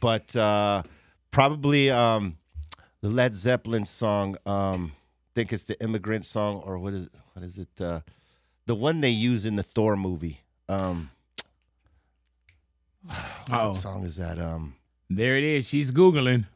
[0.00, 0.82] But uh,
[1.30, 2.36] probably um,
[3.00, 4.36] the Led Zeppelin song.
[4.46, 7.80] Um, I think it's the Immigrant song, or what is what is it?
[7.80, 8.00] Uh,
[8.66, 10.40] the one they use in the Thor movie.
[10.68, 11.10] Um,
[13.52, 14.38] Oh, what song is that?
[14.38, 14.74] Um,
[15.10, 15.68] there it is.
[15.68, 16.46] She's googling.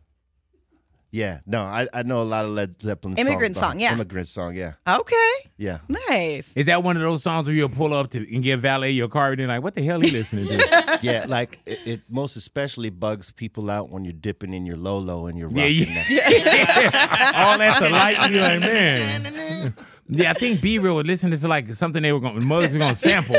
[1.11, 3.17] yeah, no, I, I know a lot of Led Zeppelin.
[3.19, 3.93] Immigrant but- song, yeah.
[3.93, 4.75] Immigrant song, yeah.
[4.87, 5.15] Okay.
[5.57, 5.79] Yeah.
[5.89, 6.51] Nice.
[6.55, 9.09] Is that one of those songs where you'll pull up to and get valet your
[9.09, 10.99] car and they're like, what the hell he listening to?
[11.03, 15.27] yeah, like it, it most especially bugs people out when you're dipping in your Lolo
[15.27, 16.91] and you're Yeah, rocking yeah.
[16.91, 17.33] that.
[17.35, 19.73] All at the light, you're like, man.
[20.11, 22.93] Yeah, I think B-Real would listen to like something they were going, Muggs were going
[22.93, 23.37] to sample.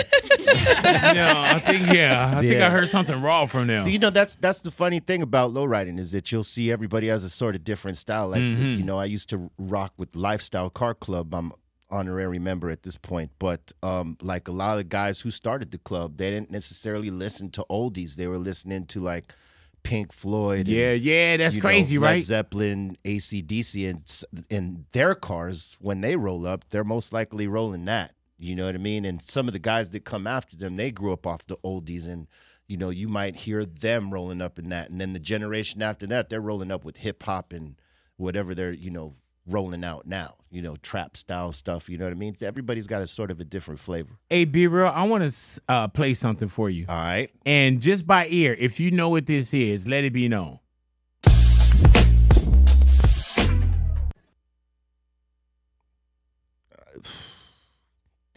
[0.83, 3.87] yeah, I think, yeah, I think I heard something raw from them.
[3.87, 7.23] You know, that's that's the funny thing about lowriding is that you'll see everybody has
[7.23, 8.29] a sort of different style.
[8.29, 8.77] Like Mhm.
[8.77, 11.33] you know, I used to rock with Lifestyle Car Club.
[11.33, 11.51] I'm
[11.91, 15.79] honorary member at this point, but um, like a lot of guys who started the
[15.79, 18.15] club, they didn't necessarily listen to oldies.
[18.15, 19.33] They were listening to like
[19.81, 20.59] Pink Floyd.
[20.67, 22.23] and, Yeah, yeah, that's you know, crazy, Led right?
[22.23, 27.85] Zeppelin, ACDC, and s- in their cars when they roll up, they're most likely rolling
[27.85, 28.11] that.
[28.39, 29.03] You know what I mean?
[29.05, 32.07] And some of the guys that come after them, they grew up off the oldies,
[32.07, 32.27] and
[32.67, 34.89] you know you might hear them rolling up in that.
[34.89, 37.75] And then the generation after that, they're rolling up with hip hop and
[38.17, 40.35] whatever they're you know rolling out now.
[40.51, 41.89] You know, trap style stuff.
[41.89, 42.35] You know what I mean?
[42.41, 44.17] Everybody's got a sort of a different flavor.
[44.29, 46.85] Hey, B-Real, I want to uh, play something for you.
[46.89, 47.29] All right.
[47.45, 50.59] And just by ear, if you know what this is, let it be known.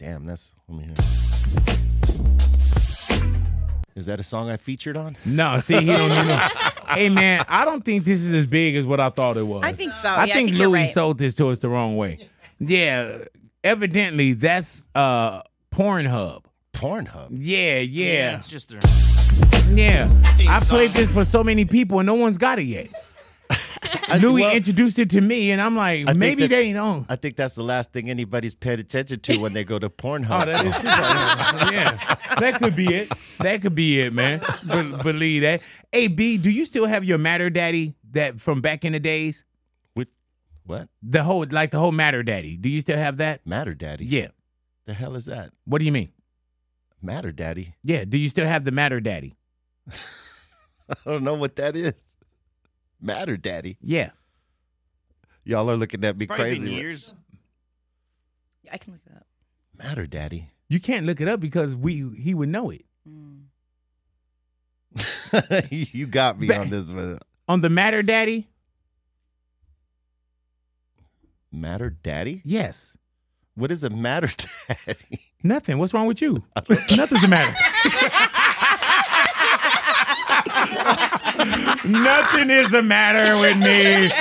[0.03, 0.93] Damn, that's let me hear.
[3.95, 5.15] Is that a song I featured on?
[5.23, 6.47] No, see, he don't even know.
[6.89, 9.63] hey, man, I don't think this is as big as what I thought it was.
[9.63, 10.09] I think so.
[10.09, 10.89] I Yeah, think you're Louis right.
[10.89, 12.19] sold this to us the wrong way.
[12.59, 13.17] Yeah,
[13.63, 16.43] evidently that's uh Pornhub.
[16.73, 17.29] Pornhub.
[17.31, 18.81] Yeah, yeah, it's just their.
[19.73, 20.09] yeah.
[20.35, 22.89] theme I played this for so many people and no one's got it yet.
[24.21, 27.05] Louis well- introduced it to me, and I'm like, I maybe that- they don't.
[27.09, 30.43] I think that's the last thing anybody's paid attention to when they go to Pornhub.
[30.43, 30.83] Oh, that is
[31.71, 33.09] yeah, that could be it.
[33.39, 34.39] That could be it, man.
[34.67, 35.61] Be- believe that.
[35.91, 39.43] Hey, B, do you still have your Matter Daddy that from back in the days?
[39.93, 40.07] What?
[40.65, 40.89] What?
[41.01, 42.57] The whole like the whole Matter Daddy.
[42.57, 43.45] Do you still have that?
[43.45, 44.05] Matter Daddy?
[44.05, 44.27] Yeah.
[44.85, 45.51] The hell is that?
[45.65, 46.11] What do you mean?
[47.01, 47.75] Matter Daddy?
[47.83, 48.05] Yeah.
[48.05, 49.35] Do you still have the Matter Daddy?
[50.89, 51.93] I don't know what that is.
[53.03, 53.77] Matter Daddy?
[53.81, 54.11] Yeah.
[55.43, 56.73] Y'all are looking at me Probably been crazy.
[56.73, 57.13] years.
[58.71, 59.27] I can look it up.
[59.77, 60.49] Matter Daddy?
[60.69, 62.85] You can't look it up because we he would know it.
[63.07, 63.41] Mm.
[65.93, 67.19] you got me Ba- on this one.
[67.49, 68.47] On the Matter Daddy?
[71.51, 72.41] Matter Daddy?
[72.45, 72.97] Yes.
[73.55, 74.29] What is a Matter
[74.85, 75.19] Daddy?
[75.43, 75.77] Nothing.
[75.77, 76.43] What's wrong with you?
[76.95, 77.53] Nothing's the matter.
[81.85, 84.11] Nothing is the matter with me.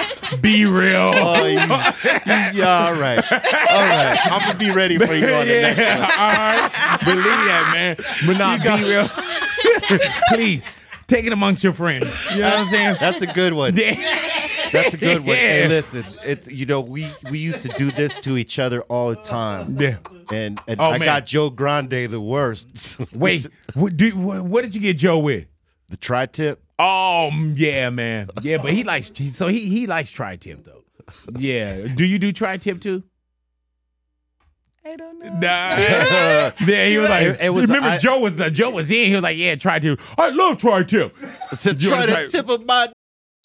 [0.41, 1.13] Be real.
[1.15, 3.23] Oh, you, yeah, all right.
[3.33, 3.39] All
[3.81, 4.19] right.
[4.25, 6.11] I'm going to be ready for you on the yeah, next one.
[6.19, 6.99] all right.
[7.05, 7.97] Believe that, man.
[8.27, 9.09] But not be real.
[10.35, 10.69] Please
[11.07, 12.07] take it amongst your friends.
[12.33, 12.97] You know what I'm saying?
[13.01, 13.75] That's a good one.
[13.75, 15.37] That's a good one.
[15.37, 19.11] Hey, listen, it's you know we we used to do this to each other all
[19.11, 19.77] the time.
[19.79, 19.97] Yeah.
[20.31, 21.07] And and Oh, I man.
[21.07, 22.99] got Joe Grande the worst.
[23.13, 25.47] Wait, what, do, what did you get Joe with?
[25.93, 26.60] The tri-tip.
[26.78, 28.28] Oh mm, yeah, man.
[28.43, 30.82] Yeah, but he likes so he he likes tri-tip though.
[31.36, 31.86] Yeah.
[31.86, 33.02] Do you do tri-tip too?
[34.85, 35.32] I don't know.
[35.35, 35.39] Nah.
[36.66, 39.05] yeah, he was like, It- it was- remember I- Joe was the Joe was in.
[39.06, 40.01] He was like, yeah, tri-tip.
[40.19, 41.14] I love tri-tip.
[41.52, 42.90] So try was to like- tip of my.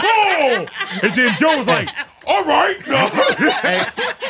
[0.00, 0.66] oh!
[1.02, 1.88] And then Joe was like,
[2.26, 2.80] all right.
[2.82, 3.82] Hey,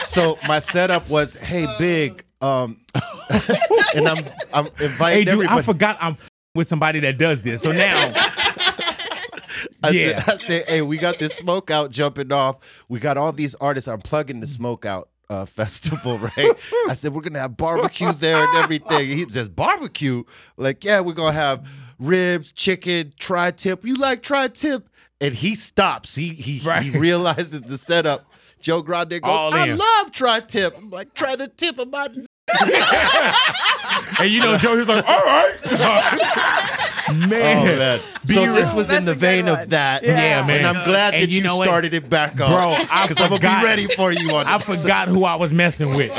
[0.05, 2.81] so my setup was, hey, big, um,
[3.94, 5.59] and I'm I'm inviting hey, dude, everybody.
[5.59, 6.15] I forgot I'm
[6.55, 7.62] with somebody that does this.
[7.62, 8.12] So now,
[9.82, 10.20] I Yeah.
[10.23, 12.59] said, I said, hey, we got this smoke out jumping off.
[12.89, 13.89] We got all these artists.
[13.89, 16.52] I'm plugging the smoke out uh, festival, right?
[16.89, 19.09] I said, we're gonna have barbecue there and everything.
[19.09, 20.24] He says, barbecue?
[20.56, 23.85] Like, yeah, we're gonna have ribs, chicken, tri tip.
[23.85, 24.89] You like tri tip?
[25.20, 26.15] And he stops.
[26.15, 26.82] He he, Right.
[26.85, 28.24] he realizes the setup.
[28.61, 29.79] Joe Grande goes, All I in.
[29.79, 30.77] love tri tip.
[30.77, 32.09] I'm like, try the tip of my
[34.21, 35.55] and you know, Joe, he was like, all right.
[37.11, 37.31] Oh, man.
[37.31, 38.01] Oh man!
[38.27, 38.77] So Be this real.
[38.77, 39.61] was in the That's a good vein one.
[39.61, 40.59] of that, Yeah, man.
[40.59, 41.65] And I'm glad And that you you, know what?
[41.65, 44.45] started it back up, Bro, I because I'm gonna be ready for you on.
[44.45, 44.55] This.
[44.55, 44.83] I this.
[44.83, 46.13] forgot who I was messing with.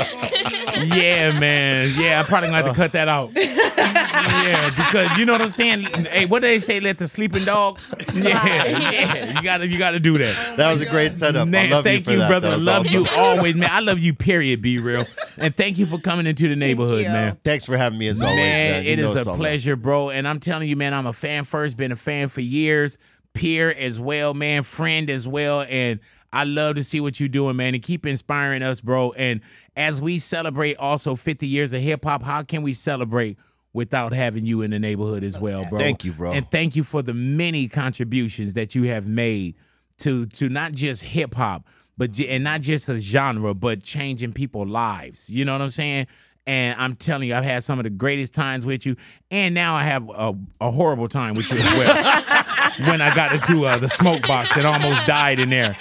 [0.86, 1.92] Yeah, man.
[1.96, 3.30] Yeah, I'm probably gonna have to cut that out.
[3.34, 5.82] yeah, because you know what I'm saying.
[6.06, 6.80] Hey, what do they say?
[6.80, 7.78] Let the sleeping dog.
[8.14, 9.36] Yeah, yeah.
[9.38, 10.56] You gotta, you gotta do that.
[10.56, 11.42] That was a great setup.
[11.42, 12.28] I Man, love thank you for that.
[12.28, 12.50] brother.
[12.50, 13.70] That was love you always, man.
[13.72, 14.14] I love you.
[14.14, 14.60] Period.
[14.62, 15.04] B-Real,
[15.38, 17.08] and thank you for coming into the neighborhood, you.
[17.08, 17.38] man.
[17.44, 18.84] Thanks for having me as always, man.
[18.84, 20.10] You it know is it's a all pleasure, bro.
[20.10, 22.98] And I'm telling you, man, I'm a fan first, been a fan for years,
[23.34, 25.62] peer as well, man, friend as well.
[25.68, 26.00] And
[26.32, 29.12] I love to see what you're doing, man, and keep inspiring us, bro.
[29.12, 29.40] And
[29.76, 33.36] as we celebrate also 50 years of hip hop, how can we celebrate
[33.72, 35.78] without having you in the neighborhood as well, bro?
[35.78, 36.32] Thank you, bro.
[36.32, 39.56] And thank you for the many contributions that you have made
[39.98, 41.66] to to not just hip hop,
[41.96, 45.32] but and not just a genre, but changing people's lives.
[45.32, 46.06] You know what I'm saying?
[46.46, 48.96] And I'm telling you, I've had some of the greatest times with you,
[49.30, 52.22] and now I have a, a horrible time with you as well.
[52.88, 55.76] when I got into uh, the smoke box and almost died in there.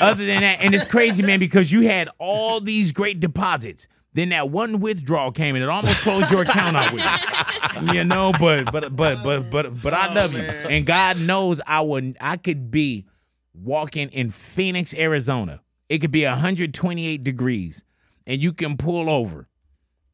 [0.00, 3.88] Other than that, and it's crazy, man, because you had all these great deposits.
[4.12, 7.92] Then that one withdrawal came and it almost closed your account out with you.
[7.92, 10.40] You know, but but but but but but I love you.
[10.40, 13.04] And God knows I would I could be
[13.52, 15.60] walking in Phoenix, Arizona.
[15.90, 17.84] It could be 128 degrees,
[18.26, 19.48] and you can pull over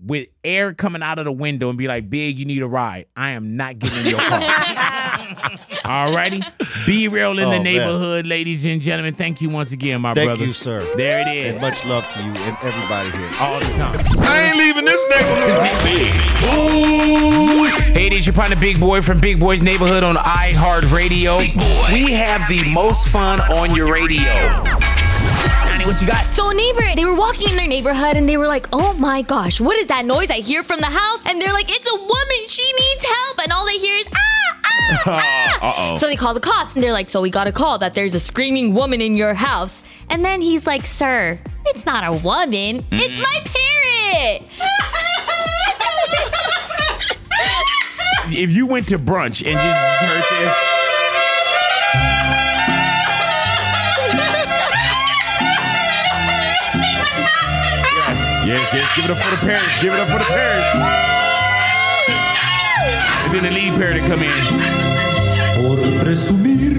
[0.05, 3.07] with air coming out of the window and be like, "Big, you need a ride."
[3.16, 4.41] I am not getting in your car.
[5.83, 6.45] Alrighty,
[6.87, 7.62] B-Real in Oh, the man.
[7.65, 9.15] neighborhood, ladies and gentlemen.
[9.15, 10.39] Thank you once again, my Thank brother.
[10.39, 10.87] Thank you, sir.
[10.97, 11.53] There it is.
[11.53, 13.29] And much love to you and everybody here.
[13.41, 13.99] All the time.
[14.20, 16.73] I ain't leaving this neighborhood.
[17.97, 21.39] Hey, this your partner, Big Boy from Big Boy's Neighborhood on iHeartRadio.
[21.93, 24.62] We have the most fun on your radio.
[25.83, 26.33] Honey, what you got?
[26.33, 29.23] So a neighbor, they were walking in their neighborhood and they were like, "Oh my
[29.23, 31.97] gosh, what is that noise I hear from the house?" And they're like, "It's a
[31.97, 32.47] woman.
[32.47, 34.61] She needs help." And all they hear is, "Ah,
[35.07, 37.79] ah, ah." So they call the cops and they're like, "So we got a call
[37.79, 42.05] that there's a screaming woman in your house." And then he's like, "Sir, it's not
[42.05, 42.85] a woman.
[42.93, 44.43] It's my parrot."
[48.35, 50.72] If you went to brunch and you just heard this,
[58.44, 59.78] yes, yes, give it up for the parents.
[59.81, 60.69] Give it up for the parents.
[63.24, 64.32] And then the lead parent to come in.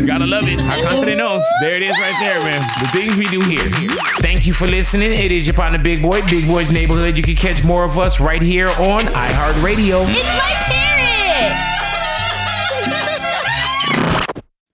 [0.06, 0.60] Gotta love it.
[0.60, 1.42] Acá entre nos.
[1.62, 2.62] There it is right there, man.
[2.82, 3.72] The things we do here.
[4.20, 5.14] Thank you for listening.
[5.14, 7.18] It is your partner, Big Boy, Big Boy's Neighborhood.
[7.18, 10.06] You can catch more of us right here on iHeartRadio.
[10.10, 10.94] It's my parrot.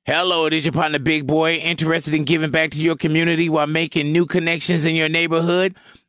[0.06, 1.54] Hello, it is your partner, Big Boy.
[1.54, 5.76] Interested in giving back to your community while making new connections in your neighborhood?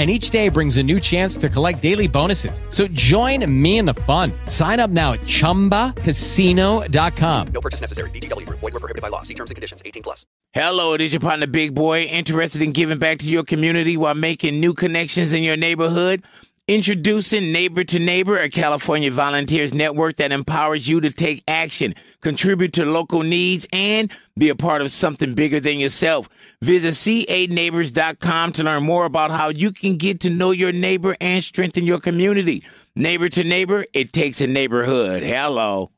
[0.00, 2.62] And each day brings a new chance to collect daily bonuses.
[2.70, 4.32] So join me in the fun.
[4.46, 7.46] Sign up now at chumbacasino.com.
[7.48, 8.08] No purchase necessary.
[8.08, 8.60] VGW Group.
[8.60, 9.20] Void were prohibited by law.
[9.20, 9.82] See terms and conditions.
[9.84, 10.24] 18 plus.
[10.54, 12.04] Hello, it is your partner, Big Boy.
[12.04, 16.24] Interested in giving back to your community while making new connections in your neighborhood?
[16.66, 22.72] Introducing Neighbor to Neighbor, a California volunteers network that empowers you to take action, contribute
[22.74, 26.30] to local needs, and be a part of something bigger than yourself.
[26.62, 31.42] Visit c8neighbors.com to learn more about how you can get to know your neighbor and
[31.42, 32.62] strengthen your community.
[32.94, 35.22] Neighbor to Neighbor, it takes a neighborhood.
[35.22, 35.90] Hello.